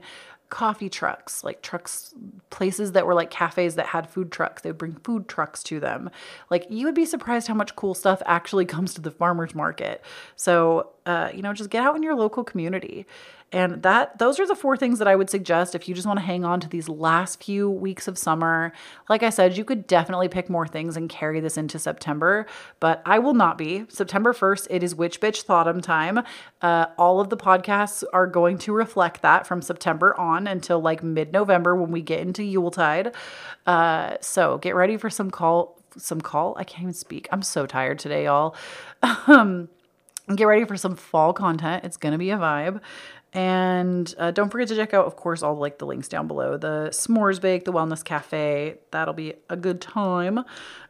coffee 0.50 0.90
trucks, 0.90 1.44
like 1.44 1.64
trucks, 1.64 2.14
places 2.52 2.92
that 2.92 3.08
were 3.08 3.16
like 3.16 3.32
cafes 3.32 3.74
that 3.74 3.88
had 3.88 4.08
food 4.08 4.32
trucks. 4.32 4.62
They 4.62 4.70
would 4.70 4.78
bring 4.78 4.96
food 5.04 5.28
trucks 5.28 5.64
to 5.64 5.80
them. 5.80 6.12
Like, 6.52 6.68
you 6.70 6.86
would 6.86 6.96
be 6.96 7.06
surprised 7.06 7.48
how 7.48 7.56
much 7.56 7.76
cool 7.76 7.96
stuff 7.96 8.22
actually 8.26 8.66
comes 8.74 8.94
to 8.94 9.02
the 9.02 9.12
farmer's 9.12 9.56
market. 9.56 10.04
So, 10.36 10.93
uh, 11.06 11.30
you 11.34 11.41
know, 11.41 11.54
just 11.54 11.70
get 11.70 11.84
out 11.84 11.95
in 11.95 12.04
your 12.04 12.16
local 12.16 12.43
community. 12.43 13.06
And 13.54 13.84
that 13.84 14.18
those 14.18 14.39
are 14.39 14.47
the 14.47 14.56
four 14.56 14.76
things 14.76 14.97
that 14.97 15.08
I 15.08 15.16
would 15.16 15.30
suggest 15.30 15.76
if 15.76 15.88
you 15.88 15.93
just 15.93 16.08
want 16.08 16.18
to 16.18 16.26
hang 16.26 16.43
on 16.43 16.60
to 16.62 16.68
these 16.68 16.89
last 16.89 17.43
few 17.43 17.70
weeks 17.70 18.08
of 18.08 18.18
summer. 18.18 18.74
Like 19.10 19.22
I 19.22 19.30
said, 19.30 19.56
you 19.56 19.64
could 19.64 19.86
definitely 19.86 20.28
pick 20.28 20.49
more 20.49 20.66
things 20.66 20.97
and 20.97 21.08
carry 21.08 21.39
this 21.39 21.56
into 21.56 21.78
September, 21.78 22.47
but 22.80 23.04
I 23.06 23.20
will 23.20 23.36
not 23.36 23.60
be. 23.60 23.86
September 23.89 24.34
1st, 24.34 24.68
it 24.72 24.82
is 24.82 24.95
Witch 24.95 25.22
Bitch 25.22 25.45
Thoughtum 25.45 25.84
time. 25.84 26.24
Uh, 26.64 26.88
all 26.97 27.20
of 27.20 27.30
the 27.30 27.38
podcasts 27.38 28.04
are 28.12 28.26
going 28.26 28.58
to 28.58 28.74
reflect 28.74 29.22
that 29.22 29.45
from 29.45 29.62
September 29.62 30.20
on 30.20 30.47
until 30.47 30.80
like 30.80 31.04
mid 31.04 31.32
November 31.32 31.76
when 31.76 31.91
we 31.91 32.01
get 32.01 32.22
into 32.22 32.43
Yuletide. 32.43 33.14
Uh, 33.68 34.16
so 34.20 34.58
get 34.58 34.74
ready 34.74 34.97
for 34.97 35.12
some 35.12 35.30
call, 35.30 35.80
some 35.95 36.22
call. 36.22 36.56
I 36.58 36.64
can't 36.64 36.82
even 36.82 36.93
speak. 36.93 37.28
I'm 37.32 37.43
so 37.43 37.68
tired 37.68 37.99
today, 37.99 38.24
y'all. 38.24 38.56
um, 39.28 39.70
get 40.36 40.45
ready 40.45 40.65
for 40.65 40.78
some 40.78 40.95
fall 40.95 41.34
content. 41.34 41.84
It's 41.86 41.97
going 41.97 42.13
to 42.13 42.17
be 42.17 42.32
a 42.32 42.38
vibe. 42.38 42.82
And 43.34 44.13
uh, 44.19 44.30
don't 44.32 44.51
forget 44.51 44.67
to 44.67 44.76
check 44.76 44.93
out, 44.93 45.05
of 45.05 45.15
course, 45.15 45.41
all 45.41 45.55
like 45.55 45.80
the 45.80 45.88
links 45.88 46.07
down 46.07 46.28
below. 46.28 46.55
The 46.55 46.89
S'mores 46.91 47.41
Bake, 47.41 47.65
the 47.65 47.74
Wellness 47.74 48.03
Cafe. 48.03 48.78
That'll 48.91 49.15
be 49.15 49.34
a 49.49 49.55
good 49.55 49.82
time. 49.82 50.45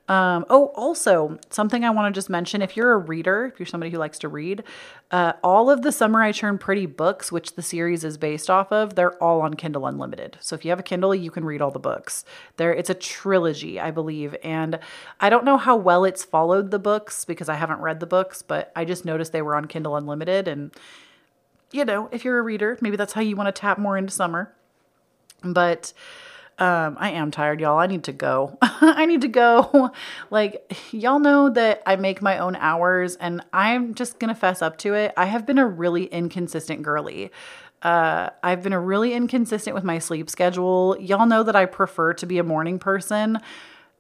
Um, 0.10 0.46
oh, 0.50 0.74
also 0.76 1.40
something 1.50 1.86
I 1.86 1.90
want 1.90 2.14
to 2.14 2.18
just 2.18 2.30
mention: 2.30 2.62
if 2.62 2.76
you're 2.76 2.92
a 2.92 2.98
reader, 2.98 3.46
if 3.46 3.60
you're 3.60 3.66
somebody 3.66 3.90
who 3.90 3.98
likes 3.98 4.20
to 4.20 4.28
read, 4.28 4.64
uh, 5.12 5.34
all 5.42 5.70
of 5.70 5.82
the 5.82 5.94
Summer 5.94 6.22
I 6.22 6.34
Turn 6.34 6.58
Pretty 6.58 6.86
books, 6.86 7.32
which 7.32 7.56
the 7.56 7.62
series 7.62 8.04
is 8.04 8.18
based 8.18 8.50
off 8.50 8.72
of, 8.72 8.96
they're 8.96 9.22
all 9.24 9.42
on 9.42 9.54
Kindle 9.54 9.88
Unlimited. 9.88 10.38
So 10.42 10.56
if 10.56 10.66
you 10.66 10.72
have 10.72 10.80
a 10.80 10.84
Kindle, 10.84 11.16
you 11.16 11.32
can 11.32 11.46
read 11.46 11.62
all 11.62 11.72
the 11.72 11.80
books. 11.80 12.26
There, 12.58 12.74
it's 12.74 12.90
a 12.90 12.96
trilogy, 12.96 13.80
I 13.80 13.92
believe, 13.92 14.36
and 14.44 14.78
I 15.22 15.30
don't 15.30 15.46
know 15.46 15.58
how 15.58 15.78
well 15.78 16.04
it's 16.04 16.26
followed 16.26 16.72
the 16.72 16.80
books 16.80 17.24
because 17.24 17.48
I 17.48 17.56
haven't 17.56 17.80
read 17.80 18.02
the 18.02 18.06
books, 18.06 18.42
but 18.42 18.74
I 18.76 18.84
just 18.84 19.06
noticed 19.06 19.32
they 19.32 19.42
were 19.42 19.56
on 19.56 19.66
Kindle 19.66 19.96
Unlimited 19.96 20.48
and 20.50 20.72
you 21.74 21.84
know, 21.84 22.08
if 22.12 22.24
you're 22.24 22.38
a 22.38 22.44
reader, 22.44 22.78
maybe 22.80 22.96
that's 22.96 23.14
how 23.14 23.22
you 23.22 23.36
want 23.36 23.54
to 23.54 23.60
tap 23.60 23.80
more 23.80 23.98
into 23.98 24.14
summer. 24.14 24.54
But 25.44 25.92
um, 26.60 26.98
I 27.00 27.12
am 27.12 27.32
tired, 27.32 27.60
y'all. 27.60 27.80
I 27.80 27.88
need 27.88 28.04
to 28.06 28.12
go. 28.12 28.58
I 28.62 29.06
need 29.06 29.22
to 29.22 29.28
go. 29.28 29.92
like, 30.30 30.72
y'all 30.92 31.20
know 31.20 31.50
that 31.50 31.82
I 31.86 31.96
make 31.96 32.22
my 32.22 32.38
own 32.38 32.56
hours, 32.56 33.16
and 33.16 33.42
I'm 33.52 33.96
just 33.96 34.20
gonna 34.20 34.36
fess 34.36 34.62
up 34.62 34.78
to 34.80 34.94
it. 34.94 35.14
I 35.18 35.26
have 35.26 35.46
been 35.46 35.58
a 35.58 35.68
really 35.68 36.06
inconsistent 36.06 36.84
girly. 36.84 37.32
Uh, 37.82 38.30
I've 38.42 38.64
been 38.64 38.74
a 38.74 38.80
really 38.80 39.14
inconsistent 39.14 39.76
with 39.76 39.84
my 39.84 40.00
sleep 40.00 40.30
schedule. 40.30 40.96
Y'all 41.00 41.26
know 41.26 41.44
that 41.44 41.56
I 41.56 41.66
prefer 41.66 42.14
to 42.14 42.26
be 42.26 42.38
a 42.38 42.44
morning 42.44 42.80
person. 42.80 43.40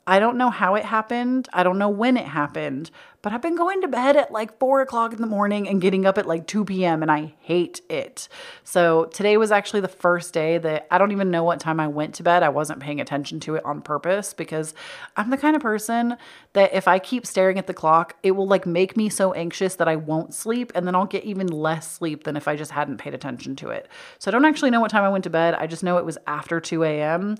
I 0.06 0.20
don't 0.20 0.38
know 0.38 0.49
how 0.49 0.76
it 0.76 0.84
happened. 0.84 1.47
I 1.54 1.64
don't 1.64 1.78
know 1.78 1.88
when 1.88 2.18
it 2.18 2.26
happened, 2.26 2.91
but 3.22 3.32
I've 3.32 3.41
been 3.41 3.56
going 3.56 3.80
to 3.82 3.88
bed 3.88 4.18
at 4.18 4.32
like 4.34 4.60
four 4.60 4.82
o'clock 4.82 5.14
in 5.14 5.22
the 5.22 5.28
morning 5.28 5.70
and 5.70 5.80
getting 5.80 6.06
up 6.06 6.18
at 6.18 6.28
like 6.28 6.45
2 6.45 6.66
p.m. 6.66 7.01
and 7.01 7.10
I 7.10 7.36
hate 7.39 7.80
it. 7.89 8.28
So 8.66 9.06
today 9.06 9.38
was 9.38 9.49
actually 9.49 9.80
the 9.80 9.88
first 9.88 10.34
day 10.34 10.58
that 10.58 10.88
I 10.91 10.97
don't 10.97 11.14
even 11.14 11.32
know 11.32 11.45
what 11.45 11.62
time 11.62 11.80
I 11.80 11.88
went 11.88 12.16
to 12.16 12.24
bed. 12.24 12.43
I 12.43 12.49
wasn't 12.49 12.82
paying 12.82 12.99
attention 12.99 13.39
to 13.41 13.56
it 13.56 13.64
on 13.64 13.82
purpose 13.82 14.34
because 14.34 14.74
I'm 15.16 15.30
the 15.30 15.38
kind 15.38 15.56
of 15.56 15.62
person 15.62 16.18
that 16.51 16.74
if 16.74 16.86
I 16.86 16.99
keep 16.99 17.26
staring 17.26 17.58
at 17.58 17.68
the 17.68 17.74
clock, 17.74 18.18
it 18.24 18.32
will 18.32 18.47
like 18.47 18.66
make 18.66 18.97
me 18.97 19.08
so 19.08 19.32
anxious 19.32 19.76
that 19.76 19.88
I 19.88 19.95
won't 19.95 20.34
sleep 20.34 20.74
and 20.76 20.86
then 20.86 20.95
I'll 20.95 21.06
get 21.06 21.24
even 21.24 21.47
less 21.47 21.89
sleep 21.89 22.26
than 22.26 22.36
if 22.36 22.49
I 22.49 22.58
just 22.58 22.72
hadn't 22.72 22.97
paid 22.97 23.14
attention 23.14 23.56
to 23.58 23.70
it. 23.70 23.88
So 24.20 24.30
I 24.30 24.34
don't 24.34 24.43
actually 24.43 24.72
know 24.72 24.82
what 24.82 24.91
time 24.91 25.06
I 25.06 25.10
went 25.10 25.24
to 25.24 25.30
bed. 25.30 25.54
I 25.54 25.66
just 25.66 25.82
know 25.82 25.97
it 25.97 26.06
was 26.06 26.18
after 26.28 26.60
2 26.60 26.84
a.m 26.84 27.38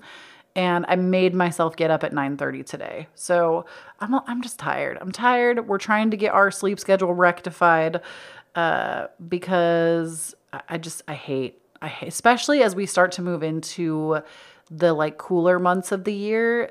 and 0.56 0.84
I 0.88 0.96
made 0.96 1.34
myself 1.34 1.76
get 1.76 1.90
up 1.90 2.04
at 2.04 2.12
9:30 2.12 2.64
today. 2.64 3.08
So 3.14 3.66
I'm 4.00 4.14
I'm 4.14 4.42
just 4.42 4.58
tired. 4.58 4.98
I'm 5.00 5.12
tired. 5.12 5.66
We're 5.66 5.78
trying 5.78 6.10
to 6.10 6.16
get 6.16 6.32
our 6.32 6.50
sleep 6.50 6.78
schedule 6.78 7.12
rectified 7.12 8.00
uh, 8.54 9.08
because 9.28 10.34
I 10.68 10.78
just 10.78 11.02
I 11.08 11.14
hate 11.14 11.60
I 11.82 11.88
hate, 11.88 12.08
especially 12.08 12.62
as 12.62 12.74
we 12.74 12.86
start 12.86 13.12
to 13.12 13.22
move 13.22 13.42
into 13.42 14.20
the 14.70 14.92
like 14.92 15.18
cooler 15.18 15.58
months 15.58 15.92
of 15.92 16.04
the 16.04 16.14
year. 16.14 16.70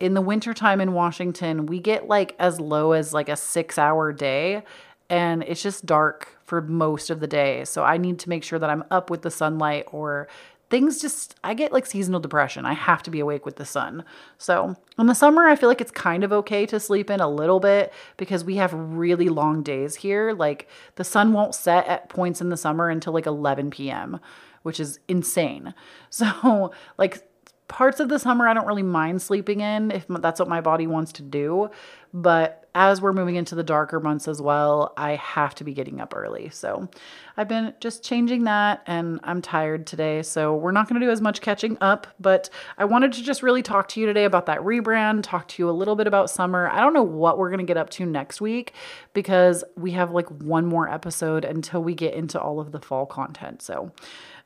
In 0.00 0.14
the 0.14 0.22
wintertime 0.22 0.80
in 0.80 0.94
Washington, 0.94 1.66
we 1.66 1.78
get 1.78 2.08
like 2.08 2.34
as 2.38 2.58
low 2.58 2.92
as 2.92 3.12
like 3.12 3.28
a 3.28 3.32
6-hour 3.32 4.14
day 4.14 4.62
and 5.10 5.42
it's 5.42 5.60
just 5.60 5.84
dark 5.84 6.38
for 6.46 6.62
most 6.62 7.10
of 7.10 7.20
the 7.20 7.26
day. 7.26 7.64
So 7.64 7.82
I 7.82 7.98
need 7.98 8.20
to 8.20 8.28
make 8.28 8.44
sure 8.44 8.58
that 8.60 8.70
I'm 8.70 8.84
up 8.90 9.10
with 9.10 9.22
the 9.22 9.30
sunlight 9.30 9.86
or 9.90 10.28
things 10.70 11.02
just 11.02 11.34
I 11.44 11.52
get 11.54 11.72
like 11.72 11.84
seasonal 11.84 12.20
depression. 12.20 12.64
I 12.64 12.72
have 12.72 13.02
to 13.02 13.10
be 13.10 13.20
awake 13.20 13.44
with 13.44 13.56
the 13.56 13.64
sun. 13.64 14.04
So, 14.38 14.76
in 14.98 15.06
the 15.06 15.14
summer 15.14 15.46
I 15.46 15.56
feel 15.56 15.68
like 15.68 15.80
it's 15.80 15.90
kind 15.90 16.24
of 16.24 16.32
okay 16.32 16.64
to 16.66 16.80
sleep 16.80 17.10
in 17.10 17.20
a 17.20 17.28
little 17.28 17.60
bit 17.60 17.92
because 18.16 18.44
we 18.44 18.56
have 18.56 18.72
really 18.72 19.28
long 19.28 19.62
days 19.62 19.96
here. 19.96 20.32
Like 20.32 20.68
the 20.94 21.04
sun 21.04 21.32
won't 21.32 21.54
set 21.54 21.86
at 21.86 22.08
points 22.08 22.40
in 22.40 22.48
the 22.48 22.56
summer 22.56 22.88
until 22.88 23.12
like 23.12 23.26
11 23.26 23.70
p.m., 23.70 24.20
which 24.62 24.80
is 24.80 24.98
insane. 25.08 25.74
So, 26.10 26.72
like 26.98 27.22
parts 27.68 28.00
of 28.00 28.08
the 28.08 28.18
summer 28.18 28.48
I 28.48 28.52
don't 28.52 28.66
really 28.66 28.82
mind 28.82 29.22
sleeping 29.22 29.60
in 29.60 29.92
if 29.92 30.04
that's 30.08 30.40
what 30.40 30.48
my 30.48 30.60
body 30.60 30.86
wants 30.86 31.12
to 31.12 31.22
do, 31.22 31.70
but 32.12 32.60
as 32.74 33.00
we're 33.00 33.12
moving 33.12 33.34
into 33.34 33.54
the 33.54 33.62
darker 33.62 33.98
months 33.98 34.28
as 34.28 34.40
well, 34.40 34.92
I 34.96 35.16
have 35.16 35.54
to 35.56 35.64
be 35.64 35.74
getting 35.74 36.00
up 36.00 36.14
early. 36.16 36.50
So 36.50 36.88
I've 37.36 37.48
been 37.48 37.74
just 37.80 38.04
changing 38.04 38.44
that 38.44 38.82
and 38.86 39.18
I'm 39.24 39.42
tired 39.42 39.86
today. 39.86 40.22
So 40.22 40.54
we're 40.54 40.70
not 40.70 40.88
going 40.88 41.00
to 41.00 41.06
do 41.06 41.10
as 41.10 41.20
much 41.20 41.40
catching 41.40 41.76
up, 41.80 42.06
but 42.20 42.48
I 42.78 42.84
wanted 42.84 43.12
to 43.14 43.22
just 43.22 43.42
really 43.42 43.62
talk 43.62 43.88
to 43.88 44.00
you 44.00 44.06
today 44.06 44.24
about 44.24 44.46
that 44.46 44.60
rebrand, 44.60 45.22
talk 45.24 45.48
to 45.48 45.62
you 45.62 45.68
a 45.68 45.72
little 45.72 45.96
bit 45.96 46.06
about 46.06 46.30
summer. 46.30 46.68
I 46.68 46.80
don't 46.80 46.94
know 46.94 47.02
what 47.02 47.38
we're 47.38 47.50
going 47.50 47.58
to 47.58 47.66
get 47.66 47.76
up 47.76 47.90
to 47.90 48.06
next 48.06 48.40
week 48.40 48.74
because 49.14 49.64
we 49.76 49.90
have 49.92 50.12
like 50.12 50.28
one 50.28 50.66
more 50.66 50.88
episode 50.88 51.44
until 51.44 51.82
we 51.82 51.94
get 51.94 52.14
into 52.14 52.40
all 52.40 52.60
of 52.60 52.70
the 52.70 52.80
fall 52.80 53.04
content. 53.04 53.62
So 53.62 53.90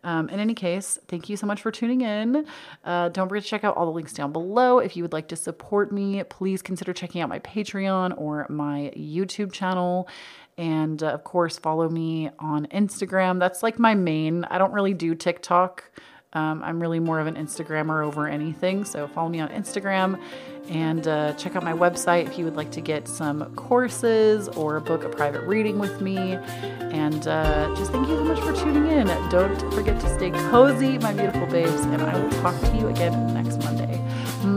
um, 0.05 0.28
in 0.28 0.38
any 0.38 0.55
case, 0.55 0.98
thank 1.09 1.28
you 1.28 1.36
so 1.36 1.46
much 1.46 1.62
for 1.62 1.70
tuning 1.70 2.02
in. 2.02 2.46
Uh, 2.84 3.09
don't 3.09 3.28
forget 3.28 3.42
to 3.42 3.48
check 3.48 3.64
out 3.64 3.76
all 3.76 3.86
the 3.86 3.92
links 3.92 4.12
down 4.12 4.32
below. 4.32 4.78
If 4.78 4.96
you 4.96 5.02
would 5.02 5.12
like 5.12 5.28
to 5.28 5.36
support 5.36 5.90
me, 5.90 6.22
please 6.24 6.62
consider 6.62 6.92
checking 6.92 7.20
out 7.20 7.28
my 7.28 7.40
Patreon 7.40 8.16
or 8.18 8.46
my 8.48 8.92
YouTube 8.96 9.52
channel. 9.52 10.09
And 10.57 11.02
uh, 11.02 11.09
of 11.09 11.24
course, 11.24 11.59
follow 11.59 11.88
me 11.88 12.30
on 12.38 12.66
Instagram. 12.66 13.40
That's 13.40 13.62
like 13.62 13.78
my 13.78 13.94
main. 13.94 14.44
I 14.44 14.59
don't 14.59 14.72
really 14.72 14.94
do 14.94 15.14
TikTok. 15.14 15.90
Um, 16.35 16.62
I'm 16.64 16.80
really 16.80 16.99
more 16.99 17.20
of 17.20 17.26
an 17.26 17.37
Instagrammer 17.37 18.05
over 18.05 18.26
anything. 18.26 18.85
So 18.85 19.07
follow 19.07 19.28
me 19.28 19.41
on 19.41 19.49
Instagram 19.51 20.20
and 20.68 21.07
uh, 21.07 21.35
check 21.35 21.55
out 21.57 21.62
my 21.62 21.72
website 21.72 22.26
if 22.26 22.39
you 22.39 22.45
would 22.45 22.57
like 22.57 22.70
to 22.72 22.80
get 22.80 23.07
some 23.07 23.55
courses 23.55 24.49
or 24.49 24.80
book 24.80 25.05
a 25.05 25.09
private 25.09 25.43
reading 25.43 25.78
with 25.78 26.01
me. 26.01 26.18
And 26.18 27.28
uh, 27.28 27.74
just 27.76 27.93
thank 27.93 28.09
you 28.09 28.16
so 28.16 28.24
much 28.24 28.41
for 28.41 28.53
tuning 28.53 28.91
in. 28.91 29.07
Don't 29.28 29.72
forget 29.72 30.01
to 30.01 30.14
stay 30.16 30.30
cozy, 30.51 30.99
my 30.99 31.12
beautiful 31.12 31.47
babes, 31.47 31.82
and 31.82 32.03
I 32.03 32.18
will 32.18 32.30
talk 32.30 32.59
to 32.61 32.76
you 32.76 32.89
again 32.89 33.35
next 33.35 33.59
Monday. 33.62 34.01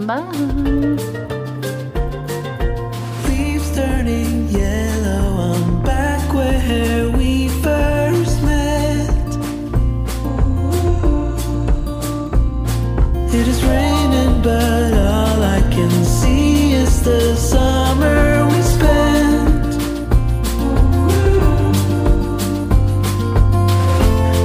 Bye. 0.05 0.21
Leaves 3.29 3.75
turning, 3.75 4.47
yeah. 4.49 4.87
It 13.39 13.47
is 13.47 13.63
raining, 13.63 14.41
but 14.41 14.93
all 14.93 15.43
I 15.43 15.61
can 15.69 15.91
see 16.03 16.73
is 16.73 17.03
the 17.03 17.35
summer 17.35 18.47
we 18.47 18.61
spent. 18.63 19.71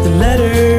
The 0.04 0.10
letter. 0.18 0.71